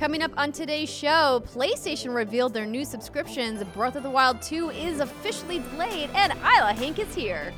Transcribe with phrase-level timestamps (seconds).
[0.00, 3.62] Coming up on today's show, PlayStation revealed their new subscriptions.
[3.74, 7.52] Breath of the Wild 2 is officially delayed, and Isla Hinck is here.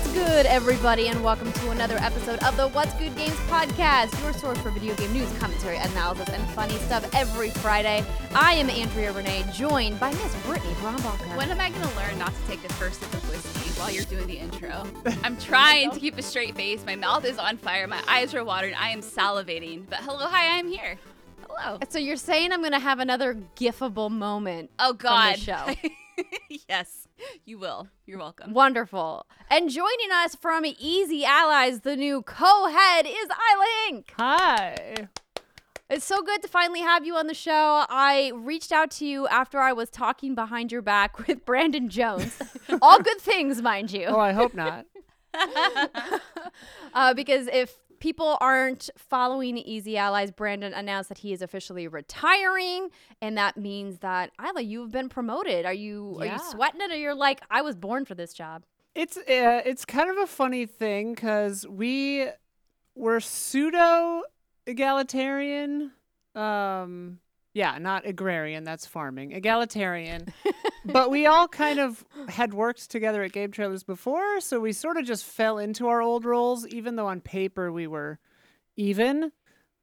[0.00, 4.32] What's good, everybody, and welcome to another episode of the What's Good Games podcast, your
[4.32, 8.02] source for video game news, commentary, analysis, and funny stuff every Friday.
[8.34, 11.36] I am Andrea Renee, joined by Miss Brittany Brombacher.
[11.36, 13.90] When am I going to learn not to take the first sip of whiskey while
[13.90, 14.84] you're doing the intro?
[15.22, 16.82] I'm trying to keep a straight face.
[16.86, 17.86] My mouth is on fire.
[17.86, 18.74] My eyes are watering.
[18.76, 19.84] I am salivating.
[19.88, 20.96] But hello, hi, I'm here.
[21.46, 21.78] Hello.
[21.90, 25.36] So you're saying I'm going to have another gifable moment Oh, God.
[25.36, 25.74] the show.
[26.68, 27.06] yes,
[27.44, 27.88] you will.
[28.06, 28.52] You're welcome.
[28.52, 29.26] Wonderful.
[29.50, 34.12] And joining us from Easy Allies, the new co-head is Isla Hinck.
[34.18, 35.08] Hi.
[35.88, 37.84] It's so good to finally have you on the show.
[37.88, 42.38] I reached out to you after I was talking behind your back with Brandon Jones.
[42.82, 44.04] All good things, mind you.
[44.06, 44.86] Oh, I hope not.
[46.94, 52.88] Uh, because if people aren't following Easy Allies, Brandon announced that he is officially retiring,
[53.22, 55.66] and that means that Isla, you've been promoted.
[55.66, 58.64] Are you are you sweating it, or you're like, I was born for this job?
[58.94, 59.22] It's uh,
[59.64, 62.28] it's kind of a funny thing because we
[62.96, 64.22] were pseudo
[64.66, 65.92] egalitarian.
[66.34, 67.18] Um,
[67.52, 68.64] yeah, not agrarian.
[68.64, 69.32] That's farming.
[69.32, 70.32] Egalitarian.
[70.84, 74.96] but we all kind of had worked together at Game Trailers before, so we sort
[74.96, 78.18] of just fell into our old roles, even though on paper we were
[78.76, 79.32] even.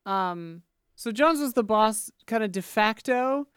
[0.06, 0.64] Um,
[0.96, 3.48] so Jones was the boss, kind of de facto,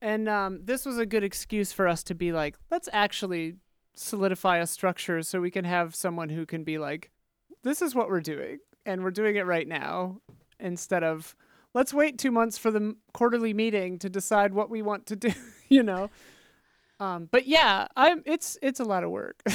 [0.00, 3.56] and um, this was a good excuse for us to be like, let's actually
[3.94, 7.10] solidify a structure so we can have someone who can be like,
[7.64, 10.20] this is what we're doing, and we're doing it right now,
[10.58, 11.36] instead of
[11.78, 15.32] let's wait two months for the quarterly meeting to decide what we want to do,
[15.68, 16.10] you know.
[17.00, 18.22] Um, but yeah, I'm.
[18.26, 19.42] It's it's a lot of work.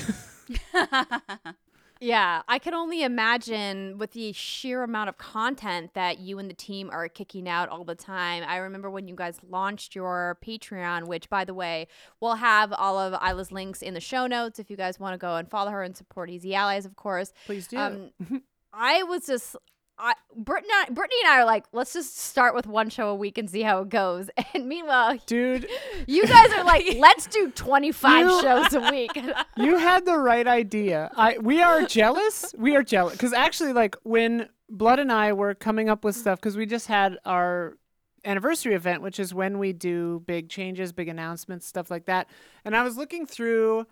[2.03, 6.53] Yeah, I can only imagine with the sheer amount of content that you and the
[6.53, 8.43] team are kicking out all the time.
[8.45, 11.87] I remember when you guys launched your Patreon, which, by the way,
[12.19, 15.17] we'll have all of Isla's links in the show notes if you guys want to
[15.17, 17.31] go and follow her and support Easy Allies, of course.
[17.45, 17.77] Please do.
[17.77, 18.11] Um,
[18.73, 19.55] I was just.
[19.97, 23.37] I, Brittany, Brittany and I are like, let's just start with one show a week
[23.37, 24.29] and see how it goes.
[24.53, 25.67] And meanwhile, Dude,
[26.07, 29.11] you guys are like, let's do 25 You- shows a week.
[29.57, 31.09] you had the right idea.
[31.15, 32.53] I we are jealous.
[32.57, 36.39] We are jealous because actually, like when Blood and I were coming up with stuff,
[36.39, 37.77] because we just had our
[38.25, 42.27] anniversary event, which is when we do big changes, big announcements, stuff like that.
[42.65, 43.85] And I was looking through,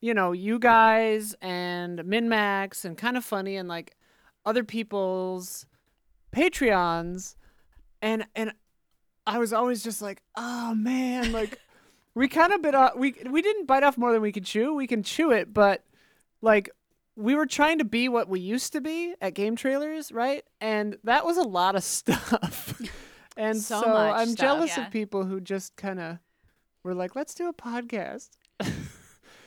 [0.00, 3.96] you know, you guys and MinnMax and kind of funny and like
[4.44, 5.66] other people's
[6.34, 7.34] Patreons,
[8.02, 8.52] and and
[9.26, 11.58] I was always just like, oh man, like
[12.14, 12.96] we kind of bit off.
[12.96, 14.74] We we didn't bite off more than we could chew.
[14.74, 15.84] We can chew it, but
[16.42, 16.70] like
[17.16, 20.44] we were trying to be what we used to be at game trailers, right?
[20.60, 22.80] And that was a lot of stuff.
[23.36, 24.86] and So so, I'm stuff, jealous yeah.
[24.86, 26.18] of people who just kind of
[26.82, 28.30] were like, let's do a podcast.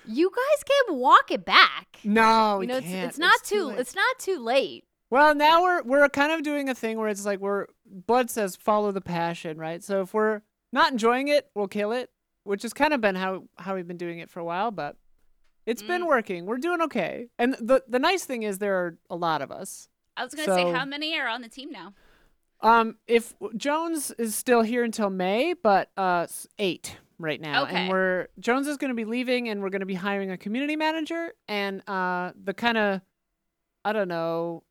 [0.05, 1.99] You guys can walk it back.
[2.03, 3.09] No, you know, it's, can't.
[3.09, 3.79] it's not too, late.
[3.79, 4.83] it's not too late.
[5.09, 8.55] Well, now we're we're kind of doing a thing where it's like we're blood says
[8.55, 9.83] follow the passion, right?
[9.83, 12.09] So if we're not enjoying it, we'll kill it,
[12.43, 14.97] which has kind of been how how we've been doing it for a while, but
[15.65, 16.07] it's been Mm.
[16.07, 16.45] working.
[16.45, 17.27] We're doing okay.
[17.37, 19.87] And the the nice thing is there are a lot of us.
[20.17, 21.93] I was going to say, how many are on the team now?
[22.61, 26.25] Um if Jones is still here until May, but uh
[26.57, 27.63] 8 right now.
[27.63, 27.75] Okay.
[27.75, 30.37] And we're Jones is going to be leaving and we're going to be hiring a
[30.37, 33.01] community manager and uh the kind of
[33.85, 34.63] I don't know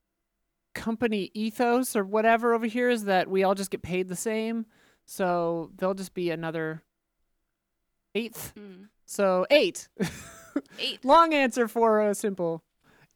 [0.75, 4.67] company ethos or whatever over here is that we all just get paid the same.
[5.05, 6.83] So they'll just be another
[8.15, 8.53] eighth.
[8.59, 8.89] Mm.
[9.05, 9.89] So eight.
[10.79, 11.05] Eight.
[11.05, 12.63] Long answer for a simple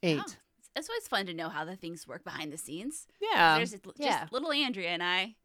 [0.03, 0.21] eight.
[0.21, 0.33] Oh,
[0.75, 3.07] it's always fun to know how the things work behind the scenes.
[3.19, 3.57] Yeah.
[3.57, 4.27] There's just, just yeah.
[4.31, 5.35] little Andrea and I,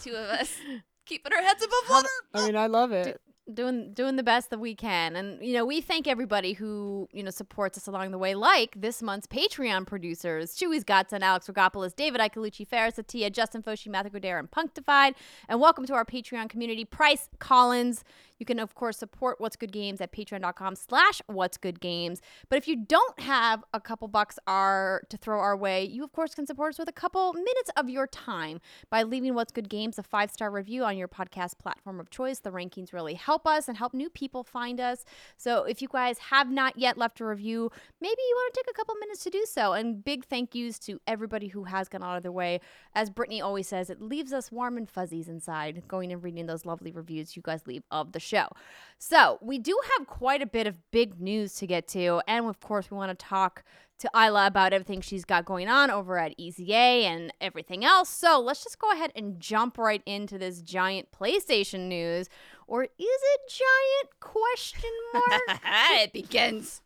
[0.00, 0.54] two of us,
[1.06, 2.08] keeping our heads above water.
[2.34, 3.20] I mean, I love it.
[3.52, 7.24] doing doing the best that we can and you know we thank everybody who you
[7.24, 11.94] know supports us along the way like this month's patreon producers chewy's godson alex rogopoulos
[11.96, 15.16] david Icolucci, Ferris Atia, Justin Foshi, Matthew Godere, and Punctified.
[15.48, 18.04] And welcome to our Patreon community, Price Collins.
[18.42, 22.20] You can, of course, support What's Good Games at patreon.com slash What's Good Games.
[22.48, 26.10] But if you don't have a couple bucks are to throw our way, you, of
[26.10, 28.58] course, can support us with a couple minutes of your time
[28.90, 32.40] by leaving What's Good Games a five-star review on your podcast platform of choice.
[32.40, 35.04] The rankings really help us and help new people find us.
[35.36, 38.74] So if you guys have not yet left a review, maybe you want to take
[38.74, 39.74] a couple minutes to do so.
[39.74, 42.60] And big thank yous to everybody who has gone out of their way.
[42.92, 46.66] As Brittany always says, it leaves us warm and fuzzies inside going and reading those
[46.66, 48.48] lovely reviews you guys leave of the show show.
[48.98, 52.22] So, we do have quite a bit of big news to get to.
[52.28, 53.64] And of course, we want to talk
[53.98, 58.08] to Isla about everything she's got going on over at EZA and everything else.
[58.08, 62.28] So, let's just go ahead and jump right into this giant PlayStation news.
[62.68, 64.20] Or is it giant?
[64.20, 65.60] Question mark.
[65.64, 66.80] it begins.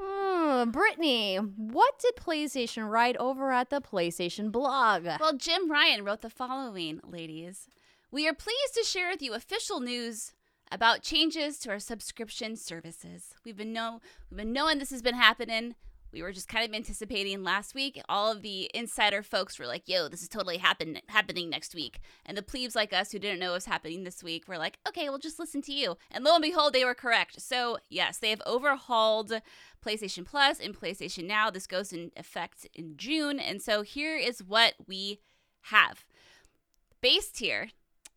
[0.00, 5.04] Hmm, Brittany, what did PlayStation write over at the PlayStation blog?
[5.04, 7.68] Well, Jim Ryan wrote the following, ladies.
[8.10, 10.32] We are pleased to share with you official news
[10.70, 13.34] about changes to our subscription services.
[13.44, 14.00] We've been know
[14.30, 15.74] we've been knowing this has been happening.
[16.12, 18.00] We were just kind of anticipating last week.
[18.08, 22.00] All of the insider folks were like, "Yo, this is totally happen- happening next week."
[22.26, 24.78] And the plebes like us who didn't know it was happening this week were like,
[24.88, 27.40] "Okay, we'll just listen to you." And lo and behold, they were correct.
[27.40, 29.40] So yes, they have overhauled
[29.84, 31.48] PlayStation Plus and PlayStation Now.
[31.48, 35.20] This goes in effect in June, and so here is what we
[35.62, 36.04] have.
[37.00, 37.70] Base tier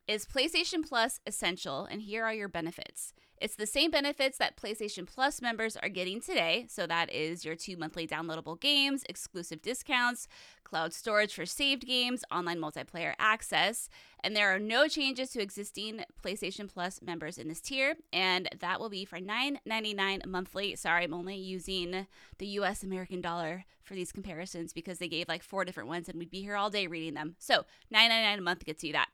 [0.08, 3.14] is PlayStation Plus Essential, and here are your benefits.
[3.40, 6.66] It's the same benefits that PlayStation Plus members are getting today.
[6.70, 10.28] So that is your two monthly downloadable games, exclusive discounts,
[10.64, 13.90] cloud storage for saved games, online multiplayer access.
[14.24, 17.96] And there are no changes to existing PlayStation Plus members in this tier.
[18.14, 20.76] And that will be for $9.99 monthly.
[20.78, 22.08] Sorry, I'm only using
[22.38, 26.18] the US American dollar for these comparisons because they gave like four different ones and
[26.18, 27.36] we'd be here all day reading them.
[27.40, 29.10] So $9.99 a month gets you that.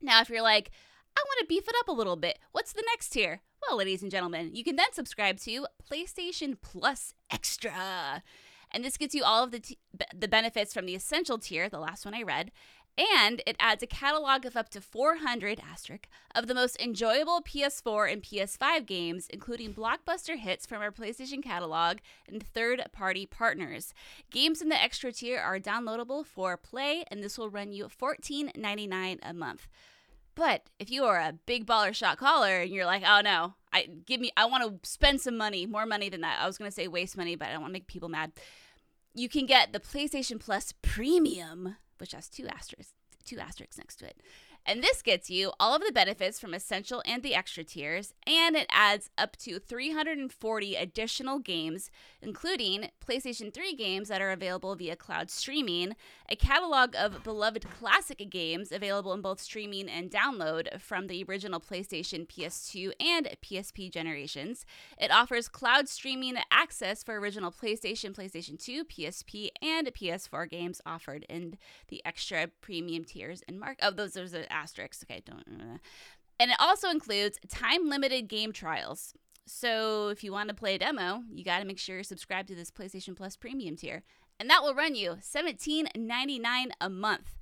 [0.00, 0.70] Now, if you're like,
[1.16, 3.40] I want to beef it up a little bit, what's the next tier?
[3.66, 8.22] Well, ladies and gentlemen, you can then subscribe to PlayStation Plus Extra.
[8.70, 9.78] And this gets you all of the, t-
[10.14, 12.52] the benefits from the essential tier, the last one I read,
[12.98, 18.12] and it adds a catalog of up to 400 asterisk of the most enjoyable PS4
[18.12, 23.92] and PS5 games, including blockbuster hits from our PlayStation catalog and third-party partners.
[24.30, 29.18] Games in the extra tier are downloadable for play, and this will run you $14.99
[29.22, 29.68] a month.
[30.34, 33.88] But if you are a big baller shot caller and you're like, oh no, I
[34.06, 36.38] give me, I want to spend some money, more money than that.
[36.40, 38.32] I was gonna say waste money, but I don't want to make people mad.
[39.14, 42.94] You can get the PlayStation Plus Premium which has two asterisks,
[43.24, 44.16] two asterisks next to it.
[44.68, 48.56] And this gets you all of the benefits from Essential and the Extra tiers, and
[48.56, 51.88] it adds up to 340 additional games,
[52.20, 55.94] including PlayStation 3 games that are available via cloud streaming,
[56.28, 61.60] a catalog of beloved classic games available in both streaming and download from the original
[61.60, 64.66] PlayStation, PS2, and PSP generations.
[64.98, 71.24] It offers cloud streaming access for original PlayStation, PlayStation 2, PSP, and PS4 games offered
[71.28, 73.78] in the extra premium tiers and mark.
[73.80, 75.04] Oh, those are asterisks.
[75.04, 75.46] Okay, don't.
[76.38, 79.14] And it also includes time limited game trials.
[79.46, 82.48] So if you want to play a demo, you got to make sure you're subscribed
[82.48, 84.02] to this PlayStation Plus premium tier.
[84.40, 87.36] And that will run you $17.99 a month.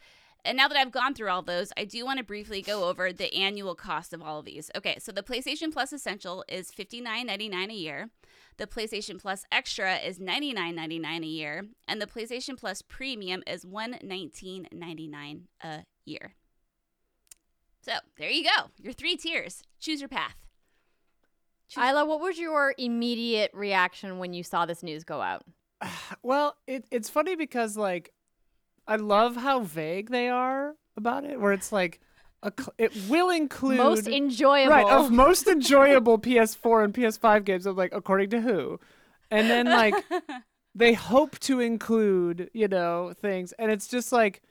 [0.44, 3.10] And now that I've gone through all those, I do want to briefly go over
[3.12, 4.70] the annual cost of all of these.
[4.76, 8.10] Okay, so the PlayStation Plus Essential is $59.99 a year.
[8.58, 15.40] The PlayStation Plus Extra is $99.99 a year, and the PlayStation Plus Premium is $119.99
[15.62, 16.34] a year.
[17.84, 18.70] So there you go.
[18.82, 19.62] Your three tiers.
[19.78, 20.36] Choose your path.
[21.68, 25.44] Choose- Isla, what was your immediate reaction when you saw this news go out?
[26.22, 28.12] Well, it, it's funny because like
[28.86, 31.38] I love how vague they are about it.
[31.38, 32.00] Where it's like
[32.42, 34.86] a, it will include most enjoyable, right?
[34.86, 37.66] Of most enjoyable PS4 and PS5 games.
[37.66, 38.80] Of like according to who,
[39.30, 39.94] and then like
[40.74, 44.42] they hope to include you know things, and it's just like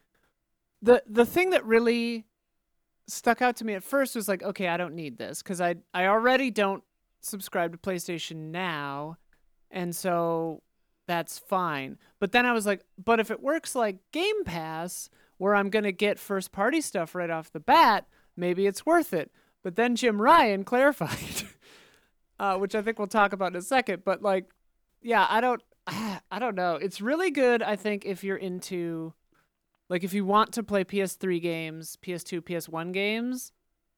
[0.81, 2.25] the the thing that really
[3.07, 5.75] stuck out to me at first was like, okay, I don't need this because I
[5.93, 6.83] I already don't
[7.21, 9.17] subscribe to PlayStation Now,
[9.71, 10.61] and so
[11.07, 11.97] that's fine.
[12.19, 15.91] But then I was like, but if it works like Game Pass, where I'm gonna
[15.91, 19.31] get first party stuff right off the bat, maybe it's worth it.
[19.63, 21.47] But then Jim Ryan clarified,
[22.39, 24.03] uh, which I think we'll talk about in a second.
[24.05, 24.49] But like,
[25.01, 26.75] yeah, I don't, I don't know.
[26.75, 27.61] It's really good.
[27.61, 29.13] I think if you're into
[29.89, 33.51] like if you want to play PS3 games, PS2, PS1 games,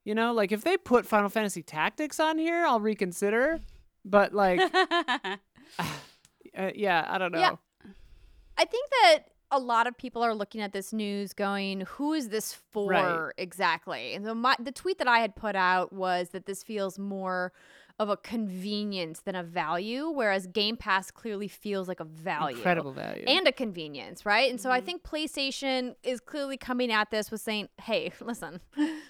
[0.03, 3.59] You know, like if they put Final Fantasy Tactics on here, I'll reconsider.
[4.03, 4.59] But like,
[5.79, 7.39] uh, yeah, I don't know.
[7.39, 7.55] Yeah.
[8.57, 9.19] I think that
[9.51, 13.31] a lot of people are looking at this news going, who is this for Right.
[13.37, 14.13] exactly?
[14.13, 17.51] And so my, the tweet that I had put out was that this feels more
[17.97, 22.57] of a convenience than a value, whereas Game Pass clearly feels like a value.
[22.57, 23.23] Incredible value.
[23.25, 24.49] And a convenience, right?
[24.51, 24.85] And so I Mm-hmm.
[24.85, 28.59] think PlayStation is clearly coming at this with saying, hey, listen,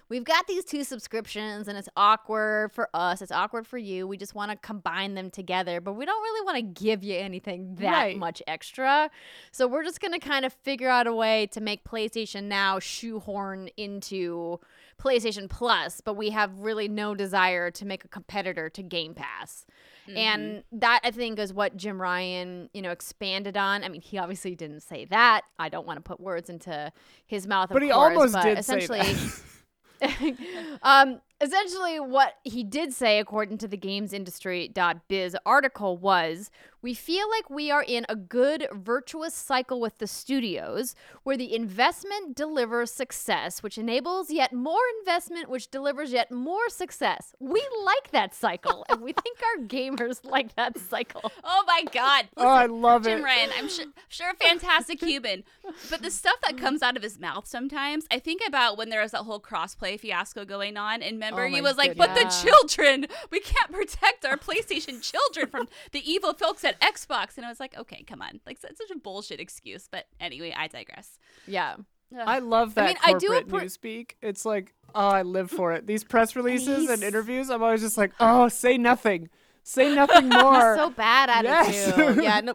[0.07, 3.23] we've got these two subscriptions and it's awkward for us.
[3.23, 4.05] It's awkward for you.
[4.05, 7.17] We just want to combine them together, but we don't really want to give you
[7.17, 8.17] anything that Right.
[8.17, 9.09] much extra.
[9.51, 12.77] So we're just going to kind of figure out a way to make PlayStation now
[12.77, 14.59] shoehorn into
[14.99, 19.65] PlayStation Plus, but we have really no desire to make a competitor to Game Pass.
[20.07, 20.17] Mm-hmm.
[20.17, 23.83] And that I think is what Jim Ryan, you know, expanded on.
[23.83, 25.41] I mean, he obviously didn't say that.
[25.57, 26.91] I don't want to put words into
[27.25, 29.01] his mouth, of but he course, almost but did say essentially
[30.83, 36.49] um, essentially, what he did say, according to the GamesIndustry.biz article, was
[36.81, 41.55] we feel like we are in a good virtuous cycle with the studios where the
[41.55, 47.33] investment delivers success, which enables yet more investment, which delivers yet more success.
[47.39, 51.31] We like that cycle, and we think our gamers like that cycle.
[51.43, 52.27] oh my god.
[52.37, 53.15] oh, I love Jim it.
[53.15, 55.43] Jim ryan, I'm sure, sure a fantastic cuban
[55.89, 59.01] but the stuff that comes out of his mouth sometimes, I think about when there
[59.01, 62.13] was that whole crossplay fiasco going on, and remember Oh he my was like, "But
[62.15, 67.45] the children, we can't protect our PlayStation children from the evil folks at Xbox," and
[67.45, 70.67] I was like, "Okay, come on, like it's such a bullshit excuse." But anyway, I
[70.67, 71.17] digress.
[71.47, 71.75] Yeah.
[72.15, 72.23] Ugh.
[72.25, 74.11] I love that I mean, I do corporate appre- newspeak.
[74.21, 75.87] It's like, oh, I live for it.
[75.87, 79.29] These press releases and he's- interviews, I'm always just like, oh, say nothing,
[79.63, 80.75] say nothing more.
[80.77, 81.87] so bad at Yes.
[81.87, 82.21] it too.
[82.23, 82.53] yeah, no.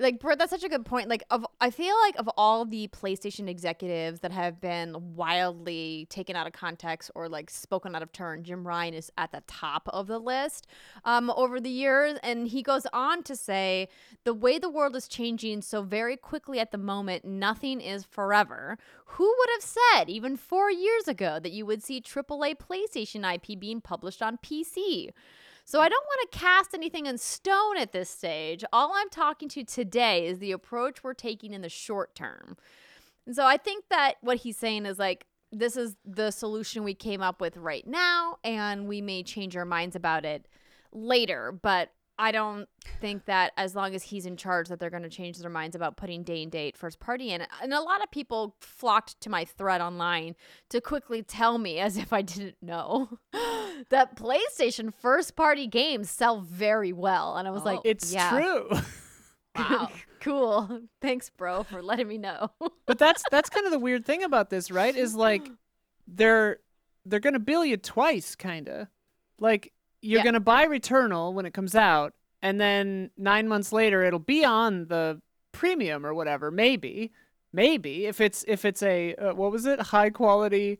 [0.00, 1.08] Like Britt, that's such a good point.
[1.08, 6.36] Like of I feel like of all the PlayStation executives that have been wildly taken
[6.36, 9.88] out of context or like spoken out of turn, Jim Ryan is at the top
[9.92, 10.68] of the list
[11.04, 12.16] um, over the years.
[12.22, 13.88] And he goes on to say
[14.22, 18.78] the way the world is changing so very quickly at the moment, nothing is forever.
[19.12, 23.58] Who would have said even four years ago that you would see AAA PlayStation IP
[23.58, 25.10] being published on PC?
[25.68, 28.64] So I don't want to cast anything in stone at this stage.
[28.72, 32.56] All I'm talking to today is the approach we're taking in the short term.
[33.26, 36.94] And so I think that what he's saying is like this is the solution we
[36.94, 40.48] came up with right now and we may change our minds about it
[40.90, 42.68] later, but I don't
[43.00, 45.76] think that as long as he's in charge that they're going to change their minds
[45.76, 47.46] about putting day and date first party in.
[47.62, 50.34] And a lot of people flocked to my thread online
[50.70, 53.18] to quickly tell me as if I didn't know
[53.90, 57.36] that PlayStation first party games sell very well.
[57.36, 57.82] And I was like, Oh.
[57.84, 58.68] It's yeah, true.
[59.56, 59.90] Wow.
[60.20, 60.82] cool.
[61.00, 62.50] Thanks, bro, for letting me know.
[62.86, 64.94] but that's that's kind of the weird thing about this, right?
[64.94, 65.50] Is like
[66.06, 66.58] they're
[67.04, 68.88] they're gonna bill you twice, kinda.
[69.40, 70.24] Like you're Yeah.
[70.24, 74.86] gonna buy Returnal when it comes out, and then nine months later it'll be on
[74.88, 75.20] the
[75.52, 76.50] premium or whatever.
[76.50, 77.12] Maybe,
[77.52, 80.78] maybe if it's if it's a uh, what was it high quality.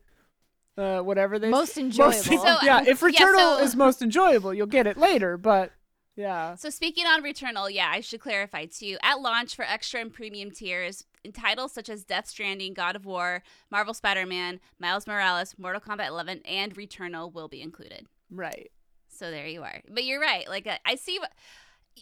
[0.77, 2.13] Uh, whatever they Most enjoyable.
[2.13, 5.37] So, yeah, if yeah, Returnal so- is most enjoyable, you'll get it later.
[5.37, 5.73] But
[6.15, 8.97] yeah, So speaking on Returnal, yeah, I should clarify too.
[9.03, 13.43] At launch for extra and premium tiers, titles such as Death Stranding, God of War,
[13.73, 18.07] Marvel Spider-Man, Miles Morales, Mortal Kombat 11, and Returnal will be included.
[18.31, 18.71] right.
[19.19, 19.81] So there you are.
[19.91, 20.49] But you're right.
[20.49, 21.19] Like uh, I see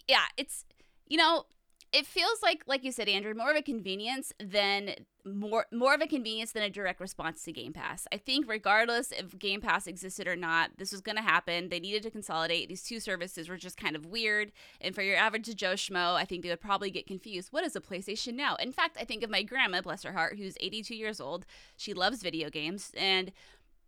[0.07, 0.65] Yeah, it's
[1.07, 1.45] you know,
[1.93, 4.95] it feels like like you said Andrew, more of a convenience than
[5.25, 8.07] more more of a convenience than a direct response to Game Pass.
[8.11, 11.69] I think regardless if Game Pass existed or not, this was going to happen.
[11.69, 12.67] They needed to consolidate.
[12.67, 16.25] These two services were just kind of weird, and for your average Joe schmo, I
[16.25, 17.49] think they would probably get confused.
[17.51, 18.55] What is a PlayStation Now?
[18.55, 21.45] In fact, I think of my grandma, bless her heart, who's 82 years old.
[21.77, 23.31] She loves video games and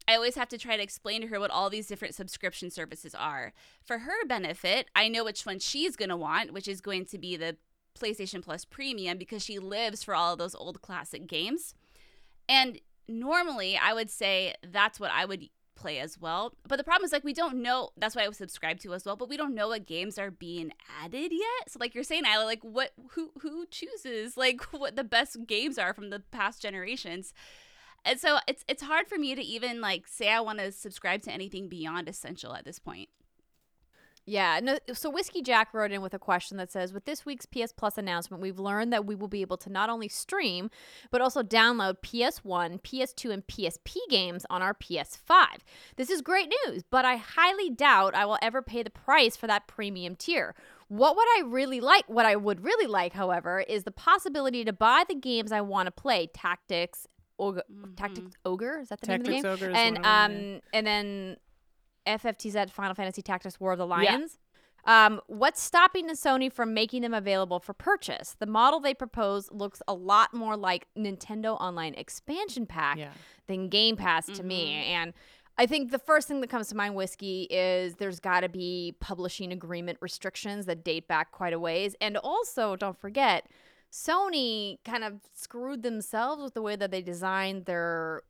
[0.09, 3.13] I always have to try to explain to her what all these different subscription services
[3.13, 3.53] are.
[3.85, 7.19] For her benefit, I know which one she's going to want, which is going to
[7.19, 7.57] be the
[7.97, 11.75] PlayStation Plus Premium because she lives for all of those old classic games.
[12.47, 16.55] And normally, I would say that's what I would play as well.
[16.67, 19.05] But the problem is like we don't know that's what I would subscribe to as
[19.05, 20.73] well, but we don't know what games are being
[21.03, 21.69] added yet.
[21.69, 25.77] So like you're saying, Isla, like what who who chooses like what the best games
[25.77, 27.31] are from the past generations.
[28.05, 31.21] And so it's it's hard for me to even like say I want to subscribe
[31.23, 33.09] to anything beyond essential at this point.
[34.29, 34.59] Yeah.
[34.61, 37.71] No, so Whiskey Jack wrote in with a question that says, with this week's PS
[37.75, 40.69] Plus announcement, we've learned that we will be able to not only stream,
[41.09, 45.45] but also download PS1, PS2, and PSP games on our PS5.
[45.95, 49.47] This is great news, but I highly doubt I will ever pay the price for
[49.47, 50.53] that premium tier.
[50.89, 52.07] What would I really like?
[52.07, 55.87] What I would really like, however, is the possibility to buy the games I want
[55.87, 57.07] to play, tactics,
[57.39, 57.63] Ogre,
[57.95, 58.79] Tactics Ogre.
[58.79, 59.75] Is that the Tactics name of the Ogre game?
[59.75, 60.59] is and one of um, yeah.
[60.73, 61.37] and then
[62.07, 64.37] FFTZ Final Fantasy Tactics War of the Lions.
[64.85, 68.35] Um, what's stopping the Sony from making them available for purchase?
[68.39, 73.11] The model they propose looks a lot more like Nintendo Online expansion pack Yeah.
[73.47, 74.71] than Game Pass to me.
[74.85, 75.13] And
[75.57, 78.95] I think the first thing that comes to mind, Whiskey, is there's got to be
[79.01, 81.95] publishing agreement restrictions that date back quite a ways.
[81.99, 83.45] And also, don't forget,
[83.91, 88.21] Sony kind of screwed themselves with the way that they designed their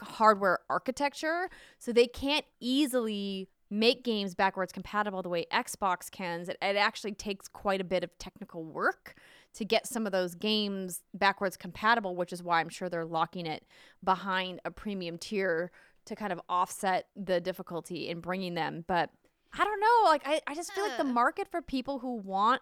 [0.00, 1.48] hardware architecture.
[1.78, 6.42] So they can't easily make games backwards compatible the way Xbox can.
[6.42, 9.14] It, it actually takes quite a bit of technical work
[9.54, 13.46] to get some of those games backwards compatible, which is why I'm sure they're locking
[13.46, 13.64] it
[14.02, 15.70] behind a premium tier
[16.06, 18.84] to kind of offset the difficulty in bringing them.
[18.86, 19.10] But
[19.56, 20.10] I don't know.
[20.10, 22.60] Like, I, I just feel like the market for people who want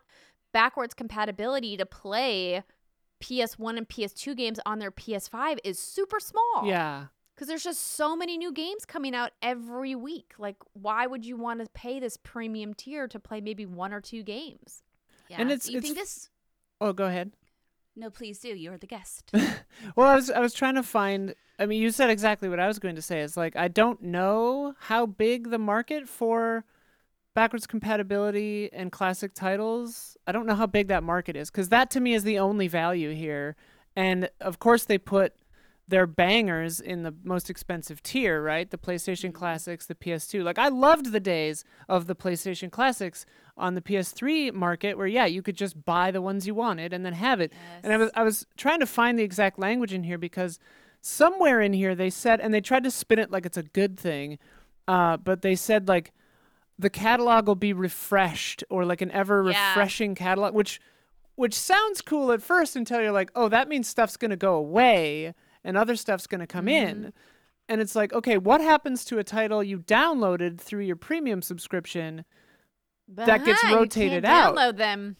[0.53, 2.63] backwards compatibility to play
[3.23, 6.65] PS1 and PS2 games on their PS5 is super small.
[6.65, 7.07] Yeah.
[7.35, 10.35] Because there's just so many new games coming out every week.
[10.39, 14.01] Like, why would you want to pay this premium tier to play maybe one or
[14.01, 14.83] two games?
[15.29, 15.37] Yeah.
[15.41, 16.29] And it's- you it's think this?
[16.81, 17.33] Oh, go ahead.
[17.95, 18.49] No, please do.
[18.49, 19.31] You're the guest.
[19.97, 21.35] Well, I was I was trying to find.
[21.59, 23.21] I mean, you said exactly what I was going to say.
[23.21, 26.65] It's like I don't know how big the market for
[27.35, 30.17] backwards compatibility and classic titles.
[30.27, 32.69] I don't know how big that market is because that to me is the only
[32.69, 33.57] value here.
[33.97, 35.35] And of course, they put
[35.89, 38.71] their bangers in the most expensive tier, right?
[38.71, 40.43] The PlayStation Classics, the PS2.
[40.43, 45.27] Like I loved the days of the PlayStation Classics on the PS3 market where yeah,
[45.27, 47.53] you could just buy the ones you wanted and then have it.
[47.83, 50.59] And I was I was trying to find the exact language in here because
[51.01, 53.99] somewhere in here they said and they tried to spin it like it's a good
[53.99, 54.39] thing.
[54.89, 56.13] Uh, but they said like
[56.83, 59.71] the catalog will be refreshed or like an ever Yeah.
[59.71, 60.81] refreshing catalog which
[61.35, 64.55] which sounds cool at first until you're like, "Oh, that means stuff's going to go
[64.55, 65.33] away
[65.65, 67.05] and other stuff's going to come mm-hmm.
[67.05, 67.13] in."
[67.71, 72.27] And it's like, "Okay, what happens to a title you downloaded through your premium subscription?"
[73.09, 74.55] That gets uh-huh, you rotated can't out.
[74.55, 75.17] Download them.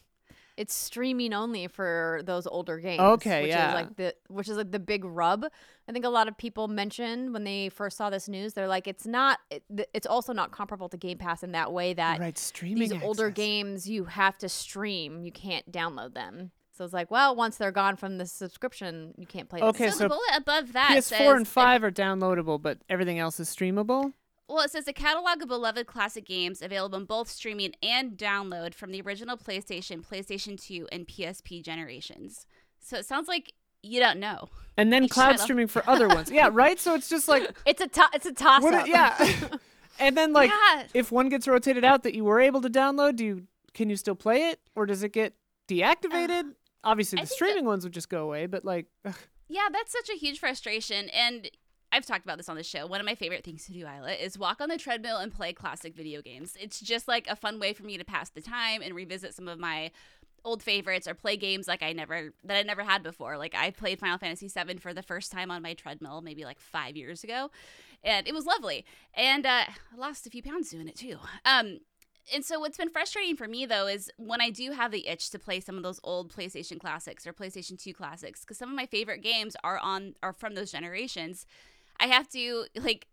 [0.57, 3.01] It's streaming only for those older games.
[3.01, 3.69] Okay, which yeah.
[3.71, 5.45] Is like the which is like the big rub.
[5.89, 8.53] I think a lot of people mentioned when they first saw this news.
[8.55, 9.39] They're like, it's not.
[9.51, 9.63] It,
[9.95, 13.31] it's also not comparable to Game Pass in that way that right, streaming these older
[13.31, 15.23] games you have to stream.
[15.23, 16.51] You can't download them.
[16.75, 19.61] So it's like, well, once they're gone from the subscription, you can't play.
[19.61, 19.69] them.
[19.69, 23.19] Okay, so, so the bullet above that PS4 says and 5 are downloadable, but everything
[23.19, 24.13] else is streamable.
[24.49, 28.75] Well, it says a catalog of beloved classic games available in both streaming and download
[28.75, 32.47] from the original PlayStation, PlayStation 2, and PSP generations.
[32.81, 34.49] So it sounds like you don't know.
[34.77, 36.31] And then cloud streaming for other ones.
[36.31, 36.79] Yeah, right?
[36.79, 38.87] So it's just like it's a to- it's a toss up.
[38.87, 39.37] it- yeah.
[40.01, 40.85] and then like Yeah.
[40.95, 43.97] if one gets rotated out that you were able to download, do you can you
[43.97, 45.35] still play it or does it get
[45.69, 46.53] deactivated?
[46.85, 49.17] Obviously the streaming ones would just go away, but like ugh,
[49.49, 51.09] Yeah, that's such a huge frustration.
[51.11, 51.51] And
[51.93, 52.87] I've talked about this on the show.
[52.87, 55.53] One of my favorite things to do, Isla, is walk on the treadmill and play
[55.53, 56.57] classic video games.
[56.59, 59.47] It's just like a fun way for me to pass the time and revisit some
[59.47, 59.91] of my
[60.45, 63.37] old favorites or play games like I never that I never had before.
[63.37, 66.61] Like I played Final Fantasy VII for the first time on my treadmill maybe like
[66.61, 67.51] five years ago,
[68.03, 68.85] and it was lovely.
[69.15, 71.19] And uh, I lost a few pounds doing it too.
[71.45, 71.81] Um,
[72.33, 75.31] and so what's been frustrating for me though is when I do have the itch
[75.31, 78.77] to play some of those old PlayStation classics or PlayStation 2 classics because some of
[78.77, 81.47] my favorite games are on are from those generations.
[82.03, 83.07] I have to like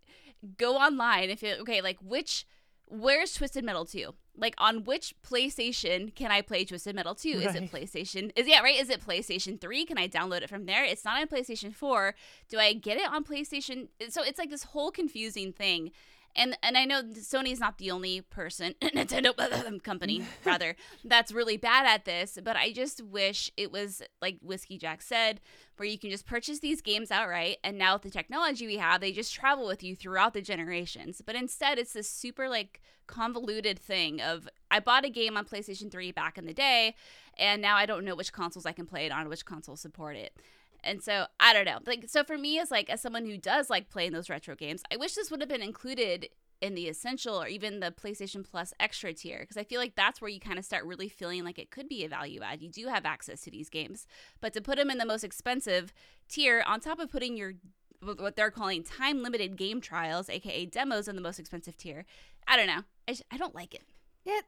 [0.57, 2.45] go online if it okay, like which
[2.87, 4.13] where's Twisted Metal 2?
[4.35, 7.29] Like on which PlayStation can I play Twisted Metal 2?
[7.29, 8.31] Is it PlayStation?
[8.35, 8.79] Is yeah, right?
[8.79, 9.85] Is it PlayStation 3?
[9.85, 10.83] Can I download it from there?
[10.83, 12.15] It's not on PlayStation 4.
[12.49, 13.89] Do I get it on PlayStation?
[14.09, 15.91] So it's like this whole confusing thing.
[16.39, 21.85] And and I know Sony's not the only person, Nintendo company rather, that's really bad
[21.85, 25.41] at this, but I just wish it was like Whiskey Jack said,
[25.75, 29.01] where you can just purchase these games outright and now with the technology we have,
[29.01, 31.21] they just travel with you throughout the generations.
[31.25, 35.91] But instead it's this super like convoluted thing of I bought a game on PlayStation
[35.91, 36.95] 3 back in the day
[37.37, 40.15] and now I don't know which consoles I can play it on, which consoles support
[40.15, 40.33] it.
[40.83, 41.79] And so I don't know.
[41.85, 44.83] Like so for me as like as someone who does like playing those retro games,
[44.91, 46.29] I wish this would have been included
[46.61, 50.21] in the essential or even the PlayStation Plus extra tier because I feel like that's
[50.21, 52.61] where you kind of start really feeling like it could be a value add.
[52.61, 54.05] You do have access to these games,
[54.41, 55.93] but to put them in the most expensive
[56.27, 57.53] tier on top of putting your
[58.01, 62.05] what they're calling time limited game trials, aka demos, in the most expensive tier,
[62.47, 62.83] I don't know.
[63.07, 63.83] I, just, I don't like it.
[64.29, 64.41] Yeah,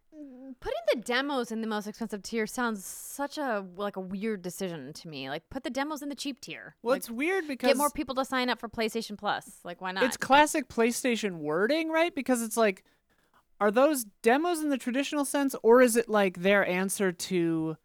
[0.59, 4.93] putting the demos in the most expensive tier sounds such a like a weird decision
[4.93, 5.29] to me.
[5.29, 6.75] Like, put the demos in the cheap tier.
[6.83, 9.59] well Like, it's weird because get more people to sign up for PlayStation Plus.
[9.63, 10.03] Like, why not?
[10.03, 12.13] it's classic PlayStation wording, right?
[12.13, 12.83] Because it's like
[13.59, 17.77] are those demos in the traditional sense or is it like their answer to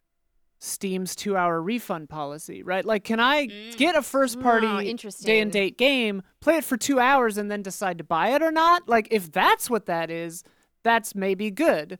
[0.59, 2.83] Steam's two hour refund policy, right?
[2.83, 3.77] Like, can I Mm.
[3.77, 4.79] get a first party Oh,
[5.23, 8.41] day and date game, play it for two hours, and then decide to buy it
[8.41, 8.89] or not?
[8.89, 10.43] Like, if that's what that is,
[10.87, 11.99] that's maybe good.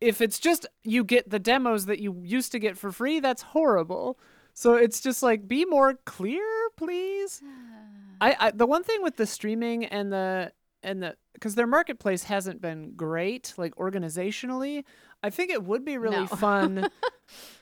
[0.00, 3.42] If it's just you get the demos that you used to get for free, that's
[3.42, 4.18] horrible.
[4.54, 6.44] So it's just like, be more clear,
[6.76, 7.40] please.
[8.20, 12.24] I, I the one thing with the streaming and the and the because their marketplace
[12.24, 14.84] hasn't been great like organizationally
[15.24, 16.26] i think it would be really No.
[16.46, 16.88] fun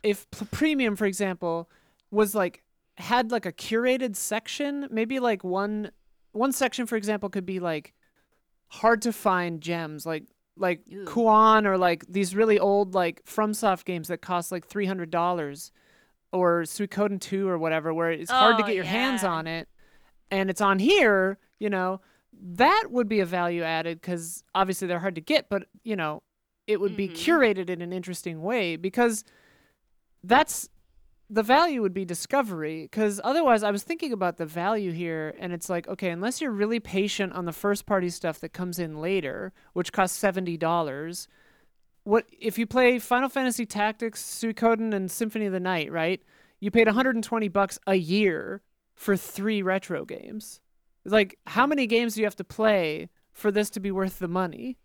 [0.03, 1.69] if p- premium for example
[2.11, 2.63] was like
[2.97, 5.91] had like a curated section maybe like one
[6.33, 7.93] one section for example could be like
[8.69, 10.25] hard to find gems like
[10.57, 11.05] like Ooh.
[11.07, 15.73] Kuon or like these really old like FromSoft games that cost like three hundred dollars,
[16.33, 19.69] or Suikoden two or whatever, where it's hard to Oh, get your hands on it,
[20.31, 21.39] and it's on here.
[21.59, 22.01] You know,
[22.33, 26.23] that would be a value added because obviously they're hard to get, but you know,
[26.67, 27.15] it would be Mhm.
[27.15, 29.25] curated in an interesting way because
[30.25, 30.69] that's
[31.33, 35.53] the value would be discovery because otherwise i was thinking about the value here and
[35.53, 39.01] it's like okay unless you're really patient on the first party stuff that comes in
[39.01, 41.29] later which costs $70
[42.05, 46.21] what if you play final fantasy tactics suikoden and symphony of the night right
[46.61, 48.63] you paid 120 bucks a year
[48.95, 50.61] for three retro games.
[51.05, 54.29] Like how many games do you have to play for this to be worth the
[54.29, 54.77] money?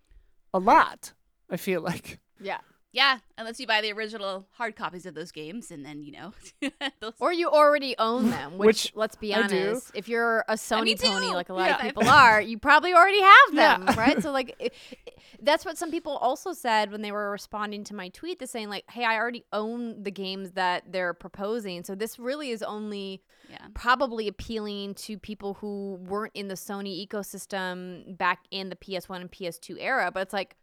[0.52, 1.12] A lot
[1.50, 2.18] i feel like.
[2.40, 2.58] Yeah.
[2.96, 6.32] Yeah, unless you buy the original hard copies of those games, and then you know,
[7.00, 10.98] those, Or you already own them, which, Which let's be honest, if you're a Sony
[10.98, 11.76] pony like a lot Yeah.
[11.76, 14.00] of people are, you probably already have them, Yeah.
[14.00, 14.22] right?
[14.22, 14.72] So like it,
[15.06, 18.46] it- that's what some people also said when they were responding to my tweet, the
[18.46, 22.62] saying like, "Hey, I already own the games that they're proposing." So this really is
[22.62, 28.76] only yeah, probably appealing to people who weren't in the Sony ecosystem back in the
[28.76, 30.56] PS1 and PS2 era, but it's like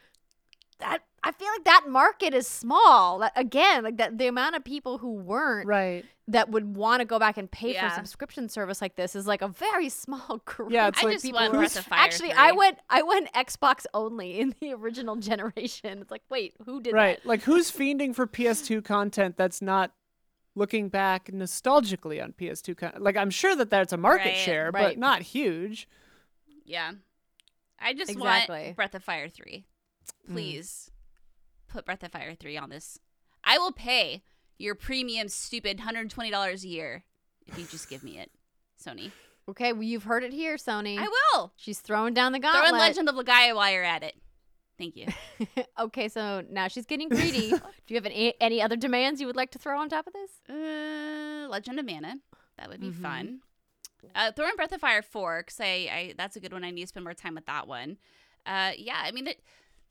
[0.79, 3.19] that I feel like that market is small.
[3.19, 7.05] That, again, like that the amount of people who weren't right that would want to
[7.05, 10.41] go back and pay for a subscription service like this is like a very small
[10.45, 10.71] group.
[10.71, 12.38] Yeah, it's I like just people want who- Breath of Fire Actually, 3.
[12.38, 15.99] I went I went Xbox only in the original generation.
[16.01, 17.27] It's like, wait, who did right that?
[17.27, 19.91] like who's fiending for ps2 content that's not
[20.55, 24.71] looking back nostalgically on ps2 con- like i'm sure that that's a market Right, share
[24.71, 25.88] but not huge
[26.65, 26.91] yeah.
[27.79, 28.63] I just Exactly.
[28.65, 29.65] want Breath of Fire three.
[30.29, 30.92] Mm.
[31.73, 32.99] Put Breath of Fire three on this.
[33.43, 34.21] I will pay
[34.59, 37.03] your premium, stupid hundred twenty dollars a year
[37.47, 38.29] if you just give me it,
[38.81, 39.12] Sony.
[39.49, 40.99] Okay, well you've heard it here, Sony.
[40.99, 41.51] I will.
[41.57, 42.69] She's throwing down the gauntlet.
[42.73, 44.13] in Legend of Legaia while you're at it.
[44.77, 45.07] Thank you.
[45.79, 47.49] okay, so now she's getting greedy.
[47.49, 47.57] Do
[47.88, 50.31] you have any, any other demands you would like to throw on top of this?
[50.49, 52.15] Uh, Legend of Mana.
[52.57, 53.01] That would be Mhm.
[53.01, 53.39] fun.
[54.15, 56.63] Uh, throw in Breath of Fire 4 because I, I that's a good one.
[56.63, 57.97] I need to spend more time with that one.
[58.45, 59.41] Uh, yeah, I mean, it,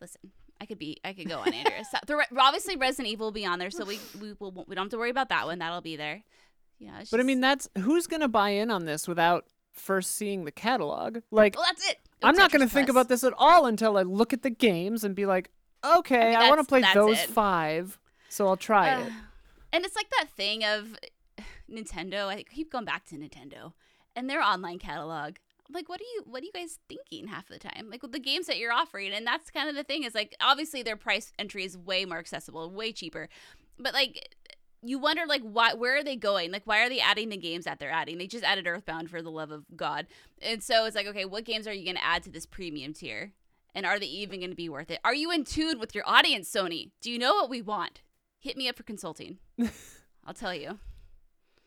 [0.00, 3.44] listen, I could be, I could go on, so, the, obviously, Resident Evil will be
[3.44, 5.58] on there, so we we will we don't have to worry about that one.
[5.58, 6.22] That'll be there.
[6.80, 10.44] Know, it's but i mean that's who's gonna buy in on this without first seeing
[10.44, 12.00] the catalog like well, that's it.
[12.24, 15.14] i'm not gonna think about this at all until i look at the games and
[15.14, 15.52] be like
[15.84, 17.28] okay I i, want to play those it.
[17.30, 19.12] five so i'll try Uh, it
[19.72, 20.96] and it's like that thing of
[21.70, 22.26] Nintendo.
[22.28, 23.72] I keep going back to Nintendo
[24.14, 25.36] and their online catalog.
[25.72, 26.22] Like, what are you?
[26.26, 27.88] What are you guys thinking half the time?
[27.90, 30.04] Like with the games that you're offering, and that's kind of the thing.
[30.04, 33.28] Is like obviously their price entry is way more accessible, way cheaper,
[33.78, 34.28] but like.
[34.84, 36.50] You wonder like why where are they going?
[36.50, 38.18] Like why are they adding the games that they're adding?
[38.18, 40.08] They just added Earthbound for the love of God.
[40.40, 42.92] And so it's like, okay, what games are you going to add to this premium
[42.92, 43.30] tier?
[43.76, 44.98] And are they even going to be worth it?
[45.04, 46.90] Are you in tune with your audience, Sony?
[47.00, 48.00] Do you know what we want?
[48.40, 49.38] Hit me up for consulting.
[50.26, 50.80] I'll tell you.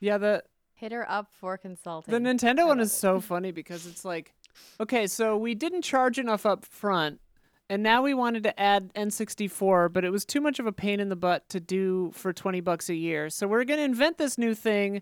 [0.01, 0.43] yeah the
[0.75, 2.11] Hit her up for consulting.
[2.11, 2.95] The Nintendo one is it.
[2.95, 4.33] so funny because it's like,
[4.79, 7.21] okay, so we didn't charge enough up front,
[7.69, 10.99] and now we wanted to add N64, but it was too much of a pain
[10.99, 13.29] in the butt to do for 20 bucks a year.
[13.29, 15.01] So we're going to invent this new thing,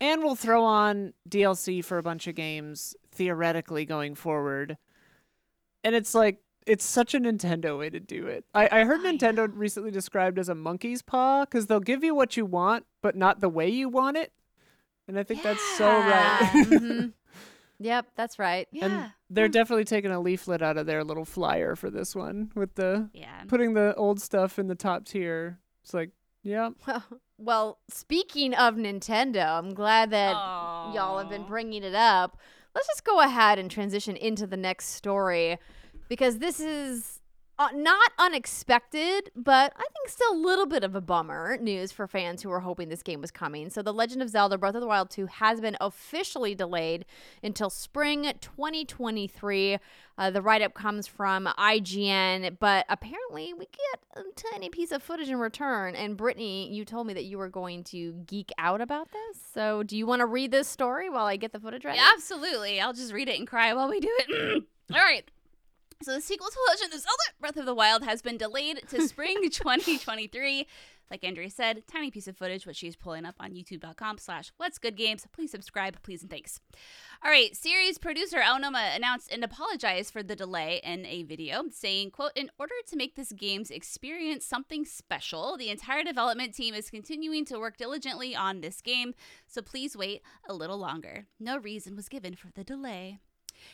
[0.00, 4.78] and we'll throw on DLC for a bunch of games, theoretically going forward.
[5.82, 8.44] And it's like, it's such a Nintendo way to do it.
[8.54, 12.14] I, I heard I Nintendo recently described as a monkey's paw because they'll give you
[12.14, 14.32] what you want, but not the way you want it.
[15.08, 16.50] And I think that's so right.
[16.54, 16.62] Yeah.
[16.64, 17.12] Mhm.
[17.80, 18.66] Yep, that's right.
[18.72, 18.84] Yeah.
[18.84, 22.74] And they're definitely taking a leaflet out of their little flyer for this one with
[22.74, 23.44] the yeah.
[23.46, 25.60] putting the old stuff in the top tier.
[25.84, 26.10] It's like,
[26.42, 27.04] yeah, Well,
[27.38, 32.38] well, speaking of Nintendo, I'm glad that y'all have been bringing it up.
[32.74, 35.58] Let's just go ahead and transition into the next story
[36.08, 37.17] because this is
[37.58, 42.06] uh, not unexpected, but I think still a little bit of a bummer news for
[42.06, 43.68] fans who were hoping this game was coming.
[43.70, 47.04] So, The Legend of Zelda Breath of the Wild 2 has been officially delayed
[47.42, 49.78] until spring 2023.
[50.16, 55.02] Uh, the write up comes from IGN, but apparently we get a tiny piece of
[55.02, 55.94] footage in return.
[55.96, 59.42] And Brittany, you told me that you were going to geek out about this.
[59.52, 61.98] So, do you want to read this story while I get the footage ready?
[61.98, 62.80] Yeah, absolutely.
[62.80, 64.64] I'll just read it and cry while we do it.
[64.94, 65.28] All right.
[66.00, 69.08] So the sequel to Legend of Zelda Breath of the Wild has been delayed to
[69.08, 70.64] spring 2023.
[71.10, 74.78] Like Andrea said, tiny piece of footage, which she's pulling up on youtube.com slash what's
[74.78, 75.26] good games.
[75.32, 76.60] Please subscribe, please and thanks.
[77.24, 82.12] All right, series producer Aonuma announced and apologized for the delay in a video, saying,
[82.12, 86.90] quote, in order to make this game's experience something special, the entire development team is
[86.90, 89.14] continuing to work diligently on this game,
[89.48, 91.26] so please wait a little longer.
[91.40, 93.18] No reason was given for the delay.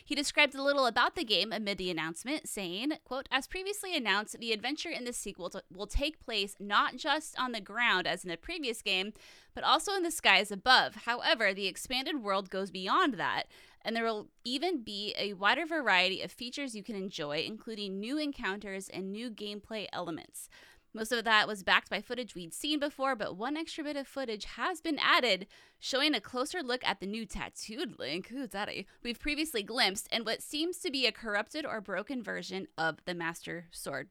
[0.04, 4.38] He described a little about the game amid the announcement, saying, quote, As previously announced,
[4.38, 8.24] the adventure in this sequel t- will take place not just on the ground as
[8.24, 9.12] in the previous game,
[9.54, 10.94] but also in the skies above.
[11.06, 13.44] However, the expanded world goes beyond that,
[13.84, 18.18] and there will even be a wider variety of features you can enjoy, including new
[18.18, 20.48] encounters and new gameplay elements.
[20.96, 24.06] Most of that was backed by footage we'd seen before, but one extra bit of
[24.06, 25.48] footage has been added,
[25.80, 30.24] showing a closer look at the new tattooed Link, who's daddy, we've previously glimpsed, and
[30.24, 34.08] what seems to be a corrupted or broken version of the Master Sword.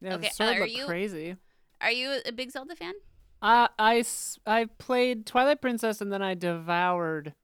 [0.00, 1.36] Yeah, Okay, the sword uh, are you- crazy.
[1.82, 2.94] Are you a big Zelda fan?
[3.42, 7.34] Uh, I played Twilight Princess and then I devoured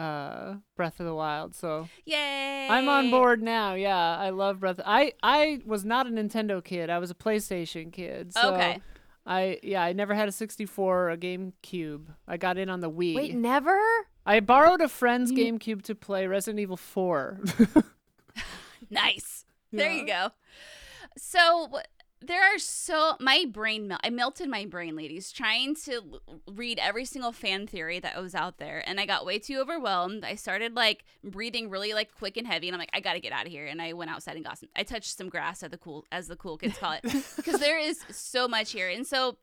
[0.00, 1.54] uh, Breath of the Wild.
[1.54, 2.68] So Yay!
[2.70, 3.74] I'm on board now.
[3.74, 4.80] Yeah, I love Breath.
[4.84, 6.88] I I was not a Nintendo kid.
[6.90, 8.32] I was a PlayStation kid.
[8.32, 8.80] So Okay.
[9.26, 12.06] I yeah, I never had a 64 or a GameCube.
[12.26, 13.14] I got in on the Wii.
[13.14, 13.78] Wait, never?
[14.24, 17.40] I borrowed a friend's You- GameCube to play Resident Evil 4.
[18.90, 19.44] Nice.
[19.72, 20.30] There you go.
[21.16, 21.70] So
[22.22, 26.78] there are so my brain mel- I melted my brain, ladies, trying to l- read
[26.78, 30.24] every single fan theory that was out there, and I got way too overwhelmed.
[30.24, 33.32] I started like breathing really like quick and heavy, and I'm like, I gotta get
[33.32, 33.66] out of here.
[33.66, 34.68] And I went outside and got some.
[34.76, 37.02] I touched some grass, at the cool as the cool kids call it,
[37.36, 39.36] because there is so much here, and so.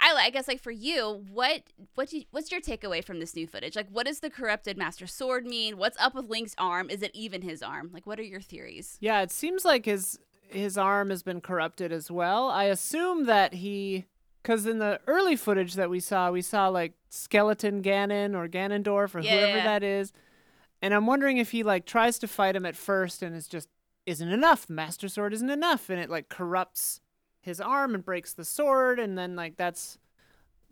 [0.00, 1.62] I, I guess like for you, what
[1.96, 3.74] what do you, what's your takeaway from this new footage?
[3.74, 5.76] Like, what does the corrupted Master Sword mean?
[5.76, 6.88] What's up with Link's arm?
[6.88, 7.90] Is it even his arm?
[7.92, 8.96] Like, what are your theories?
[9.00, 10.16] Yeah, it seems like his
[10.50, 12.48] his arm has been corrupted as well.
[12.48, 14.06] I assume that he
[14.44, 19.14] cuz in the early footage that we saw, we saw like skeleton Ganon or Ganondorf
[19.14, 19.64] or Yeah, whoever yeah.
[19.64, 20.12] that is.
[20.80, 23.68] And I'm wondering if he like tries to fight him at first and is just
[24.06, 24.70] isn't enough.
[24.70, 27.00] Master Sword isn't enough and it like corrupts
[27.40, 29.98] his arm and breaks the sword and then like that's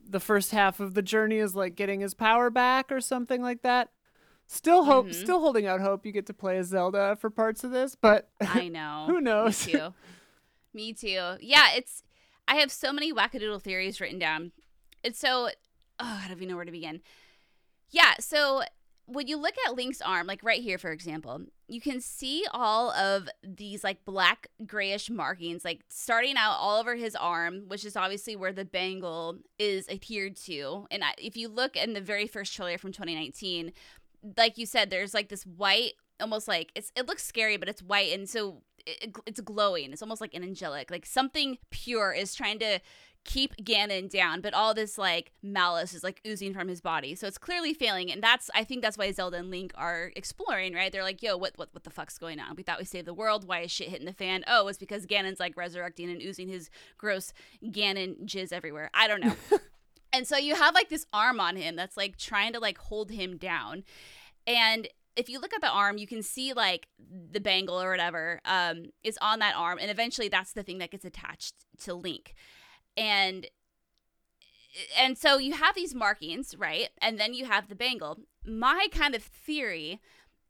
[0.09, 3.62] the first half of the journey is like getting his power back or something like
[3.62, 3.91] that.
[4.49, 5.15] Still hope Mhm.
[5.15, 8.31] still holding out hope you get to play as Zelda for parts of this, but
[8.41, 9.05] I know.
[9.09, 9.67] Who knows?
[9.67, 9.95] Me too.
[10.73, 11.37] Me too.
[11.41, 12.03] Yeah, it's.
[12.49, 14.53] I have so many wackadoodle theories written down.
[15.03, 15.49] It's so.
[15.99, 17.01] Oh, I don't even know where to begin.
[17.91, 18.63] Yeah, so
[19.07, 22.91] when you look at Link's arm, like right here, for example, you can see all
[22.91, 27.97] of these like black grayish markings, like starting out all over his arm, which is
[27.97, 30.87] obviously where the bangle is adhered to.
[30.91, 33.73] And if you look in the very first trailer from 2019,
[34.37, 37.83] like you said, there's like this white, almost like it's it looks scary, but it's
[37.83, 39.93] white, and so it, it's glowing.
[39.93, 42.81] It's almost like an angelic, like something pure is trying to
[43.27, 47.15] keep Ganon down, but all this like malice is like oozing from his body.
[47.15, 50.75] So it's clearly failing, and that's I think that's why Zelda and Link are exploring,
[50.75, 50.91] right?
[50.91, 52.55] They're like, "Yo, what what what the fuck's going on?
[52.57, 53.47] We thought we saved the world.
[53.47, 54.45] Why is shit hitting the fan?
[54.47, 57.33] Oh, it's because Ganon's like resurrecting and oozing his gross
[57.65, 58.91] Ganon jizz everywhere.
[58.95, 59.37] I don't know."
[60.12, 63.11] and so you have like this arm on him that's like trying to like hold
[63.11, 63.85] him down,
[64.47, 68.40] and if you look at the arm, you can see like the bangle or whatever
[68.45, 72.35] um, is on that arm, and eventually that's the thing that gets attached to Link,
[72.97, 73.47] and
[74.99, 76.90] and so you have these markings, right?
[77.01, 78.19] And then you have the bangle.
[78.45, 80.01] My kind of theory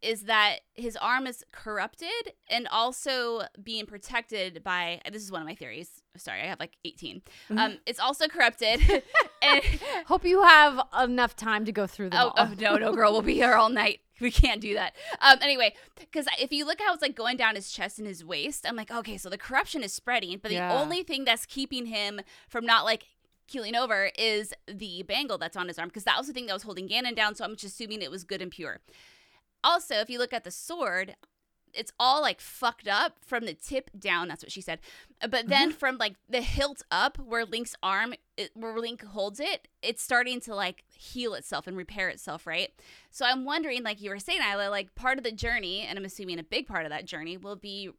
[0.03, 5.49] is that his arm is corrupted and also being protected by this is one of
[5.49, 8.81] my theories sorry i have like 18 um it's also corrupted
[9.43, 9.63] and
[10.07, 13.23] Hope you have enough time to go through them Oh, oh no, no, girl, we'll
[13.23, 14.01] be here all night.
[14.21, 14.95] We can't do that.
[15.21, 18.25] Um, anyway, because if you look how it's like going down his chest and his
[18.25, 20.81] waist, I'm like, okay, so the corruption is spreading, but the Yeah.
[20.81, 23.05] only thing that's keeping him from not like
[23.47, 26.55] keeling over is the bangle that's on his arm, because that was the thing that
[26.55, 27.35] was holding Ganon down.
[27.35, 28.81] So I'm just assuming it was good and pure.
[29.63, 31.17] Also, if you look at the sword,
[31.77, 34.29] it's all like fucked up from the tip down.
[34.29, 34.81] That's what she said.
[35.21, 35.79] Uh, but then mm-hmm.
[35.79, 40.41] from like the hilt up, where Link's arm, it, where Link holds it, it's starting
[40.41, 42.71] to like heal itself and repair itself, right?
[43.11, 46.05] So I'm wondering, like you were saying, Isla, like part of the journey, and I'm
[46.05, 47.91] assuming a big part of that journey will be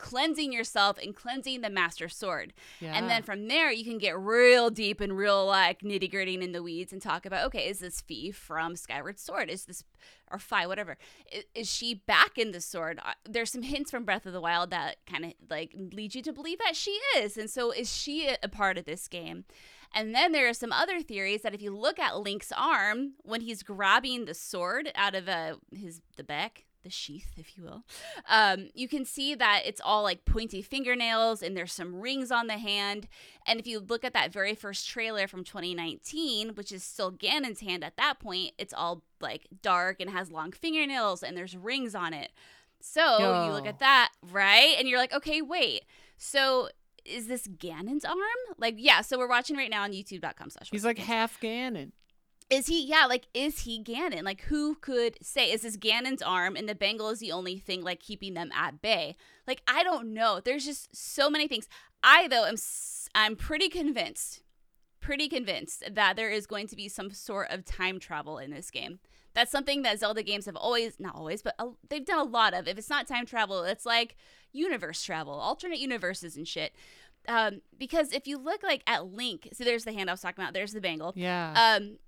[0.00, 2.54] cleansing yourself and cleansing the master sword.
[2.80, 2.94] Yeah.
[2.94, 6.52] And then from there, you can get real deep and real like nitty gritty in
[6.52, 9.50] the weeds and talk about okay, is this Fee from Skyward Sword?
[9.50, 9.84] Is this
[10.30, 10.96] or Fi, whatever?
[11.30, 12.98] Is, is she back in the sword?
[13.28, 16.32] There's some hints from Breath of the Wild that kind of like lead you to
[16.32, 17.36] believe that she is.
[17.36, 19.44] And so is she a, a part of this game?
[19.92, 23.40] And then there are some other theories that if you look at Link's arm when
[23.40, 27.84] he's grabbing the sword out of uh, his the back, the sheath, if you will,
[28.28, 32.46] um, you can see that it's all like pointy fingernails and there's some rings on
[32.46, 33.08] the hand.
[33.46, 37.60] And if you look at that very first trailer from 2019, which is still Ganon's
[37.60, 41.94] hand at that point, it's all like dark and has long fingernails and there's rings
[41.94, 42.30] on it.
[42.80, 44.74] So you look at that, right?
[44.78, 45.82] And you're like, okay, wait.
[46.16, 46.70] So
[47.04, 48.18] is this Ganon's arm?
[48.58, 49.02] Like, yeah.
[49.02, 50.68] So we're watching right now on YouTube.com slash.
[50.70, 51.92] He's like half Ganon.
[52.50, 52.84] Is he?
[52.84, 53.06] Yeah.
[53.06, 54.24] Like, is he Ganon?
[54.24, 55.50] Like, who could say?
[55.52, 58.82] Is this Ganon's arm and the bangle is the only thing like keeping them at
[58.82, 59.16] bay?
[59.46, 60.40] Like, I don't know.
[60.44, 61.68] There's just so many things.
[62.02, 62.56] I though am
[63.14, 64.42] I'm pretty convinced,
[65.00, 68.70] pretty convinced that there is going to be some sort of time travel in this
[68.70, 68.98] game.
[69.32, 71.54] That's something that Zelda games have always, not always, but
[71.88, 72.66] they've done a lot of.
[72.66, 74.16] If it's not time travel, it's like
[74.52, 76.74] universe travel, alternate universes and shit.
[77.28, 80.42] Um, because if you look like at Link, so there's the hand I was talking
[80.42, 80.54] about.
[80.54, 81.12] There's the bangle.
[81.14, 81.52] Yeah.
[81.78, 81.98] Um,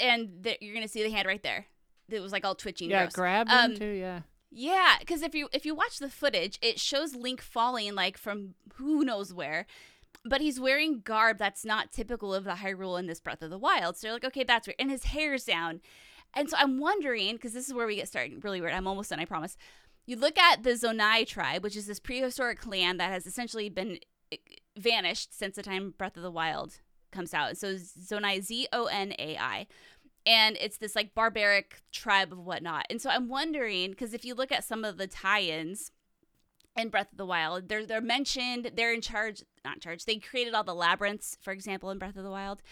[0.00, 1.66] and th- you're gonna see the hand right there.
[2.08, 2.90] It was like all twitching.
[2.90, 3.12] yeah, gross.
[3.14, 3.86] grab him Um, too.
[3.86, 4.20] Yeah.
[4.50, 8.54] Yeah, because if you if you watch the footage, it shows Link falling like from
[8.74, 9.64] who knows where,
[10.26, 13.56] but he's wearing garb that's not typical of the Hyrule in this Breath of the
[13.58, 13.96] Wild.
[13.96, 15.80] So you're like, okay, that's weird, and his hair's down,
[16.34, 18.74] and so I'm wondering because this is where we get started really weird.
[18.74, 19.56] I'm almost done, I promise.
[20.04, 24.00] You look at the Zonai tribe, which is this prehistoric clan that has essentially been
[24.32, 24.36] eh,
[24.76, 26.80] vanished since the time Breath of the Wild
[27.12, 27.56] comes out.
[27.56, 29.66] So Zonai, Z O N A I
[30.26, 32.86] and it's this like barbaric tribe of whatnot.
[32.90, 35.90] And so I'm wondering because if you look at some of the tie-ins
[36.76, 38.72] in Breath of the Wild, they're they're mentioned.
[38.74, 40.04] They're in charge, not in charge.
[40.04, 42.62] They created all the labyrinths, for example, in Breath of the Wild.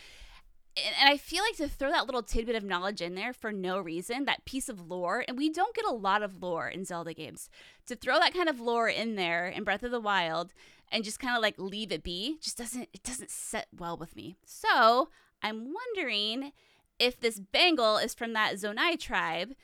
[0.77, 3.53] And, and I feel like to throw that little tidbit of knowledge in there for
[3.53, 6.85] no reason, that piece of lore, and we don't get a lot of lore in
[6.85, 7.51] Zelda games.
[7.91, 10.53] To throw that kind of lore in there in Breath of the Wild
[10.93, 14.15] and just kind of like leave it be, just doesn't it doesn't set well with
[14.15, 14.37] me.
[14.45, 15.09] So
[15.43, 16.53] I'm wondering
[17.01, 19.55] if this bangle is from that Zonai tribe,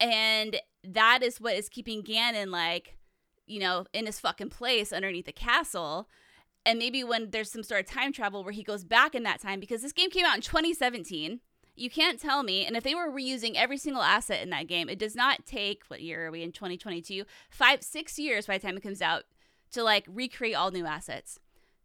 [0.00, 2.96] and that is what is keeping Ganon like,
[3.46, 6.08] you know, in his fucking place underneath the castle.
[6.64, 9.42] And maybe when there's some sort of time travel where he goes back in that
[9.42, 11.40] time, because this game came out in 2017.
[11.76, 12.64] You can't tell me.
[12.64, 15.82] And if they were reusing every single asset in that game, it does not take,
[15.88, 17.24] what year are we in 2022?
[17.50, 19.24] Five, six years by the time it comes out
[19.72, 21.38] to like recreate all new assets.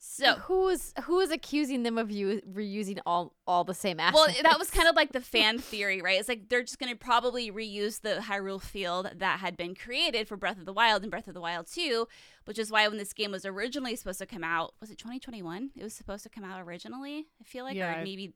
[0.03, 4.15] So who is who is accusing them of you reusing all all the same assets?
[4.15, 6.19] Well, that was kind of like the fan theory, right?
[6.19, 10.27] It's like they're just going to probably reuse the Hyrule field that had been created
[10.27, 12.07] for Breath of the Wild and Breath of the Wild 2,
[12.45, 15.69] which is why when this game was originally supposed to come out, was it 2021?
[15.75, 18.33] It was supposed to come out originally, I feel like, Yeah, or maybe.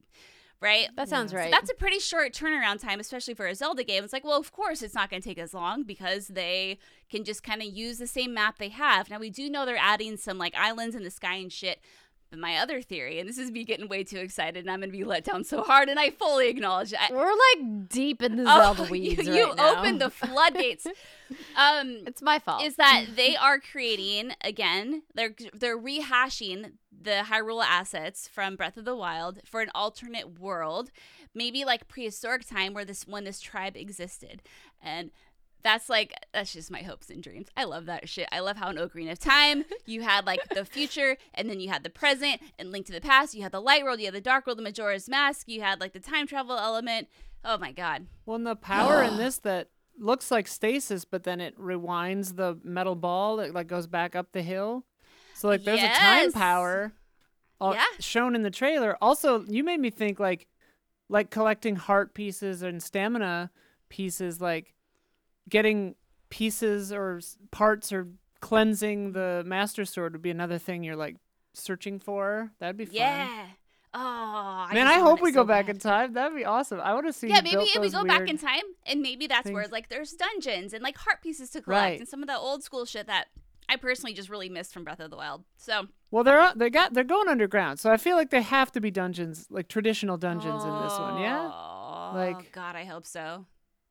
[0.62, 0.88] Right?
[0.96, 1.36] that sounds mm.
[1.36, 1.40] Yeah.
[1.42, 1.46] right.
[1.46, 4.04] So that's a pretty short turnaround time, especially for a Zelda game.
[4.04, 7.24] It's like, well, of course it's not going to take as long because they can
[7.24, 9.10] just kind of use the same map they have.
[9.10, 11.80] Now, we do know they're adding some like islands in the sky and shit.
[12.36, 14.92] But my other theory, and this is me getting way too excited, and I'm going
[14.92, 17.00] to be let down so hard, and I fully acknowledge it.
[17.10, 20.86] We're like deep in the Oh, Zelda weeds you, right you opened the floodgates.
[21.56, 22.62] um, It's my fault.
[22.62, 28.84] is that they are creating again they're they're rehashing the Hyrule assets from Breath of
[28.84, 30.92] the Wild for an alternate world
[31.34, 34.42] maybe like prehistoric time where this when this tribe existed
[34.82, 35.10] and
[35.66, 37.48] that's like that's just my hopes and dreams.
[37.58, 38.30] I love that shit.
[38.32, 41.70] I love how in Ocarina of Time you had like the future and then you
[41.70, 43.34] had the present and Link to the Past.
[43.34, 45.50] You had the light world, you had the dark world, the Majora's Mask.
[45.50, 47.08] You had like the time travel element.
[47.44, 48.06] Oh my god.
[48.28, 52.60] Well, and the power in this that looks like stasis, but then it rewinds the
[52.64, 54.86] metal ball that like goes back up the hill.
[55.34, 56.94] So like there's a time power
[57.60, 57.84] uh, Yeah.
[58.00, 58.98] shown in the trailer.
[59.02, 60.48] Also, you made me think like
[61.10, 63.50] like collecting heart pieces and stamina
[63.90, 64.75] pieces, like
[65.50, 65.96] getting
[66.30, 68.08] pieces or parts or
[68.42, 71.16] cleansing the master sword would be another thing you're like
[71.54, 72.52] searching for.
[72.60, 72.96] That'd be fun.
[72.96, 73.46] Yeah.
[73.98, 75.76] Oh, Man, I hope we so go back bad.
[75.76, 76.14] in time.
[76.14, 76.82] That'd be awesome.
[76.82, 77.30] I want to see.
[77.30, 79.72] Yeah, maybe if we go back in time, and maybe that's where things.
[79.72, 82.00] like there's dungeons and like heart pieces to collect, Right.
[82.00, 83.28] and some of that old school shit that
[83.70, 85.46] I personally just really missed from Breath of the Wild.
[85.56, 88.70] So Well, they're uh, they got they're going underground, so I feel like they have
[88.74, 91.22] to be dungeons, like traditional dungeons in this one.
[91.22, 91.50] Yeah.
[91.54, 93.46] Oh, Like- God, I hope so.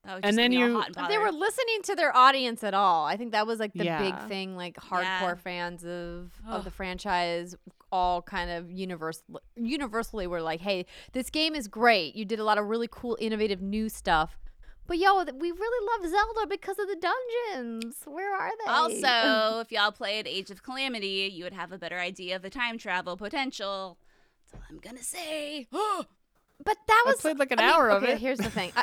[0.05, 1.95] That would And then get me all you- hot and If they were listening to
[1.95, 3.07] their audience at all.
[3.07, 3.99] I think that was like the Yeah.
[3.99, 4.57] big thing.
[4.57, 5.35] Like hardcore Yeah.
[5.37, 6.57] fans of Ugh.
[6.59, 7.55] of the franchise,
[7.91, 12.15] all kind of universal universally were like, "Hey, this game is great.
[12.17, 14.37] You did a lot of really cool, innovative, new stuff,
[14.87, 18.03] But yo, th- we really love Zelda because of the dungeons.
[18.05, 18.71] Where are they?
[18.71, 22.51] Also, if y'all played Age of Calamity, you would have a better idea of the
[22.51, 23.97] time travel potential.
[24.53, 25.67] That's all I'm gonna say.
[25.73, 26.07] but
[26.87, 28.19] that I was played like an I mean, hour of okay, it.
[28.19, 28.73] Here's the thing.
[28.77, 28.83] I,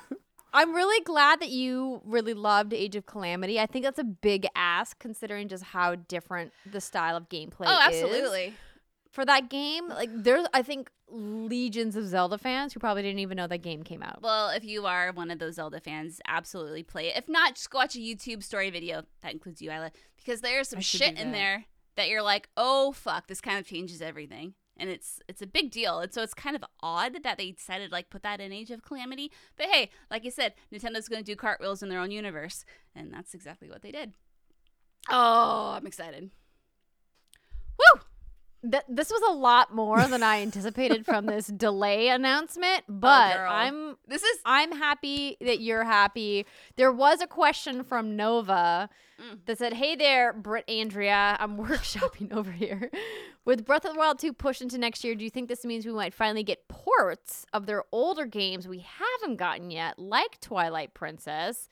[0.54, 3.60] I'm really glad that you really loved Age of Calamity.
[3.60, 7.90] I think that's a big ask considering just how different the style of gameplay oh,
[7.90, 8.04] is.
[8.04, 8.54] absolutely.
[9.12, 13.36] For that game, like there's I think legions of Zelda fans who probably didn't even
[13.36, 14.22] know that game came out.
[14.22, 17.18] Well, if you are one of those Zelda fans, absolutely play it.
[17.18, 19.04] If not, just go watch a YouTube story video.
[19.22, 23.28] That includes you, Isla, because there's some shit in there that you're like, oh fuck,
[23.28, 24.54] this kind of changes everything.
[24.82, 26.00] And it's it's a big deal.
[26.00, 28.72] And so it's kind of odd that they decided to like put that in Age
[28.72, 29.32] of Calamity.
[29.56, 32.66] But hey, like you said, Nintendo's gonna do cartwheels in their own universe.
[32.96, 34.14] And that's exactly what they did.
[35.10, 36.32] Oh, I'm excited.
[37.78, 38.02] Woo!
[38.70, 43.38] Th- this was a lot more than I anticipated from this delay announcement, oh, but
[43.38, 43.52] girl.
[43.52, 46.46] I'm This is I'm happy that you're happy.
[46.76, 48.90] There was a question from Nova
[49.22, 49.40] Mm.
[49.46, 52.90] that said, "Hey there, Britt Andrea, I'm workshopping over here.
[53.46, 55.86] With Breath of the Wild 2 pushed into next year, do you think this means
[55.86, 60.94] we might finally get ports of their older games we haven't gotten yet, like Twilight
[60.94, 61.70] Princess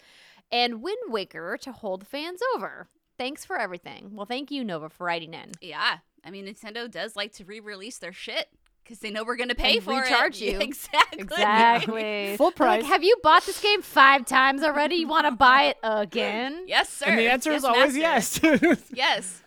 [0.52, 2.88] and Wind Waker, to hold fans over?
[3.18, 5.52] Thanks for everything." Well, thank you, Nova, for writing in.
[5.62, 8.48] Yeah, I mean Nintendo does like to re-release their shit
[8.90, 10.54] because they know we're gonna pay And for recharge it.
[10.54, 10.60] you.
[10.60, 11.22] exactly.
[11.22, 12.36] Exactly.
[12.38, 12.86] Full Like, price.
[12.88, 14.96] have you bought this game five times already?
[14.96, 16.64] You want to buy it again?
[16.68, 17.06] yes, sir.
[17.06, 18.58] and the answer Yes, is always master.
[18.60, 18.82] yes.
[18.92, 19.42] Yes.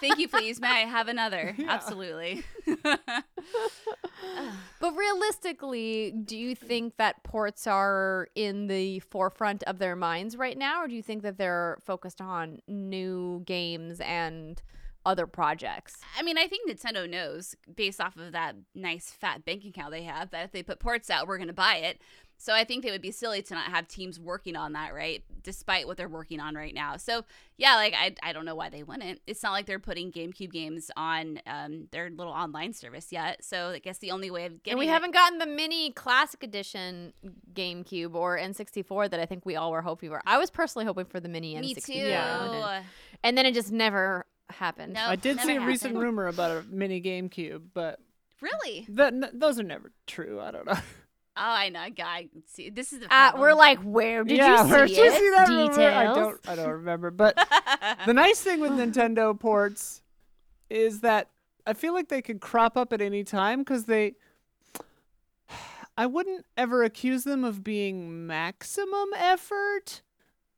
[0.00, 0.60] Thank you, please.
[0.60, 1.56] May I have another?
[1.66, 2.44] Absolutely.
[4.80, 10.56] But realistically, do you think that ports are in the forefront of their minds right
[10.56, 14.62] now, or do you think that they're focused on new games and
[15.06, 15.96] other projects?
[16.18, 20.02] I mean, I think Nintendo knows, based off of that nice fat bank account they
[20.04, 22.00] have, that if they put ports out, we're going to buy it.
[22.42, 25.22] So I think they would be silly to not have teams working on that, right?
[25.42, 26.96] Despite what they're working on right now.
[26.96, 27.24] So
[27.58, 29.20] yeah, like I, I don't know why they wouldn't.
[29.26, 33.44] It's not like they're putting GameCube games on um, their little online service yet.
[33.44, 35.90] So I guess the only way of getting And we it- haven't gotten the mini
[35.92, 37.12] classic edition
[37.52, 40.22] GameCube or N64 that I think we all were hoping for.
[40.24, 41.84] I was personally hoping for the mini Me N64.
[41.84, 41.92] too.
[41.92, 42.84] And,
[43.22, 44.94] and then it just never happened.
[44.94, 45.04] No.
[45.06, 47.98] I did see a recent rumor about a mini GameCube, but
[48.40, 48.86] Really?
[48.90, 50.40] that, n- those are never true.
[50.40, 50.72] I don't know.
[51.36, 52.28] Oh, I know, guy.
[52.46, 54.94] See, this is the Uh, we're like, where did yeah, you see where'd it?
[55.14, 55.80] see that rumor?
[55.90, 56.48] I don't.
[56.48, 57.10] I don't remember.
[57.10, 57.36] But
[58.06, 60.02] the nice thing with Nintendo ports
[60.68, 61.28] is that
[61.66, 64.14] I feel like they could crop up at any time because they.
[65.96, 70.02] I wouldn't ever accuse them of being maximum effort.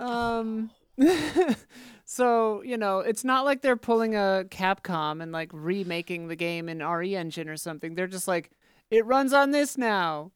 [0.00, 0.70] Um.
[2.04, 6.68] so you know, it's not like they're pulling a Capcom and like remaking the game
[6.68, 7.94] in RE Engine or something.
[7.94, 8.50] They're just like,
[8.90, 10.32] it runs on this now,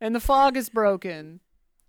[0.00, 1.40] and the fog is broken.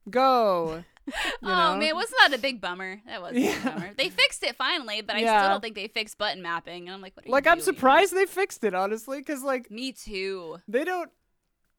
[0.10, 0.84] Go.
[1.08, 1.14] You
[1.52, 1.78] oh know?
[1.78, 3.00] man, wasn't that a big bummer?
[3.06, 3.54] That was a Yeah.
[3.54, 3.94] big bummer.
[3.96, 5.40] They fixed it finally, but I Yeah.
[5.40, 6.88] still don't think they fixed button mapping.
[6.88, 9.92] And I'm like, what are like I'm surprised they fixed it honestly because like Me
[9.92, 10.58] too.
[10.68, 11.12] they don't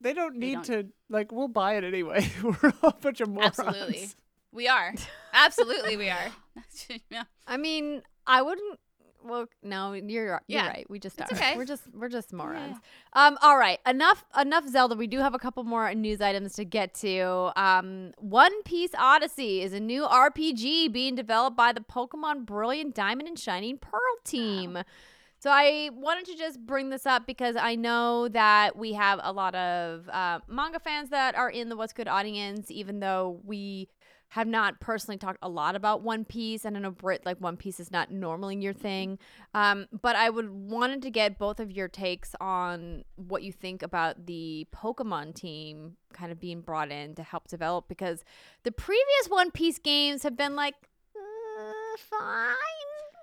[0.01, 0.65] they don't They need don't.
[0.67, 4.09] to like we'll buy it anyway we're a bunch of morons Absolutely.
[4.57, 4.95] We are.
[5.35, 6.33] Absolutely, we are.
[7.11, 7.25] yeah.
[7.47, 8.81] I mean, I wouldn't.
[9.23, 10.69] Well, no, you're you're Yeah.
[10.69, 10.87] right.
[10.89, 11.35] We just It's are.
[11.35, 11.57] okay.
[11.57, 12.77] We're just we're just morons.
[13.13, 13.37] Um.
[13.43, 13.79] All right.
[13.87, 14.25] Enough.
[14.41, 14.95] Enough Zelda.
[14.95, 17.53] We do have a couple more news items to get to.
[17.57, 18.13] Um.
[18.19, 23.39] One Piece Odyssey is a new RPG being developed by the Pokemon Brilliant Diamond and
[23.39, 24.79] Shining Pearl team.
[25.39, 29.33] So I wanted to just bring this up because I know that we have a
[29.33, 33.89] lot of uh, manga fans that are in the What's Good audience, even though we
[34.37, 37.57] have not personally talked a lot about One Piece, and I know Brit like One
[37.57, 39.19] Piece is not normally your thing.
[39.55, 43.83] Um, but I would wanted to get both of your takes on what you think
[43.83, 48.25] about the Pokemon team kind of being brought in to help develop because
[48.63, 50.75] the previous One Piece games have been like
[51.17, 52.55] uh, fine,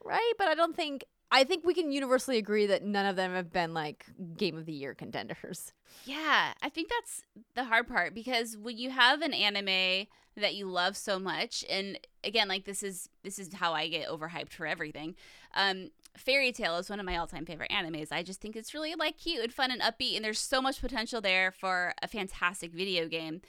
[0.03, 0.34] right?
[0.39, 3.52] But I don't think I think we can universally agree that none of them have
[3.52, 4.06] been like
[4.38, 5.74] game of the year contenders.
[6.06, 7.24] Yeah, I think that's
[7.56, 10.06] the hard part because when you have an anime
[10.38, 14.08] that you love so much, and again, like this is this is how I get
[14.08, 15.16] overhyped for everything.
[15.56, 18.12] Um, Fairy Tail is one of my all-time favorite animes.
[18.12, 20.82] I just think it's really like cute and fun and upbeat, and there's so much
[20.82, 23.42] potential there for a fantastic video game.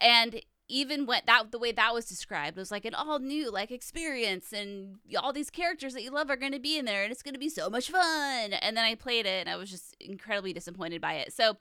[0.00, 3.70] And even when that the way that was described was like an all new like
[3.70, 7.12] experience and all these characters that you love are going to be in there and
[7.12, 8.52] it's going to be so much fun.
[8.52, 11.32] And then i played it and i was just incredibly disappointed by it.
[11.32, 11.56] So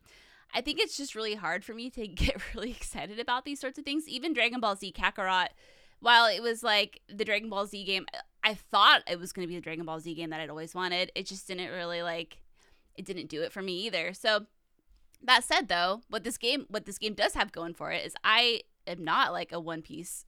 [0.54, 3.80] i think it's just really hard for me to get really excited about these sorts
[3.80, 4.08] of things.
[4.08, 5.50] Even dragon ball z kakarot
[6.00, 8.06] while it was like the dragon ball z game
[8.44, 10.76] i thought it was going to be the dragon ball z game that i'd always
[10.76, 11.12] wanted.
[11.16, 12.38] It just didn't really like
[12.96, 14.14] it didn't do it for me either.
[14.14, 14.46] So
[15.24, 18.16] that said though what this game what this game does have going for it is
[18.24, 18.62] i
[18.92, 20.26] am not like a One Piece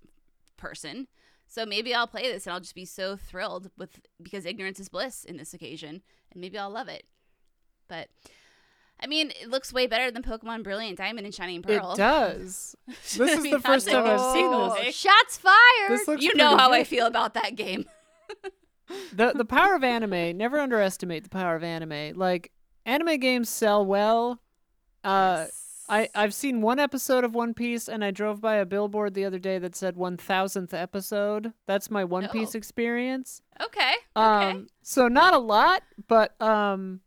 [0.57, 1.07] person.
[1.47, 4.87] So maybe I'll play this and I'll just be so thrilled with because ignorance is
[4.87, 6.01] bliss in this occasion,
[6.31, 7.03] and maybe I'll love it.
[7.89, 8.07] But
[9.01, 11.93] I mean, it looks way better than Pokemon Brilliant Diamond and Shining Pearl.
[11.93, 12.75] It does.
[12.87, 14.95] This I is the first time I've seen this.
[14.95, 16.21] Shots fired.
[16.21, 17.85] You know how I feel about that game.
[19.13, 20.37] the the power of anime.
[20.37, 22.17] Never underestimate the power of anime.
[22.17, 22.51] Like
[22.85, 24.41] anime games sell well.
[25.03, 25.47] Uh,
[25.91, 29.25] I I've seen one episode of One Piece, and I drove by a billboard the
[29.25, 31.53] other day that said one thousandth episode.
[31.67, 32.57] That's my One Piece Oh.
[32.57, 33.41] experience.
[33.61, 33.93] okay.
[34.15, 34.51] Okay.
[34.51, 37.01] Um, so not a lot, but um,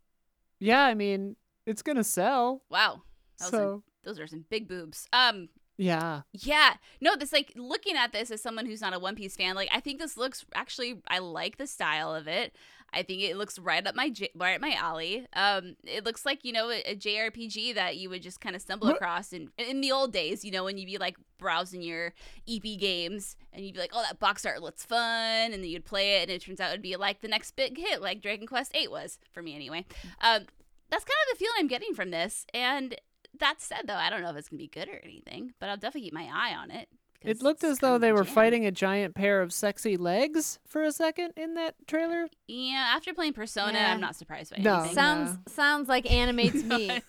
[0.59, 0.83] yeah.
[0.85, 2.61] I mean, it's gonna sell.
[2.69, 3.01] wow.
[3.39, 5.07] That was a- So those are some big boobs.
[5.11, 5.49] Um.
[5.77, 6.75] yeah, Yeah.
[7.01, 9.69] No, this like looking at this as someone who's not a One Piece fan, like
[9.73, 12.55] I think this looks actually I like the style of it.
[12.95, 15.27] I think it looks right up my j- right up my alley.
[15.33, 18.61] Um, it looks like you know a, a JRPG that you would just kind of
[18.61, 20.45] stumble What- across in in the old days.
[20.45, 22.13] You know when you'd be like browsing your
[22.49, 25.85] EP games and you'd be like, oh that box art looks fun, and then you'd
[25.85, 28.47] play it, and it turns out it'd be like the next big hit, like Dragon
[28.47, 29.85] Quest Eight was for me anyway.
[30.21, 30.45] Um,
[30.89, 32.95] that's kind of the feeling I'm getting from this, and.
[33.37, 35.75] That said, though, I don't know if it's gonna be good or anything, but I'll
[35.75, 36.87] definitely keep my eye on it.
[37.19, 38.33] Because it looked as though they were jam.
[38.33, 42.27] fighting a giant pair of sexy legs for a second in that trailer.
[42.47, 43.93] Yeah, after playing Persona, Yeah.
[43.93, 44.75] I'm not surprised by No.
[44.79, 44.93] anything.
[44.95, 47.01] sounds sounds like anime to me.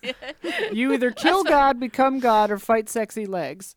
[0.71, 3.75] You either kill God, become God, or fight sexy legs.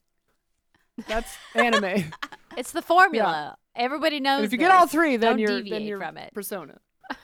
[1.08, 2.10] That's anime.
[2.56, 3.56] it's the formula.
[3.74, 4.38] Everybody knows.
[4.38, 6.34] and if you get all three, then Don't you're then deviate you're from it.
[6.34, 6.78] Persona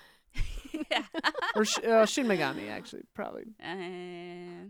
[0.90, 1.02] yeah.
[1.54, 2.70] or Sh- uh, Shin Megami.
[2.70, 3.44] Actually, probably.
[3.62, 4.68] Uh,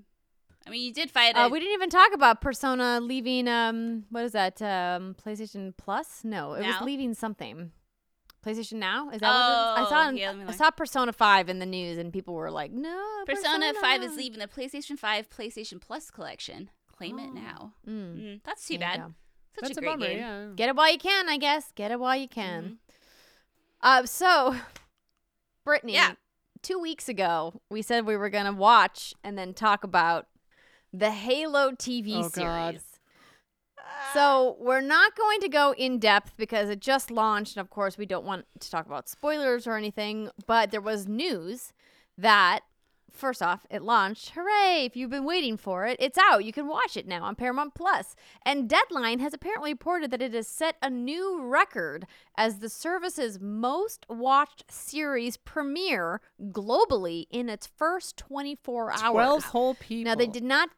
[0.67, 1.53] I mean, you did fight Uh, it.
[1.53, 3.47] we didn't even talk about Persona leaving.
[3.49, 4.61] Um, what is that?
[4.61, 6.25] Um, PlayStation Plus?
[6.25, 6.79] No, it Now?
[6.79, 7.73] was leaving something.
[8.45, 9.87] PlayStation Now is that what it is?
[9.87, 10.09] I saw.
[10.09, 13.75] Oh, yeah, I saw Persona Five in the news, and people were like, "No, Persona
[13.75, 16.71] 5 is leaving the PlayStation 5 PlayStation Plus collection.
[16.97, 17.35] Claim it Oh.
[17.35, 17.73] now.
[17.87, 19.15] Mm, Mm, that's too there bad.
[19.55, 20.07] Such That's a great bummer.
[20.07, 20.19] game.
[20.19, 20.47] Yeah.
[20.55, 21.73] Get it while you can, I guess.
[21.73, 22.65] Get it while you can.
[22.65, 22.95] Mhm.
[23.81, 24.57] Uh, so,
[25.65, 26.15] Brittany, Yeah.
[26.63, 30.29] two weeks ago, we said we were going to watch and then talk about
[30.99, 32.33] the Halo TV Oh, God.
[32.33, 32.83] series.
[33.79, 34.11] Ah.
[34.15, 37.57] So, we're not going to go in depth because it just launched.
[37.57, 40.31] And of course, we don't want to talk about spoilers or anything.
[40.47, 41.73] But there was news
[42.17, 42.61] that,
[43.13, 44.31] first off, it launched.
[44.31, 44.85] Hooray!
[44.87, 46.45] If you've been waiting for it, it's out.
[46.45, 48.15] You can watch it now on Paramount Plus.
[48.45, 52.07] And Deadline has apparently reported that it has set a new record
[52.39, 59.01] as the service's most watched series premiere globally in its first 24 hours.
[59.13, 60.11] Twelve whole people.
[60.11, 60.71] Now they did not.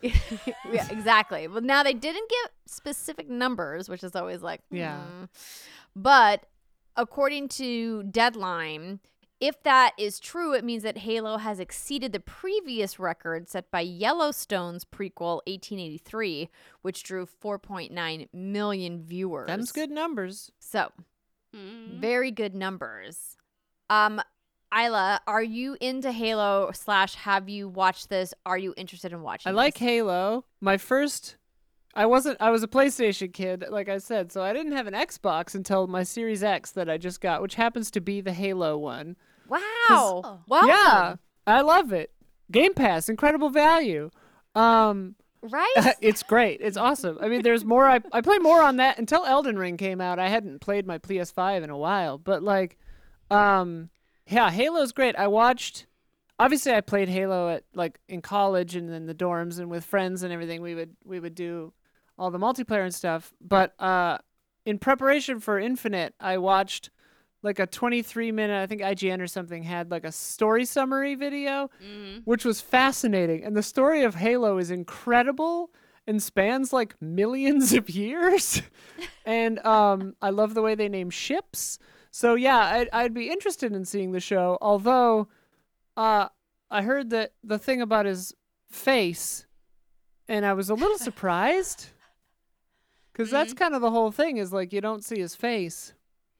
[0.02, 1.48] yeah, exactly.
[1.48, 5.00] Well, now they didn't give specific numbers, which is always like, Yeah.
[5.02, 5.24] hmm.
[5.96, 6.46] But
[6.96, 9.00] according to Deadline,
[9.40, 13.80] if that is true, it means that Halo has exceeded the previous record set by
[13.80, 16.48] Yellowstone's prequel 1883,
[16.82, 19.46] which drew 4.9 million viewers.
[19.46, 20.50] Them's good numbers.
[20.58, 20.90] So
[21.54, 22.00] Mhm.
[22.00, 23.36] very good numbers.
[23.90, 24.20] Um,
[24.76, 26.70] Isla, are you into Halo?
[26.74, 28.34] Slash, have you watched this?
[28.44, 29.50] Are you interested in watching?
[29.50, 29.88] I like this?
[29.88, 30.44] Halo.
[30.60, 31.36] My first
[31.94, 34.94] I wasn't I was a PlayStation kid, like I said, so I didn't have an
[34.94, 38.76] Xbox until my Series X that I just got, which happens to be the Halo
[38.76, 39.16] one.
[39.48, 39.60] Wow.
[39.90, 40.40] Oh.
[40.46, 40.68] Welcome.
[40.68, 41.16] Yeah.
[41.46, 42.12] I love it.
[42.50, 44.10] Game Pass, incredible value.
[44.54, 45.74] Um Right?
[46.00, 46.60] it's great.
[46.60, 47.18] It's awesome.
[47.20, 47.86] I mean, there's more.
[47.86, 50.18] I, I play more on that until Elden Ring came out.
[50.18, 52.76] I hadn't played my PS5 in a while, but like,
[53.30, 53.88] um,
[54.28, 55.16] yeah, Halo's great.
[55.16, 55.86] I watched.
[56.38, 60.22] Obviously, I played Halo at like in college and in the dorms and with friends
[60.22, 60.62] and everything.
[60.62, 61.72] We would we would do
[62.18, 63.32] all the multiplayer and stuff.
[63.40, 64.18] But uh,
[64.64, 66.90] in preparation for Infinite, I watched
[67.42, 68.60] like a 23 minute.
[68.60, 72.22] I think IGN or something had like a story summary video Mhm.
[72.24, 73.44] which was fascinating.
[73.44, 75.70] And the story of Halo is incredible
[76.06, 78.62] and spans like millions of years.
[79.24, 81.78] and um, I love the way they name ships.
[82.18, 84.58] So yeah, I'd, I'd be interested in seeing the show.
[84.60, 85.28] Although,
[85.96, 86.26] uh,
[86.68, 88.34] I heard that the thing about his
[88.72, 89.46] face,
[90.26, 91.86] and I was a little surprised.
[93.12, 95.92] Because that's kind of the whole thing is like you don't see his face.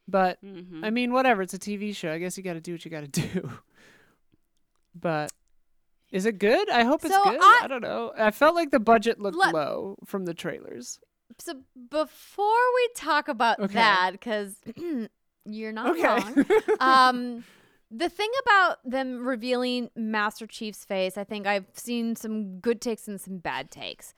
[0.08, 0.84] But Mhm.
[0.84, 1.42] I mean, whatever.
[1.42, 2.10] It's a TV show.
[2.12, 3.50] I guess you got to do what you got to do.
[5.00, 5.30] But
[6.10, 6.68] is it good?
[6.70, 7.38] I hope it's So good.
[7.40, 8.12] I- I, don't know.
[8.18, 10.98] I felt like the budget looked Let- low from the trailers.
[11.38, 11.54] so
[11.88, 13.74] before we talk about Okay.
[13.74, 14.56] that, because
[15.54, 16.02] you're not Okay.
[16.06, 16.44] wrong.
[16.80, 17.44] um,
[17.90, 23.08] the thing about them revealing Master Chief's face, I think I've seen some good takes
[23.08, 24.14] and some bad takes.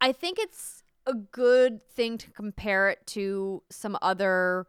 [0.00, 4.66] I think it's a good thing to compare it to some other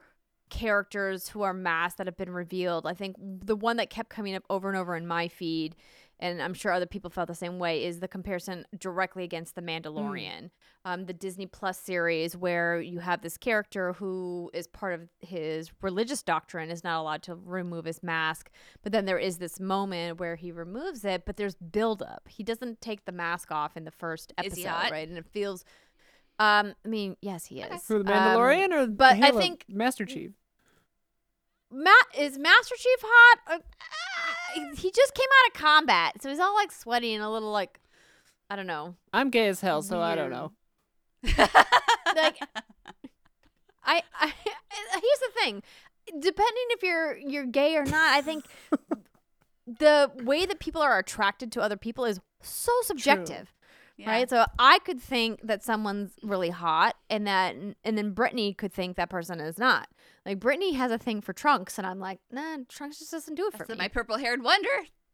[0.49, 2.85] characters who are masked that have been revealed.
[2.85, 5.75] I think the one that kept coming up over and over in my feed
[6.22, 9.61] and I'm sure other people felt the same way, is the comparison directly against The
[9.61, 10.51] Mandalorian,
[10.86, 15.72] um, the Disney Plus series, where you have this character who is part of his
[15.82, 18.51] religious doctrine, is not allowed to remove his mask.
[18.84, 22.28] But then there is this moment where he removes it, but there's buildup.
[22.30, 25.07] He doesn't take the mask off in the first episode, right?
[25.07, 25.65] And it feels.
[26.39, 27.88] Um, I mean, yes, he is.
[27.88, 30.32] Who, the Um, Mandalorian or but I think- Master Chief?
[31.72, 33.39] Ma- is Master Chief hot?
[33.47, 33.59] Uh,
[34.75, 37.79] he just came out of combat, so he's all like sweaty and a little like,
[38.49, 38.95] I don't know.
[39.13, 40.51] I'm gay as hell, so I don't know.
[42.15, 42.37] Like,
[43.83, 44.33] I, I
[44.91, 45.63] here's the thing.
[46.07, 48.45] Depending if you're you're gay or not, I think
[49.67, 53.53] the way that people are attracted to other people is so subjective.
[53.97, 54.09] Yeah.
[54.09, 58.73] Right, so I could think that someone's really hot, and that, and then Brittany could
[58.73, 59.89] think that person is not.
[60.26, 63.47] Like Brittany has a thing for trunks, and I'm like, nah, trunks just doesn't do
[63.47, 63.76] it for me.
[63.78, 64.69] my purple haired wonder.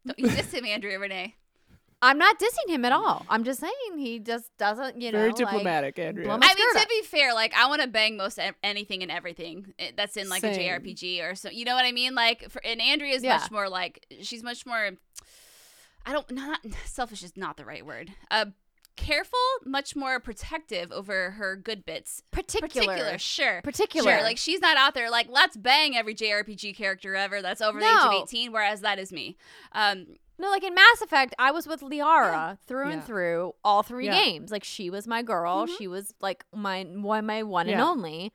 [0.06, 1.36] Don't you diss him, Andrea Renee.
[2.02, 3.26] I'm not dissing him at all.
[3.28, 6.28] I'm just saying he just doesn't, you know, Very like, diplomatic, Andrea.
[6.30, 6.88] I mean, to up.
[6.88, 10.28] be fair, like I want to bang most e- anything and everything eh, that's in
[10.28, 11.50] like a JRPG or so.
[11.50, 12.14] You know what I mean?
[12.14, 13.38] Like, for, and Andrea's Yeah.
[13.38, 14.90] much more like she's much more.
[16.06, 18.12] I don't not selfish is not the right word.
[18.30, 18.46] Uh,
[18.98, 22.22] careful, much more protective over her good bits.
[22.30, 23.60] particular, Particular, sure.
[23.62, 24.12] particular.
[24.12, 27.78] Sure, like she's not out there like let's bang every JRPG character ever that's over
[27.80, 29.36] the age of 18, whereas that is me.
[29.72, 30.06] Um,
[30.40, 32.92] no, like in Mass Effect, I was with Liara through Yeah.
[32.94, 34.22] and through all three Yeah.
[34.22, 34.50] games.
[34.52, 35.66] Like she was my girl.
[35.66, 35.76] Mhm.
[35.78, 38.32] She was like my one, my one and only.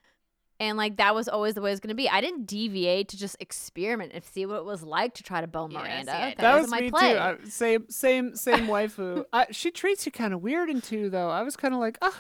[0.64, 2.08] And like that was always the way it was going to be.
[2.10, 5.48] I didn't deviate to just experiment and see what it was like to try to
[5.48, 6.16] bone Yeah, see, Miranda.
[6.16, 7.14] I- that, that was wasn't my me play.
[7.14, 7.20] too.
[7.20, 9.26] I, same, same, same waifu.
[9.34, 11.30] I, she treats you kind of weird in two, though.
[11.30, 12.18] I was kind of like, ah,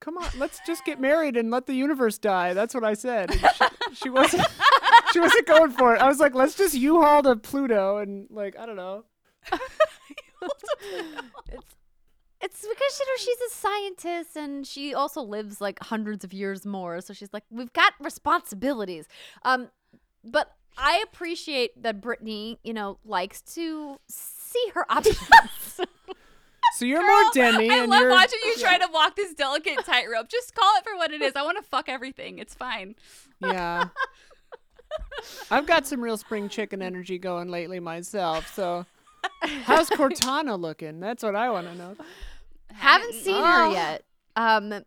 [0.00, 2.54] come on, let's just get married and let the universe die.
[2.54, 3.32] That's what I said.
[3.32, 4.46] She, she wasn't.
[5.12, 6.00] She wasn't going for it.
[6.00, 9.04] I was like, let's just U-Haul to Pluto and like, I don't know.
[11.50, 11.74] it's
[12.42, 16.66] it's because you know she's a scientist and she also lives like hundreds of years
[16.66, 19.06] more so she's like we've got responsibilities
[19.44, 19.68] um
[20.24, 25.18] but i appreciate that brittany you know likes to see her options
[26.74, 30.28] So you're Girl, more Demi, I love watching you try to walk this delicate tightrope.
[30.28, 31.34] Just call it for what it is.
[31.36, 32.38] I want to fuck everything.
[32.38, 32.94] It's fine.
[33.40, 33.88] yeah.
[35.50, 38.54] I've got some real spring chicken energy going lately myself.
[38.54, 38.86] So,
[39.64, 40.98] how's Cortana looking?
[41.00, 41.96] That's what I want to know.
[42.74, 43.44] Haven't seen Oh.
[43.44, 44.04] her yet
[44.36, 44.84] um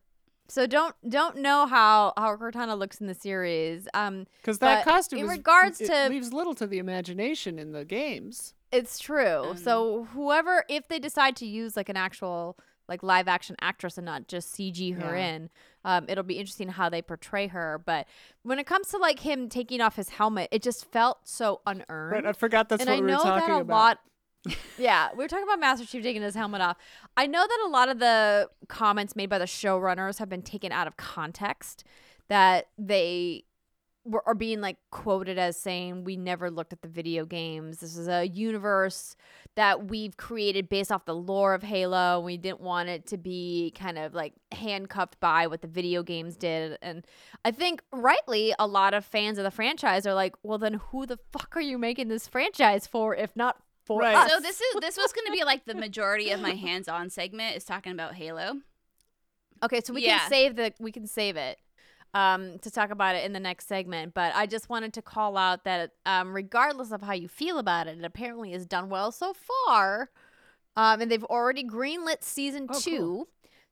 [0.47, 5.19] so don't don't know how how cortana looks in the series um Because that costume,
[5.19, 8.53] in is- regards it to- leaves little to the imagination in the games.
[8.71, 9.51] It's true.
[9.51, 12.57] Um, so whoever, if they decide to use like an actual
[12.88, 15.25] like live action actress and not just CG her Yeah.
[15.27, 15.49] in,
[15.83, 17.81] um, it'll be interesting how they portray her.
[17.83, 18.05] But
[18.43, 22.11] when it comes to like him taking off his helmet, it just felt so unearned.
[22.11, 23.75] Right, I forgot that's and what I we know were talking that a about.
[23.75, 23.99] lot.
[24.77, 26.77] Yeah, we were talking about Master Chief taking his helmet off.
[27.17, 30.71] I know that a lot of the comments made by the showrunners have been taken
[30.71, 31.83] out of context.
[32.27, 33.45] That they
[34.03, 37.79] were are being like quoted as saying, "We never looked at the video games.
[37.79, 39.15] This is a universe
[39.55, 42.19] that we've created based off the lore of Halo.
[42.19, 46.35] We didn't want it to be kind of like handcuffed by what the video games
[46.35, 47.05] did." And
[47.43, 51.05] I think rightly, a lot of fans of the franchise are like, "Well, then who
[51.05, 54.15] the fuck are you making this franchise for, if not for Right.
[54.15, 57.09] us?" So this is this was going to be like the majority of my hands-on
[57.09, 58.61] segment is talking about Halo.
[59.63, 60.19] Okay, so we Yeah.
[60.19, 61.57] can save the we can save it
[62.13, 64.13] um, to talk about it in the next segment.
[64.13, 67.88] But I just wanted to call out that um, regardless of how you feel about
[67.88, 70.09] it, it apparently has done well so far,
[70.75, 72.97] um, and they've already greenlit season Oh, two.
[72.97, 73.27] cool.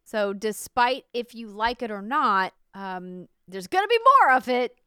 [0.05, 4.77] So despite if you like it or not, um, there's gonna be more of it.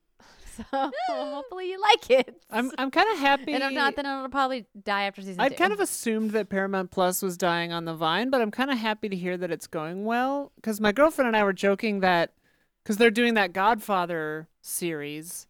[0.72, 2.42] So hopefully you like it.
[2.50, 3.52] I'm I'm kind of happy.
[3.52, 5.58] and if not, then it'll probably die after season I'd two.
[5.58, 8.78] kind of assumed that Paramount Plus was dying on the vine, but I'm kind of
[8.78, 10.52] happy to hear that it's going well.
[10.56, 12.32] Because my girlfriend and I were joking that
[12.82, 15.46] because they're doing that Godfather series,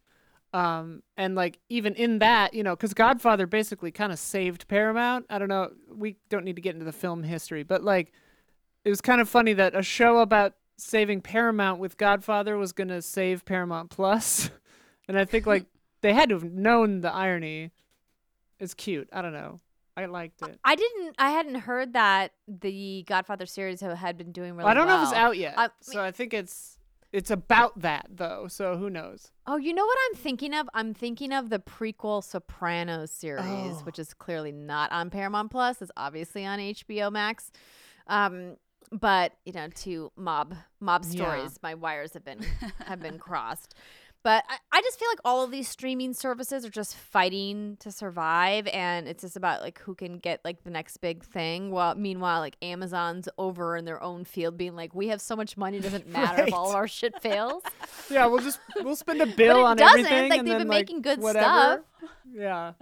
[0.53, 5.25] um, and like even in that, you know, because Godfather basically kind of saved Paramount.
[5.29, 5.71] I don't know.
[5.93, 8.11] We don't need to get into the film history, but like
[8.85, 13.01] it was kind of funny that a show about saving Paramount with Godfather was gonna
[13.01, 14.49] save Paramount Plus,
[15.07, 15.65] and I think like
[16.01, 17.71] they had to have known the irony.
[18.59, 19.07] It's cute.
[19.13, 19.59] I don't know.
[19.95, 20.59] I liked it.
[20.63, 21.15] I didn't.
[21.17, 25.09] I hadn't heard that the Godfather series had been doing really I don't know if
[25.09, 26.77] it's out yet, I so I think it's
[27.11, 28.47] it's about that though.
[28.47, 29.31] So who knows?
[29.47, 30.69] Oh, you know what I'm thinking of?
[30.75, 33.81] I'm thinking of the prequel Sopranos series, Oh.
[33.85, 35.81] which is clearly not on Paramount Plus.
[35.81, 37.51] It's obviously on HBO Max.
[38.07, 38.57] Um,
[38.91, 41.09] but you know, to mob mob Yeah.
[41.09, 42.39] stories, my wires have been
[42.85, 43.73] have been crossed.
[44.27, 47.93] But I, I just feel like all of these streaming services are just fighting to
[47.93, 51.71] survive, and it's just about like who can get like the next big thing.
[51.71, 55.55] While meanwhile, like Amazon's over in their own field, being like, "We have so much
[55.55, 57.63] money, it doesn't matter if all of our shit fails."
[58.09, 59.99] Yeah, we'll just we'll spend a bill on doesn't.
[59.99, 60.29] everything.
[60.29, 61.85] Like, and they've then, been like, making good whatever.
[62.29, 62.73] Yeah.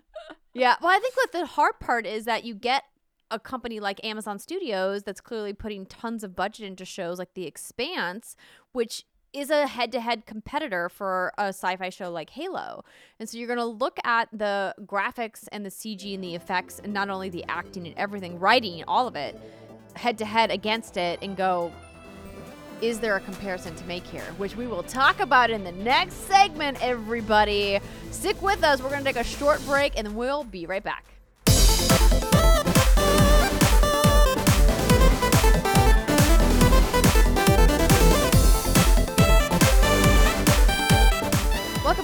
[0.53, 2.85] Yeah, well, I think what the hard part is that you get
[3.29, 7.45] a company like Amazon Studios that's clearly putting tons of budget into shows like The
[7.45, 8.35] Expanse,
[8.71, 9.05] which
[9.35, 12.83] is a head-to-head competitor for a sci-fi show like Halo.
[13.19, 16.79] And so you're going to look at the graphics and the CG and the effects
[16.83, 19.39] and not only the acting and everything, writing, all of it
[19.95, 21.71] head to head against it and go
[22.81, 24.25] is there a comparison to make here?
[24.37, 27.79] Which we will talk about in the next segment, everybody.
[28.11, 28.81] Stick with us.
[28.81, 31.14] We're going to take a short break and then we'll be right back.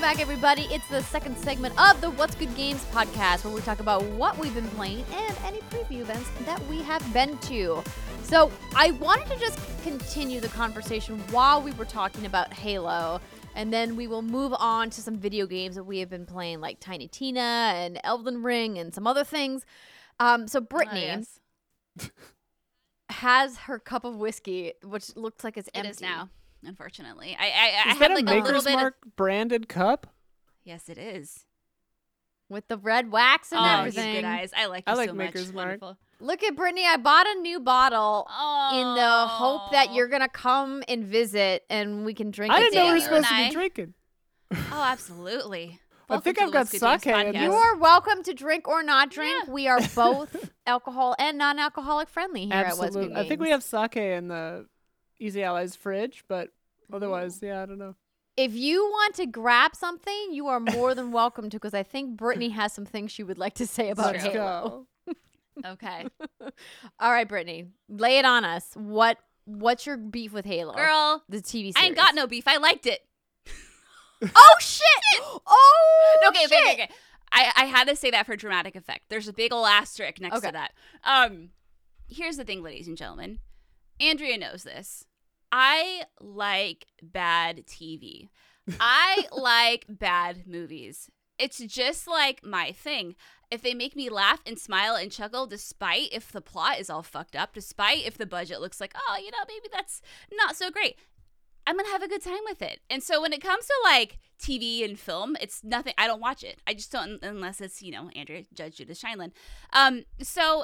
[0.01, 0.63] Welcome back, everybody.
[0.73, 4.35] It's the second segment of the What's Good Games podcast, where we talk about what
[4.39, 7.83] we've been playing and any preview events that we have been to.
[8.23, 13.21] So, I wanted to just continue the conversation while we were talking about Halo,
[13.53, 16.61] and then we will move on to some video games that we have been playing,
[16.61, 17.39] like Tiny Tina
[17.75, 19.67] and Elden Ring and some other things.
[20.19, 21.23] Um, so, Brittany Oh,
[21.99, 22.11] yes.
[23.11, 25.91] has her cup of whiskey, which looks like it's empty.
[25.91, 26.29] is now,
[26.63, 27.35] unfortunately.
[27.39, 28.73] I I, I Is had that like a a little Maker's bit.
[28.73, 30.07] Of, Mark branded cup?
[30.63, 31.45] yes, it is.
[32.49, 34.15] with the red wax and oh, everything.
[34.15, 34.51] good eyes.
[34.55, 35.55] I like I like so Maker's much.
[35.55, 35.65] Mark.
[35.81, 35.97] Wonderful.
[36.19, 36.85] Look at Brittany.
[36.85, 38.79] I bought a new bottle Oh.
[38.79, 42.63] in the hope that you're gonna come and visit and we can drink I it
[42.71, 43.93] didn't know we were supposed to be drinking.
[44.51, 45.79] Oh, absolutely.
[46.09, 47.41] I Welcome think I've got What's Good Games sake in podcast.
[47.43, 49.45] You are welcome to drink or not drink.
[49.47, 49.53] Yeah.
[49.53, 53.15] We are both alcohol and non-alcoholic friendly here at What's Absolutely.
[53.15, 54.65] Good I think we have sake in the
[55.21, 56.49] Easy Allies fridge, but
[56.91, 57.95] otherwise, yeah, I don't know.
[58.37, 62.17] If you want to grab something, you are more than welcome to, because I think
[62.17, 64.87] Brittany has some things she would like to say about Let's Halo.
[65.07, 65.13] go.
[65.65, 66.07] Okay,
[66.99, 68.71] All right, Brittany, lay it on us.
[68.73, 70.73] What What's your beef with Halo?
[70.73, 71.23] girl.
[71.29, 71.75] the TV series.
[71.77, 72.47] I ain't got no beef.
[72.47, 73.01] I liked it.
[74.35, 75.21] Oh shit!
[75.45, 76.51] Oh okay, shit!
[76.51, 76.93] okay, okay, okay.
[77.31, 79.05] I, I had to say that for dramatic effect.
[79.09, 80.47] There's a big ol' asterisk next Okay.
[80.47, 80.73] to that.
[81.03, 81.49] Um,
[82.07, 83.39] here's the thing, ladies and gentlemen.
[83.99, 85.05] Andrea knows this.
[85.51, 88.29] I like bad TV.
[88.79, 91.09] I like bad movies.
[91.37, 93.15] It's just like my thing.
[93.49, 97.03] If they make me laugh and smile and chuckle, despite if the plot is all
[97.03, 100.69] fucked up, despite if the budget looks like, oh, you know, maybe that's not so
[100.69, 100.95] great,
[101.67, 102.79] I'm gonna have a good time with it.
[102.89, 105.93] And so when it comes to like TV and film, it's nothing.
[105.97, 106.59] I don't watch it.
[106.65, 109.31] I just don't unless it's you know Andrea Judge Judith Sheindlin.
[109.73, 110.63] Um, so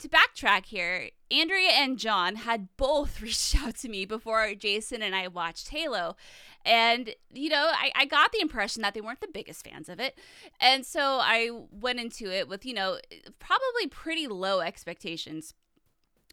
[0.00, 5.14] to backtrack here, Andrea and John had both reached out to me before Jason and
[5.14, 6.16] I watched Halo.
[6.64, 9.98] And, you know, I, I got the impression that they weren't the biggest fans of
[9.98, 10.18] it.
[10.60, 12.98] And so I went into it with, you know,
[13.38, 15.54] probably pretty low expectations.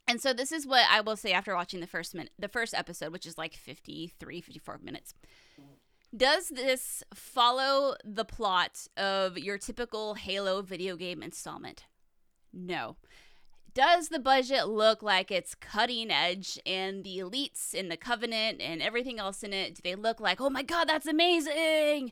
[0.07, 2.73] And so this is what I will say after watching the first minute, the first
[2.73, 5.13] episode, which is like 53, 54 minutes.
[6.15, 11.85] Does this follow the plot of your typical Halo video game installment?
[12.53, 12.95] No.
[13.77, 18.81] Does the budget look like it's cutting edge and the elites in the Covenant and
[18.81, 22.11] everything else in it, do they look like, oh my God, that's amazing?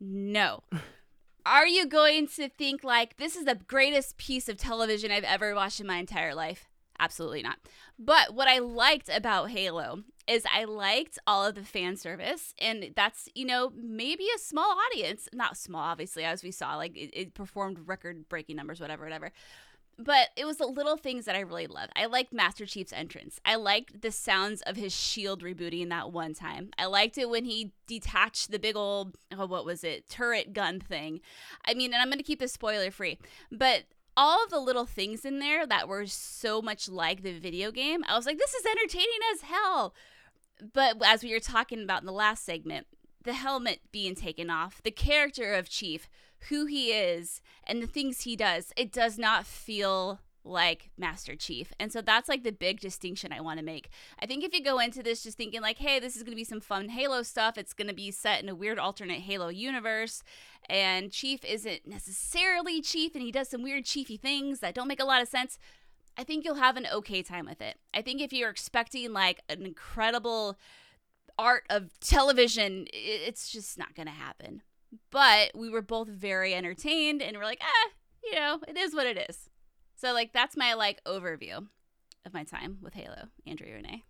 [0.00, 0.64] No.
[1.46, 5.54] Are you going to think like this is the greatest piece of television I've ever
[5.54, 6.68] watched in my entire life?
[6.98, 7.58] Absolutely not.
[7.96, 12.94] But what I liked about Halo is I liked all of the fan service, and
[12.96, 17.10] that's you know maybe a small audience, not small obviously as we saw, like it,
[17.12, 19.30] it performed record breaking numbers, whatever, whatever.
[20.02, 21.92] But it was the little things that I really loved.
[21.94, 23.38] I liked Master Chief's entrance.
[23.44, 26.70] I liked the sounds of his shield rebooting that one time.
[26.78, 30.80] I liked it when he detached the big old oh what was it turret gun
[30.80, 31.20] thing.
[31.66, 33.18] I mean, and I'm gonna keep this spoiler free,
[33.52, 33.84] but
[34.16, 38.04] all of the little things in there that were so much like the video game,
[38.08, 39.94] I was like, this is entertaining as hell.
[40.72, 42.86] But as we were talking about in the last segment,
[43.22, 46.08] the helmet being taken off, the character of Chief,
[46.48, 51.72] who he is, and the things he does, it does not feel like Master Chief.
[51.78, 53.90] And so that's like the big distinction I want to make.
[54.20, 56.36] I think if you go into this just thinking like, hey, this is going to
[56.36, 59.48] be some fun Halo stuff, it's going to be set in a weird alternate Halo
[59.48, 60.22] universe,
[60.68, 65.00] and Chief isn't necessarily Chief and he does some weird chiefy things that don't make
[65.00, 65.58] a lot of sense.
[66.16, 67.76] I think you'll have an okay time with it.
[67.94, 70.58] I think if you're expecting like an incredible
[71.38, 74.62] art of television, it's just not going to happen.
[75.10, 77.90] But we were both very entertained and we're like, ah,
[78.22, 79.48] you know, it is what it is.
[79.96, 81.66] So like that's my like overview
[82.24, 84.04] of my time with Halo, Andrea Renee.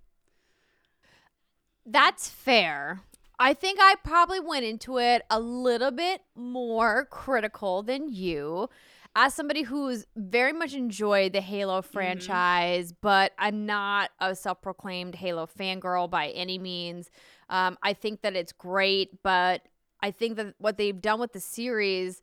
[1.87, 3.01] That's fair.
[3.39, 8.69] I think I probably went into it a little bit more critical than you.
[9.17, 15.17] As somebody who's very much enjoyed the Halo franchise, but I'm not a self proclaimed
[15.17, 17.11] Halo fangirl by any means.
[17.49, 19.63] Um, I think that it's great, but
[20.03, 22.23] I think that what they've done with the series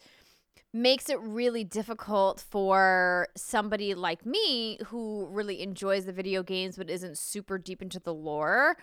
[0.73, 6.89] makes it really difficult for somebody like me who really enjoys the video games but
[6.89, 8.77] isn't super deep into the lore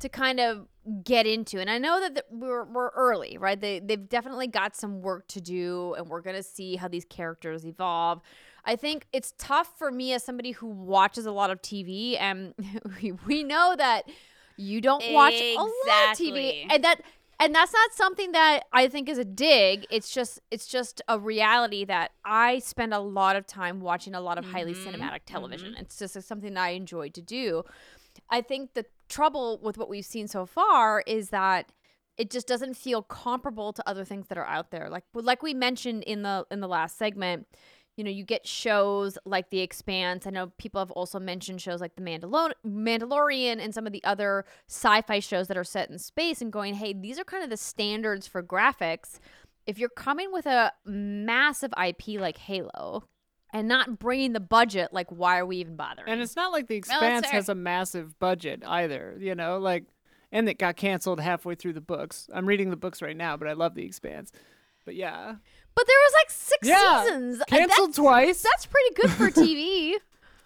[0.00, 0.66] to kind of
[1.04, 1.60] get into.
[1.60, 3.60] And I know that the, we're we're early, right?
[3.60, 7.04] They they've definitely got some work to do and we're going to see how these
[7.04, 8.20] characters evolve.
[8.64, 12.54] I think it's tough for me as somebody who watches a lot of TV and
[13.02, 14.08] we, we know that
[14.56, 15.70] you don't watch a lot
[16.12, 17.00] of TV and that
[17.44, 19.86] and that's not something that I think is a dig.
[19.90, 24.20] It's just it's just a reality that I spend a lot of time watching a
[24.20, 25.74] lot of highly Mhm, cinematic television.
[25.78, 27.62] It's just something that I enjoy to do.
[28.30, 31.70] I think the trouble with what we've seen so far is that
[32.16, 34.88] it just doesn't feel comparable to other things that are out there.
[34.88, 37.46] Like like we mentioned in the in the last segment,
[37.96, 40.26] you know, you get shows like The Expanse.
[40.26, 44.02] I know people have also mentioned shows like The Mandalor- Mandalorian and some of the
[44.04, 47.50] other sci-fi shows that are set in space and going, "Hey, these are kind of
[47.50, 49.18] the standards for graphics."
[49.66, 53.04] If you're coming with a massive IP like Halo
[53.52, 56.08] and not bringing the budget, like why are we even bothering?
[56.10, 57.32] And it's not like The Expanse fair.
[57.34, 59.84] has a massive budget either, you know, like
[60.32, 62.28] and it got canceled halfway through the books.
[62.34, 64.32] I'm reading the books right now, but I love The Expanse.
[64.84, 65.36] But yeah.
[65.74, 67.42] But there was like six Yeah, seasons.
[67.48, 68.42] Canceled that's, twice.
[68.42, 69.94] That's pretty good for TV.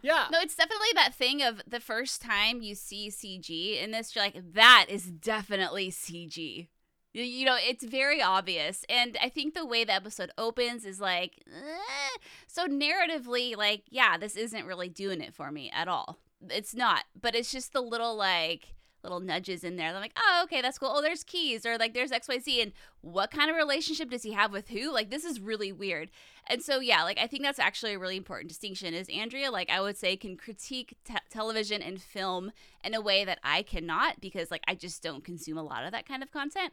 [0.02, 0.26] Yeah.
[0.30, 4.24] No, it's definitely that thing of the first time you see CG in this, you're
[4.24, 6.68] like, that is definitely CG.
[7.12, 8.84] You- You know, it's very obvious.
[8.88, 12.18] And I think the way the episode opens is like, eh.
[12.46, 16.18] so narratively, like, yeah, this isn't really doing it for me at all.
[16.48, 18.74] It's not, but it's just the little, like,
[19.08, 19.88] little nudges in there.
[19.88, 20.92] I'm like, oh, okay, that's cool.
[20.92, 22.62] Oh, there's keys, or like there's XYZ.
[22.62, 24.92] And what kind of relationship does he have with who?
[24.92, 26.10] Like, this is really weird.
[26.46, 28.94] And so, yeah, like I think that's actually a really important distinction.
[28.94, 32.52] Is Andrea, like I would say, can critique te- television and film
[32.84, 35.92] in a way that I cannot because, like, I just don't consume a lot of
[35.92, 36.72] that kind of content.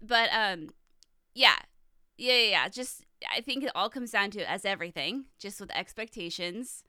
[0.00, 0.70] But, um,
[1.34, 1.56] yeah,
[2.16, 2.68] yeah, yeah, yeah.
[2.68, 6.84] Just I think it all comes down to as everything, just with expectations.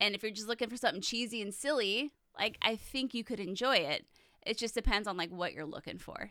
[0.00, 3.40] And if you're just looking for something cheesy and silly, like I think you could
[3.40, 4.06] enjoy it.
[4.46, 6.30] It just depends on like what you're looking for.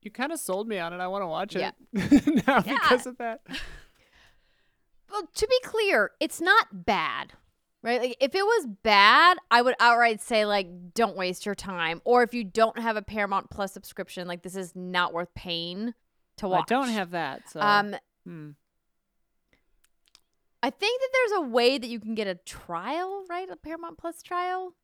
[0.00, 1.00] You kind of sold me on it.
[1.00, 1.72] I want to watch Yeah.
[1.92, 2.78] it now Yeah.
[2.82, 3.40] because of that.
[5.10, 7.34] well, to be clear, it's not bad.
[7.82, 8.00] Right?
[8.00, 12.00] Like if it was bad, I would outright say like don't waste your time.
[12.04, 15.92] Or if you don't have a Paramount Plus subscription, like this is not worth paying
[16.36, 16.70] to Well, watch.
[16.70, 17.48] I don't have that.
[17.50, 18.50] So um hmm.
[20.62, 23.48] I think that there's a way that you can get a trial, right?
[23.50, 24.74] A Paramount Plus trial.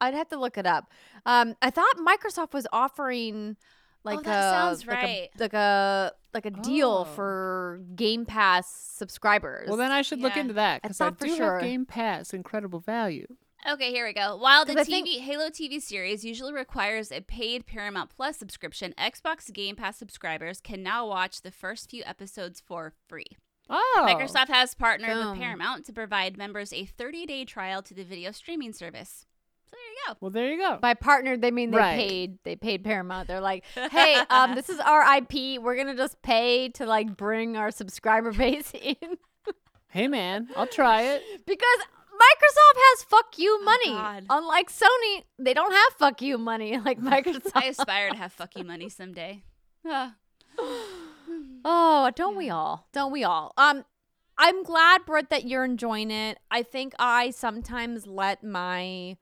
[0.00, 0.90] I'd have to look it up.
[1.26, 3.56] Um, I thought Microsoft was offering
[4.04, 5.28] like Oh, that a sounds like right.
[5.36, 7.12] a like a like a deal Oh.
[7.14, 9.68] for Game Pass subscribers.
[9.68, 10.42] Well, then I should look Yeah.
[10.42, 11.52] into that because I, thought for do sure.
[11.54, 13.26] have Game Pass, incredible value.
[13.70, 14.36] Okay, here we go.
[14.36, 19.52] While the TV think- Halo TV series usually requires a paid Paramount Plus subscription, Xbox
[19.52, 23.26] Game Pass subscribers can now watch the first few episodes for free.
[23.68, 25.30] Oh, Microsoft has partnered Boom.
[25.32, 29.26] with Paramount to provide members a 30-day trial to the video streaming service.
[29.90, 30.16] So there you go.
[30.20, 30.78] Well, there you go.
[30.80, 31.96] by partner they mean they Right.
[31.96, 33.28] paid they paid Paramount.
[33.28, 35.60] They're like, hey, um, this is our IP.
[35.60, 38.96] We're gonna just pay to like bring our subscriber base in
[39.88, 41.22] Hey, man, I'll try it.
[41.46, 41.78] because
[42.12, 43.86] Microsoft has fuck you money.
[43.92, 44.26] God.
[44.30, 47.52] Unlike Sony, they don't have fuck you money like Microsoft.
[47.54, 49.42] I aspire to have fuck you money someday.
[51.64, 52.86] Oh, don't we all?
[52.92, 53.52] Don't we all?
[53.56, 53.84] Um,
[54.38, 56.38] I'm glad, Britt, that you're enjoying it.
[56.50, 59.16] I think I sometimes let my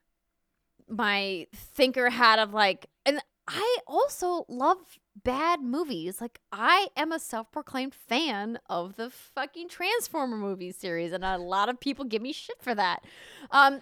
[0.89, 4.79] my thinker hat of like, and I also love
[5.25, 6.21] bad movies.
[6.21, 11.69] Like, I am a self-proclaimed fan of the fucking Transformer movie series, and a lot
[11.69, 13.05] of people give me shit for that.
[13.51, 13.81] Um,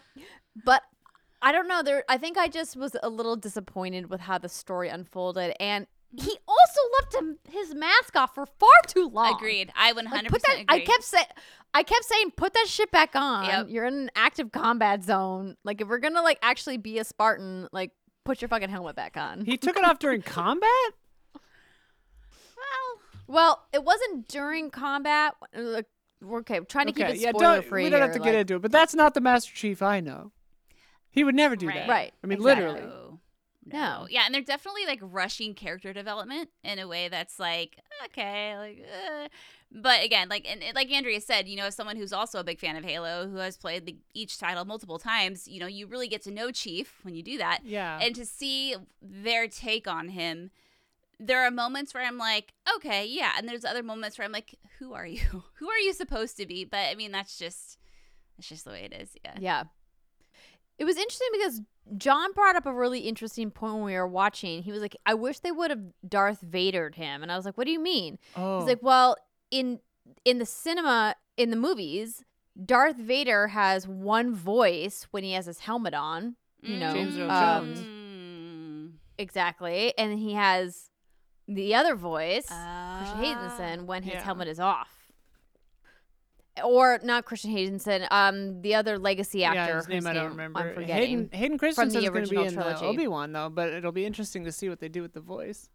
[0.65, 0.83] but
[1.43, 1.83] I don't know.
[1.83, 5.87] There, I think I just was a little disappointed with how the story unfolded, and
[6.17, 9.35] he also left him his mask off for far too long.
[9.35, 9.71] Agreed.
[9.77, 10.61] I 100% Like, put that.
[10.61, 10.65] agree.
[10.69, 11.27] I kept saying.
[11.77, 13.45] I kept saying, put that shit back on.
[13.45, 13.67] Yep.
[13.69, 15.57] You're in an active combat zone.
[15.63, 17.91] Like, if we're gonna like actually be a Spartan, like,
[18.25, 19.45] put your fucking helmet back on.
[19.45, 20.71] He took it off during combat.
[21.35, 25.35] well, well, it wasn't during combat.
[25.55, 25.85] Look,
[26.25, 26.57] okay.
[26.57, 27.85] I'm trying to okay, keep it yeah, spoiler don't, free.
[27.85, 30.01] we don't have here, to get into it, but that's not the Master Chief I
[30.01, 30.33] know.
[31.11, 31.75] He would never do Right.
[31.77, 31.89] that.
[31.91, 32.65] Right, I mean, exactly.
[32.73, 32.93] literally.
[33.67, 33.79] No.
[33.79, 34.07] No.
[34.09, 38.85] Yeah, and they're definitely like rushing character development in a way that's like okay, like.
[38.85, 39.29] Uh.
[39.73, 42.61] But again, like and like Andrea said, you know, as someone who's also a big
[42.61, 46.07] fan of Halo, who has played the, each title multiple times, you know, you really
[46.07, 47.99] get to know Chief when you do that, Yeah.
[48.01, 50.51] and to see their take on him
[51.19, 54.55] there are moments where I'm like, okay, yeah, and there's other moments where I'm like,
[54.79, 55.45] who are you?
[55.55, 56.65] who are you supposed to be?
[56.65, 57.79] But I mean, that's just
[58.37, 59.17] that's just the way it is.
[59.25, 59.35] Yeah.
[59.39, 59.63] Yeah.
[60.79, 61.63] It was interesting because
[61.97, 64.63] John brought up a really interesting point when we were watching.
[64.63, 67.23] He was like, I wish they would have Darth Vadered him.
[67.23, 68.19] And I was like, What do you mean?
[68.37, 69.17] Oh, He's like, Well,
[69.51, 69.81] in
[70.25, 72.25] in the cinema, in the movies,
[72.65, 76.37] Darth Vader has one voice when he has his helmet on.
[76.63, 77.81] You know, James Earl um, Jones.
[77.81, 78.93] Mm.
[79.19, 79.97] exactly.
[79.97, 80.91] And he has
[81.47, 83.21] the other voice, Christian Ah.
[83.23, 84.23] Haydenson, when his Yeah.
[84.23, 84.96] helmet is off.
[86.65, 89.59] Or not Christian Haydenson, um, the other legacy actor.
[89.59, 90.75] yeah, his name I don't I'm remember.
[90.75, 91.09] forgetting.
[91.09, 92.81] Hayden Hayden Christensen's going to be in the.
[92.81, 95.69] Obi Wan though, but it'll be interesting to see what they do with the voice.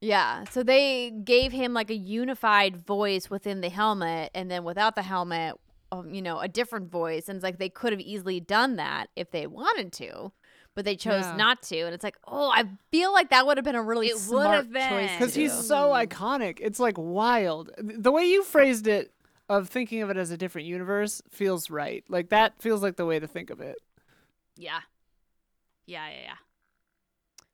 [0.00, 4.96] Yeah, so they gave him like a unified voice within the helmet, and then without
[4.96, 5.54] the helmet,
[5.90, 7.28] um, you know, a different voice.
[7.28, 10.32] And it's like they could have easily done that if they wanted to,
[10.74, 11.36] but they chose Yeah.
[11.36, 11.78] not to.
[11.80, 14.22] And it's like, oh, I feel like that would have been a really It would
[14.22, 14.88] smart have been.
[14.88, 15.62] choice because he's do.
[15.62, 16.06] so Mm.
[16.06, 16.58] iconic.
[16.60, 17.70] It's like wild.
[17.78, 19.12] The way you phrased it,
[19.48, 22.02] of thinking of it as a different universe, feels right.
[22.08, 23.76] Like that feels like the way to think of it.
[24.56, 24.80] Yeah.
[25.86, 27.44] Yeah, yeah, yeah.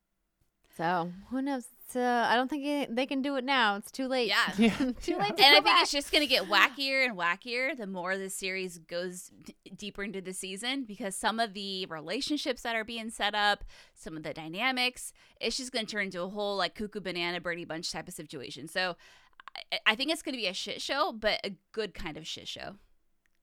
[0.77, 1.65] So who knows?
[1.91, 3.75] It's, uh, I don't think it, they can do it now.
[3.75, 4.29] It's too late.
[4.29, 4.37] Yeah.
[4.57, 4.71] Yeah.
[5.01, 5.35] too late.
[5.35, 5.81] To and I think back.
[5.81, 10.03] it's just going to get wackier and wackier the more the series goes d- deeper
[10.03, 14.23] into the season because some of the relationships that are being set up, some of
[14.23, 15.11] the dynamics,
[15.41, 18.13] it's just going to turn into a whole like cuckoo banana birdie bunch type of
[18.13, 18.69] situation.
[18.69, 18.95] So
[19.73, 22.25] I, I think it's going to be a shit show, but a good kind of
[22.25, 22.75] shit show.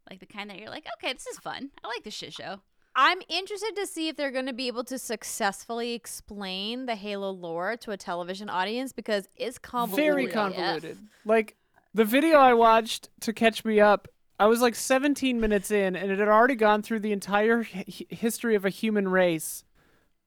[0.08, 1.70] Like the kind that you're like, okay, this is fun.
[1.84, 2.60] I like this shit show.
[3.00, 7.30] I'm interested to see if they're going to be able to successfully explain the Halo
[7.30, 10.14] lore to a television audience because it's convoluted.
[10.14, 10.98] Very convoluted.
[11.24, 11.54] Like
[11.94, 14.08] the video I watched to catch me up,
[14.40, 17.84] I was like 17 minutes in, and it had already gone through the entire hi-
[18.08, 19.62] history of a human race,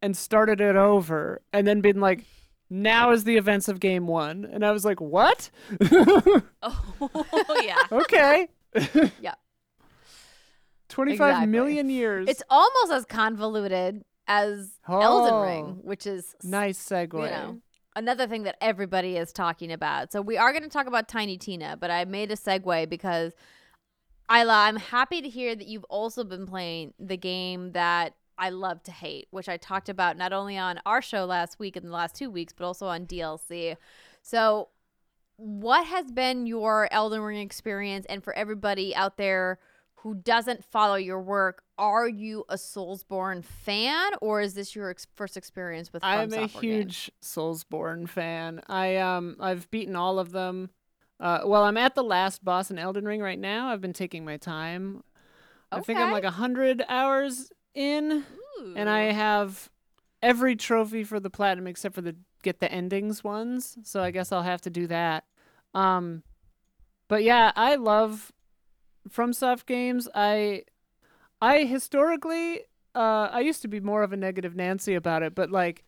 [0.02, 2.24] and started it over, and then been like,
[2.70, 5.50] "Now is the events of Game One," and I was like, "What?
[6.64, 7.84] Oh, yeah.
[7.92, 8.48] okay."
[9.22, 9.36] Yeah.
[10.92, 11.48] Twenty-five Exactly.
[11.52, 12.28] million years.
[12.30, 15.42] It's almost as convoluted as Elden oh.
[15.42, 15.82] Ring, Oh.
[15.82, 17.14] which is nice segue.
[17.14, 17.62] you know
[17.96, 20.12] another thing that everybody is talking about.
[20.12, 23.34] So we are going to talk about Tiny Tina, but I made a segue because
[24.34, 28.82] Isla, I'm happy to hear that you've also been playing the game that I love
[28.84, 31.92] to hate, which I talked about not only on our show last week and the
[31.92, 33.76] last two weeks, but also on DLC.
[34.22, 34.70] So,
[35.36, 38.06] what has been your Elden Ring experience?
[38.08, 39.60] And for everybody out there
[40.02, 45.08] who doesn't follow your work, are you a Soulsborne fan, or is this your ex-
[45.16, 46.04] first experience with?
[46.04, 46.62] I'm a Software games?
[46.62, 48.62] huge Soulsborne fan.
[48.68, 50.72] I um I've beaten all of them.
[51.20, 53.70] Uh, well, I'm at the last boss in Elden Ring right now.
[53.70, 55.04] I've been taking my time.
[55.72, 55.80] Okay.
[55.80, 58.26] I think I'm like a hundred hours in,
[58.76, 59.70] and I have
[60.24, 63.78] every trophy for the platinum except for the get the endings ones.
[63.84, 65.26] So I guess I'll have to do that.
[65.76, 66.24] Um,
[67.08, 68.32] but yeah, I love
[69.10, 70.08] FromSoft games.
[70.14, 70.64] I
[71.42, 72.62] I historically
[72.96, 75.84] uh I used to be more of a negative Nancy about it, but like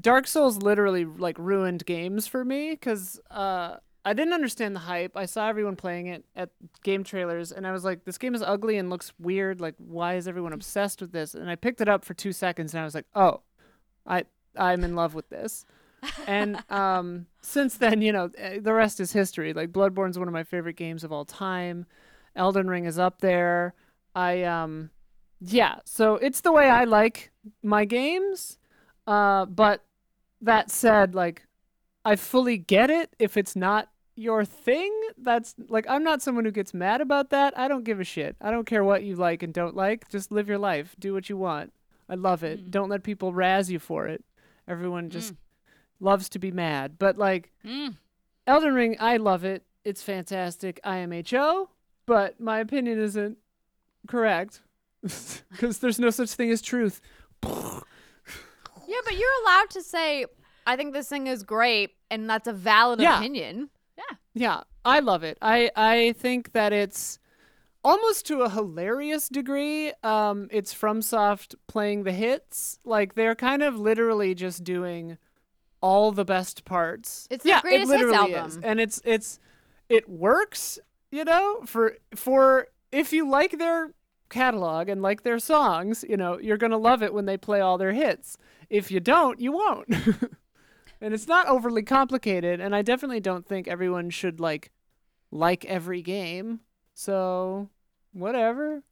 [0.00, 5.16] Dark Souls literally like ruined games for me cuz uh I didn't understand the hype.
[5.16, 6.50] I saw everyone playing it at
[6.82, 9.60] game trailers and I was like this game is ugly and looks weird.
[9.60, 11.34] Like why is everyone obsessed with this?
[11.34, 13.42] And I picked it up for 2 seconds and I was like, "Oh,
[14.06, 14.24] I
[14.56, 15.64] I'm in love with this."
[16.26, 19.52] and um since then, you know, eh, the rest is history.
[19.52, 21.86] Like Bloodborne's one of my favorite games of all time.
[22.38, 23.74] Elden Ring is up there.
[24.14, 24.90] I um
[25.40, 27.30] yeah, so it's the way I like
[27.62, 28.58] my games.
[29.06, 29.84] Uh but
[30.40, 31.46] that said, like
[32.04, 34.92] I fully get it if it's not your thing.
[35.18, 37.58] That's like I'm not someone who gets mad about that.
[37.58, 38.36] I don't give a shit.
[38.40, 40.08] I don't care what you like and don't like.
[40.08, 40.96] Just live your life.
[40.98, 41.72] Do what you want.
[42.08, 42.64] I love it.
[42.66, 42.70] Mm.
[42.70, 44.24] Don't let people razz you for it.
[44.66, 45.34] Everyone just
[46.00, 46.98] loves to be mad.
[46.98, 47.96] But like Mm.
[48.46, 49.64] Elden Ring, I love it.
[49.84, 50.80] It's fantastic.
[50.84, 51.68] IMHO,
[52.08, 53.38] but my opinion isn't
[54.08, 54.62] correct
[55.02, 57.00] because there's no such thing as truth.
[57.44, 60.24] Yeah, but you're allowed to say,
[60.66, 63.18] I think this thing is great, and that's a valid Yeah.
[63.18, 63.70] opinion.
[63.96, 65.36] Yeah, Yeah, I love it.
[65.42, 67.18] I I think that it's
[67.84, 69.92] almost to a hilarious degree.
[70.02, 72.78] Um, it's FromSoft playing the hits.
[72.84, 75.18] Like they're kind of literally just doing
[75.80, 77.26] all the best parts.
[77.30, 78.60] It's yeah, greatest it hits literally is, album.
[78.64, 79.38] and it's it's
[79.88, 80.78] it works.
[81.10, 83.92] You know, for for if you like their
[84.28, 87.78] catalog and like their songs, you know, you're gonna love it when they play all
[87.78, 88.36] their hits.
[88.68, 89.88] If you don't, you won't.
[91.00, 94.70] and it's not overly complicated, and I definitely don't think everyone should like
[95.30, 96.60] like every game.
[96.94, 97.70] So,
[98.12, 98.82] whatever.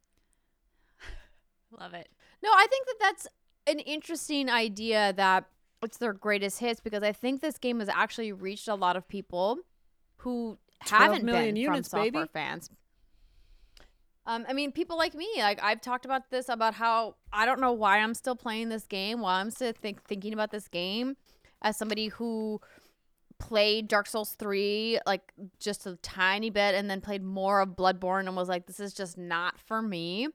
[1.79, 2.09] Love it.
[2.43, 3.27] No, I think that that's
[3.67, 5.47] an interesting idea that
[5.83, 9.07] it's their greatest hits because I think this game has actually reached a lot of
[9.09, 9.59] people
[10.19, 12.31] who 12 haven't million been units, from software baby.
[12.33, 12.71] fans.
[14.27, 17.61] Um, I mean, people like me, like I've talked about this about how I don't
[17.61, 21.17] know why I'm still playing this game, why I'm still think, thinking about this game
[21.63, 22.61] as somebody who
[23.39, 28.27] played Dark Souls 3 like just a tiny bit and then played more of Bloodborne
[28.27, 30.29] and was like, this is just not for me.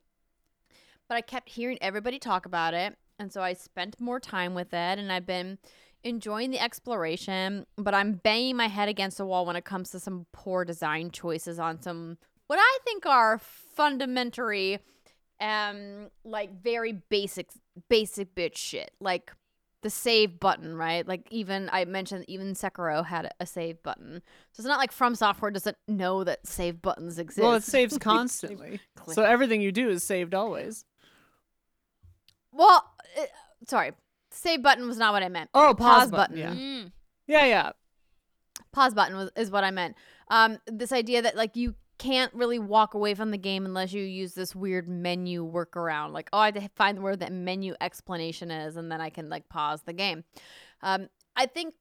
[1.09, 2.95] But I kept hearing everybody talk about it.
[3.19, 5.57] And so I spent more time with it and I've been
[6.03, 9.99] enjoying the exploration, but I'm banging my head against the wall when it comes to
[9.99, 14.79] some poor design choices on some what I think are fundamentally
[15.39, 17.49] um like very basic
[17.89, 18.91] basic bitch shit.
[18.99, 19.31] Like
[19.81, 21.07] the save button, right?
[21.07, 24.21] Like even I mentioned even Sekiro had a save button.
[24.51, 27.43] So it's not like From Software doesn't know that save buttons exist.
[27.43, 28.79] Well, it saves constantly.
[29.11, 30.85] So everything you do is saved always.
[32.51, 32.83] Well,
[33.19, 33.25] uh,
[33.67, 33.91] sorry.
[34.31, 35.49] Save button was not what I meant.
[35.53, 36.37] Oh, pause, Pause button.
[36.37, 36.53] Yeah.
[36.53, 36.91] Mm.
[37.27, 37.71] yeah, yeah.
[38.71, 39.95] pause button was, is what I meant.
[40.29, 44.01] Um, this idea that like you can't really walk away from the game unless you
[44.01, 46.13] use this weird menu workaround.
[46.13, 49.29] Like, oh, I have to find where that menu explanation is, and then I can
[49.29, 50.23] like pause the game.
[50.81, 51.75] Um, I think,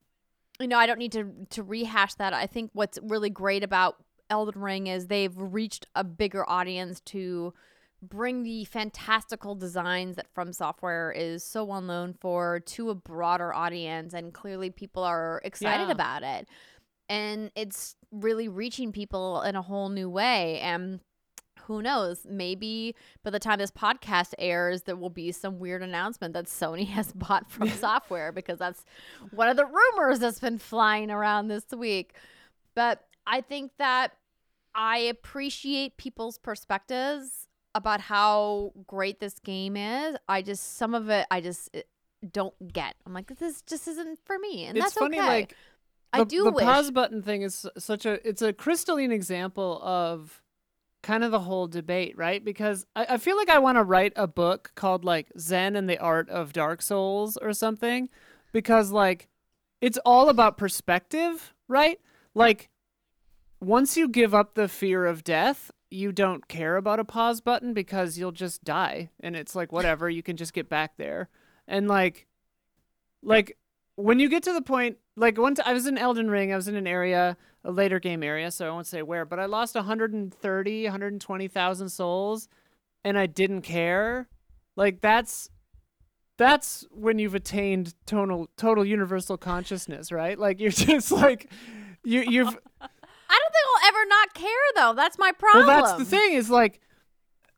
[0.59, 2.35] you know, I don't need to to rehash that.
[2.35, 3.97] I think what's really great about
[4.29, 7.55] Elden Ring is they've reached a bigger audience to
[8.03, 13.53] bring the fantastical designs that From Software is so well known for to a broader
[13.55, 15.93] audience, and clearly people are excited Yeah.
[15.93, 16.49] about it.
[17.09, 20.61] And it's really reaching people in a whole new way.
[20.61, 21.01] And
[21.65, 22.25] who knows?
[22.29, 26.87] Maybe by the time this podcast airs, there will be some weird announcement that Sony
[26.89, 28.85] has bought From Software because that's
[29.33, 32.15] one of the rumors that's been flying around this week.
[32.75, 34.13] But I think that
[34.75, 40.17] I appreciate people's perspectives about how great this game is.
[40.29, 41.83] I just some of it I just eh,
[42.31, 42.95] don't get.
[43.07, 45.27] I'm like this just isn't for me, and it's that's funny, okay.
[45.27, 45.57] like
[46.13, 46.65] I do the wish.
[46.65, 50.43] pause button thing is such a it's a crystalline example of
[51.03, 52.45] kind of the whole debate, right?
[52.45, 55.89] Because I, I feel like I want to write a book called like Zen and
[55.89, 58.09] the Art of Dark Souls or something,
[58.53, 59.29] because like
[59.81, 62.01] it's all about perspective, right?
[62.35, 62.69] Like
[63.61, 67.75] once you give up the fear of death, you don't care about a pause button
[67.75, 71.29] because you'll just die and it's like whatever, you can just get back there.
[71.67, 72.27] And like
[73.23, 73.57] like
[73.97, 76.69] when you get to the point like once I was in Elden Ring, I was
[76.69, 79.75] in an area, a later game area, so I won't say where, but I lost
[79.75, 82.49] 130, 120,000 souls
[83.05, 84.29] and I didn't care.
[84.77, 85.51] Like that's
[86.39, 90.39] that's when you've attained total total universal consciousness, right?
[90.39, 91.51] Like you're just like
[92.05, 92.57] you you've
[93.41, 94.95] don't think I'll ever not care though.
[94.95, 95.67] That's my problem.
[95.67, 96.81] well, that's the thing is like,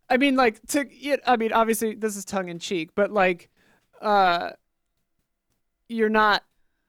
[0.09, 0.87] I mean, like to,
[1.27, 3.51] I mean, obviously this is tongue in cheek, but like,
[4.01, 4.51] uh,
[5.89, 6.45] you're not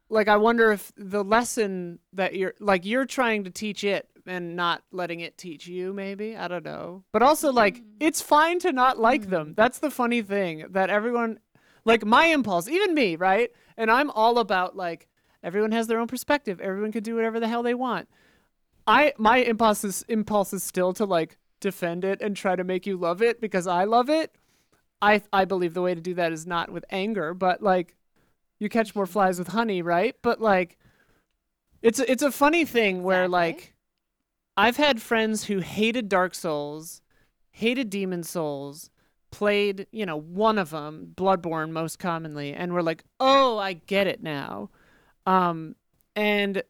[0.10, 0.28] like.
[0.28, 4.84] I wonder if the lesson that you're like you're trying to teach it and not
[4.92, 5.94] letting it teach you.
[5.94, 9.54] Maybe I don't know, but also like it's fine to not like them.
[9.56, 11.40] That's the funny thing that everyone,
[11.86, 13.52] like my impulse, even me, right?
[13.78, 15.08] And I'm all about like
[15.44, 16.60] everyone has their own perspective.
[16.62, 18.08] Everyone can do whatever the hell they want.
[18.88, 22.86] I my impulse is impulse is still to like defend it and try to make
[22.86, 24.36] you love it because I love it.
[25.02, 27.96] I I believe the way to do that is not with anger, but like
[28.60, 30.16] you catch more flies with honey, right?
[30.22, 30.78] But like
[31.82, 33.28] it's a, it's a funny thing where Exactly.
[33.28, 33.74] like
[34.58, 37.02] I've had friends who hated Dark Souls,
[37.52, 38.90] hated Demon Souls,
[39.32, 44.08] played, you know, one of them, Bloodborne most commonly, and were like, "Oh, I get
[44.08, 44.70] it now."
[45.26, 45.76] Um
[46.16, 46.64] and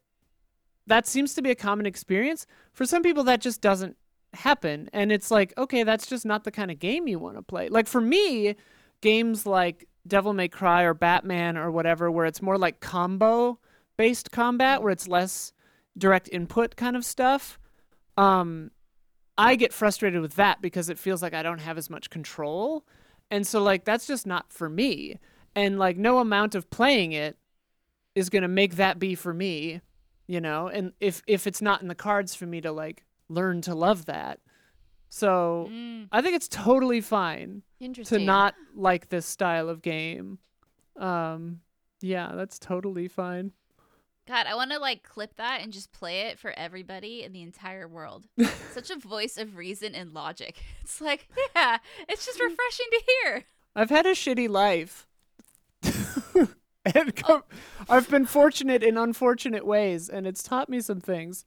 [0.87, 2.45] that seems to be a common experience.
[2.73, 3.97] For some people, that just doesn't
[4.33, 4.89] happen.
[4.93, 7.69] And it's like, okay, that's just not the kind of game you want to play.
[7.69, 8.55] Like for me,
[9.01, 13.59] games like Devil May Cry or Batman or whatever, where it's more like combo
[13.97, 15.53] based combat, where it's less
[15.97, 17.59] direct input kind of stuff.
[18.17, 18.71] Um,
[19.37, 22.85] I get frustrated with that because it feels like I don't have as much control.
[23.31, 25.19] And so, like, that's just not for me.
[25.55, 27.37] And, like, no amount of playing it
[28.15, 29.81] is going to make that be for me
[30.33, 33.61] you know and if if it's not in the cards for me to like learn
[33.61, 34.39] to love that
[35.09, 36.07] so Mm.
[36.11, 37.61] i think it's totally fine
[38.05, 40.39] to not like this style of game
[40.97, 41.59] um
[42.01, 43.51] yeah that's totally fine
[44.25, 47.41] God, I want to like clip that and just play it for everybody in the
[47.41, 48.25] entire world.
[48.71, 50.55] Such a voice of reason and logic.
[50.81, 53.43] It's like, yeah, it's just refreshing to hear.
[53.75, 55.05] i've had a shitty life
[56.95, 57.43] and com-
[57.89, 61.45] i've been fortunate in unfortunate ways and it's taught me some things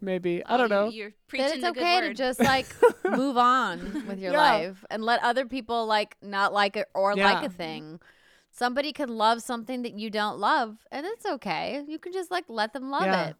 [0.00, 2.08] maybe i don't know You're that it's the good okay word.
[2.08, 2.66] to just like
[3.10, 4.38] move on with your Yeah.
[4.38, 7.46] life and let other people like not like it or like Yeah.
[7.46, 8.00] a thing.
[8.50, 11.84] Somebody could love something that you don't love, and it's okay.
[11.86, 13.26] You can just like let them love Yeah.
[13.28, 13.36] it.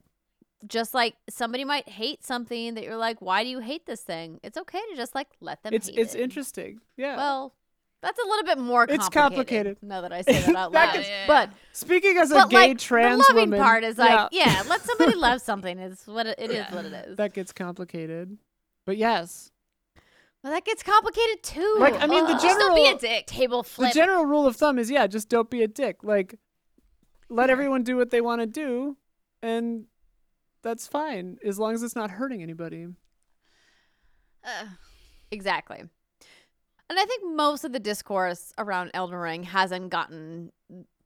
[0.66, 4.38] Just like somebody might hate something that you're like, why do you hate this thing?
[4.44, 5.72] It's okay to just like let them.
[5.74, 6.20] It's hate it's it.
[6.20, 6.80] interesting.
[6.96, 7.16] Yeah.
[7.16, 7.54] Well,
[8.02, 9.76] that's a little bit more Complicated, It's complicated.
[9.76, 9.82] complicated.
[9.82, 12.56] Now that I say that out That loud, gets- but Speaking as a but gay
[12.68, 15.78] like trans the loving woman, part is like, yeah, yeah, let somebody love something.
[15.78, 16.56] Is what it, it is.
[16.56, 16.74] Yeah.
[16.74, 17.16] What it is.
[17.16, 18.36] that gets complicated.
[18.86, 19.50] But yes,
[20.42, 21.76] well, that gets complicated too.
[21.80, 22.40] Like, I mean, the Ugh.
[22.40, 23.26] Just don't be a general- dick.
[23.26, 23.92] table flip.
[23.92, 25.98] the general rule of thumb is yeah, just don't be a dick.
[26.04, 26.38] Like,
[27.28, 28.96] let everyone do what they want to do,
[29.42, 29.84] and
[30.62, 32.86] that's fine as long as it's not hurting anybody.
[34.44, 34.66] Uh,
[35.30, 35.82] Exactly.
[36.90, 40.52] And I think most of the discourse around Elden Ring hasn't gotten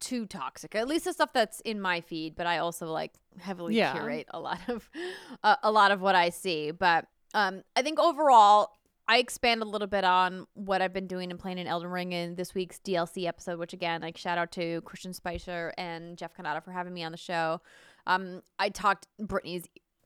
[0.00, 0.74] too toxic.
[0.74, 3.92] At least the stuff that's in my feed, but I also like heavily Yeah.
[3.92, 4.88] curate a lot of
[5.42, 6.70] uh, a lot of what I see.
[6.70, 8.70] But um, I think overall,
[9.08, 12.12] I expand a little bit on what I've been doing and playing in Elden Ring
[12.12, 13.58] in this week's DLC episode.
[13.58, 17.10] Which again, like shout out to Christian Spicer and Jeff Cannata for having me on
[17.12, 17.60] the show.
[18.06, 19.64] Um, I talked Brittany's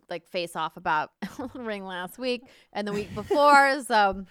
[0.09, 2.43] like face off about Elden Ring last week
[2.73, 4.25] and the week before, so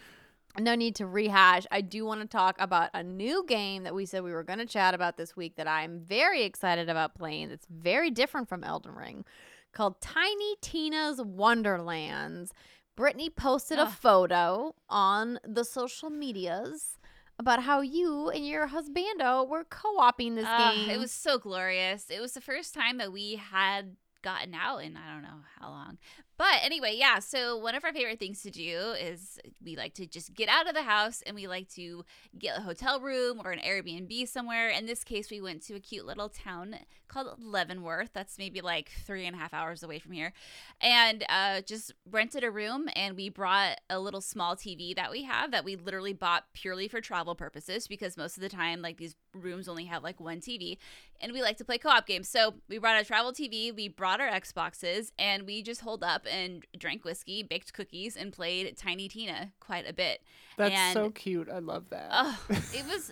[0.60, 1.65] no need to rehash.
[1.72, 4.60] I do want to talk about a new game that we said we were going
[4.60, 7.52] to chat about this week that I'm very excited about playing.
[7.52, 9.26] It's very different from Elden Ring,
[9.73, 12.52] called Tiny Tina's Wonderlands.
[12.95, 16.98] Brittany posted a photo on the social medias
[17.38, 20.90] about how you and your husbando were co-oping this ah, game.
[20.90, 22.06] it was so glorious.
[22.10, 25.70] It was the first time that we had gotten out in I don't know how
[25.70, 26.00] long.
[26.38, 30.08] But anyway, yeah, so one of our favorite things to do is we like to
[30.08, 32.04] just get out of the house and we like to
[32.38, 34.70] get a hotel room or an Airbnb somewhere.
[34.70, 36.76] In this case, we went to a cute little town
[37.08, 38.10] called Leavenworth.
[38.14, 40.34] That's maybe like three and a half hours away from here.
[40.82, 45.24] And uh, just rented a room and we brought a little small TV that we
[45.24, 48.98] have that we literally bought purely for travel purposes because most of the time, like
[48.98, 50.80] these rooms only have like one TV
[51.26, 52.30] and we like to play co-op games.
[52.30, 56.28] So we brought our travel TV, we brought our Xboxes, and we just holed up
[56.32, 60.22] and drank whiskey, baked cookies, and played Tiny Tina quite a bit.
[60.56, 61.50] That's And- so cute.
[61.50, 62.10] I love that.
[62.12, 63.12] Oh, it was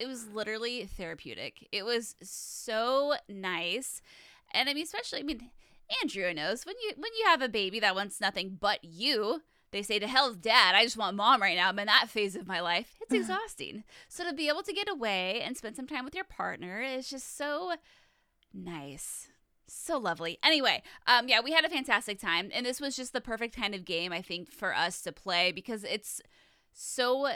[0.00, 1.68] it was literally therapeutic.
[1.70, 4.02] It was so nice.
[4.52, 5.50] And I mean especially I mean
[6.02, 9.42] Andrea knows when you when you have a baby that wants nothing but you,
[9.74, 11.68] they say to hell's dad, I just want mom right now.
[11.68, 12.94] I'm in that phase of my life.
[13.00, 13.82] It's exhausting.
[14.08, 17.10] so to be able to get away and spend some time with your partner is
[17.10, 17.74] just so
[18.54, 19.28] nice.
[19.66, 20.38] So lovely.
[20.44, 23.74] Anyway, um, yeah, we had a fantastic time, and this was just the perfect kind
[23.74, 26.20] of game I think for us to play because it's
[26.72, 27.30] so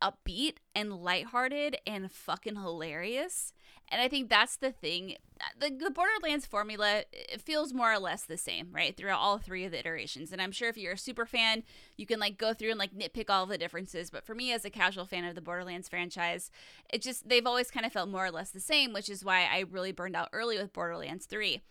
[0.00, 3.52] upbeat and lighthearted and fucking hilarious.
[3.90, 5.16] And I think that's the thing.
[5.58, 8.96] The, the Borderlands formula it feels more or less the same, right?
[8.96, 10.32] Throughout all three of the iterations.
[10.32, 11.62] And I'm sure if you're a super fan,
[11.96, 14.10] you can like go through and like nitpick all the differences.
[14.10, 16.50] But for me, as a casual fan of the Borderlands franchise,
[16.92, 19.48] it just, they've always kind of felt more or less the same, which is why
[19.50, 21.62] I really burned out early with Borderlands 3.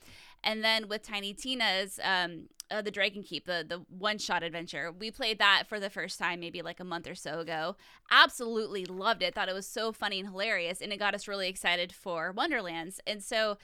[0.43, 4.91] And then with Tiny Tina's, um, uh, the Dragon Keep, the the one shot adventure,
[4.91, 7.75] we played that for the first time maybe like a month or so ago.
[8.11, 9.35] Absolutely loved it.
[9.35, 12.99] Thought it was so funny and hilarious, and it got us really excited for Wonderlands.
[13.07, 13.57] And so,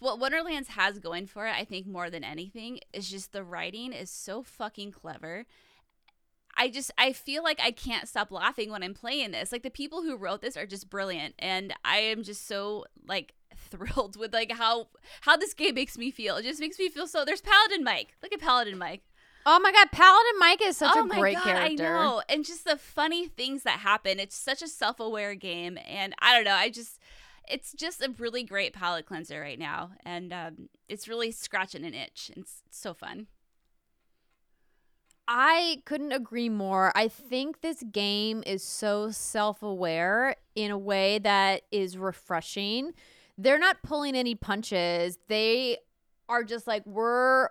[0.00, 3.92] what Wonderlands has going for it, I think more than anything, is just the writing
[3.92, 5.46] is so fucking clever.
[6.56, 9.52] I just I feel like I can't stop laughing when I'm playing this.
[9.52, 13.34] Like the people who wrote this are just brilliant and I am just so like
[13.68, 14.88] thrilled with like how
[15.22, 16.36] how this game makes me feel.
[16.36, 18.16] It just makes me feel so there's Paladin Mike.
[18.22, 19.02] Look at Paladin Mike.
[19.46, 21.64] oh my god, Paladin Mike is such oh a my great god, character.
[21.64, 22.22] I know.
[22.28, 24.18] And just the funny things that happen.
[24.20, 26.98] It's such a self-aware game and I don't know, I just
[27.50, 31.94] it's just a really great palate cleanser right now and um, it's really scratching an
[31.94, 32.30] itch.
[32.36, 33.26] It's, it's so fun.
[35.30, 36.90] I couldn't agree more.
[36.94, 42.92] I think this game is so self aware in a way that is refreshing.
[43.38, 45.18] They're not pulling any punches.
[45.28, 45.78] They
[46.28, 47.48] are just like, we're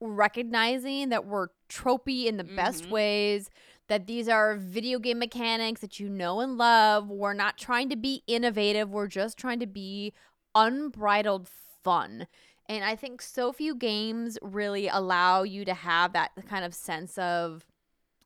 [0.00, 2.90] recognizing that we're tropey in the best Mhm.
[2.90, 3.50] ways,
[3.88, 7.08] that these are video game mechanics that you know and love.
[7.08, 10.12] We're not trying to be innovative, we're just trying to be
[10.54, 12.26] unbridled fun.
[12.66, 17.16] And I think so few games really allow you to have that kind of sense
[17.18, 17.64] of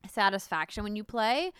[0.08, 1.52] satisfaction when you play.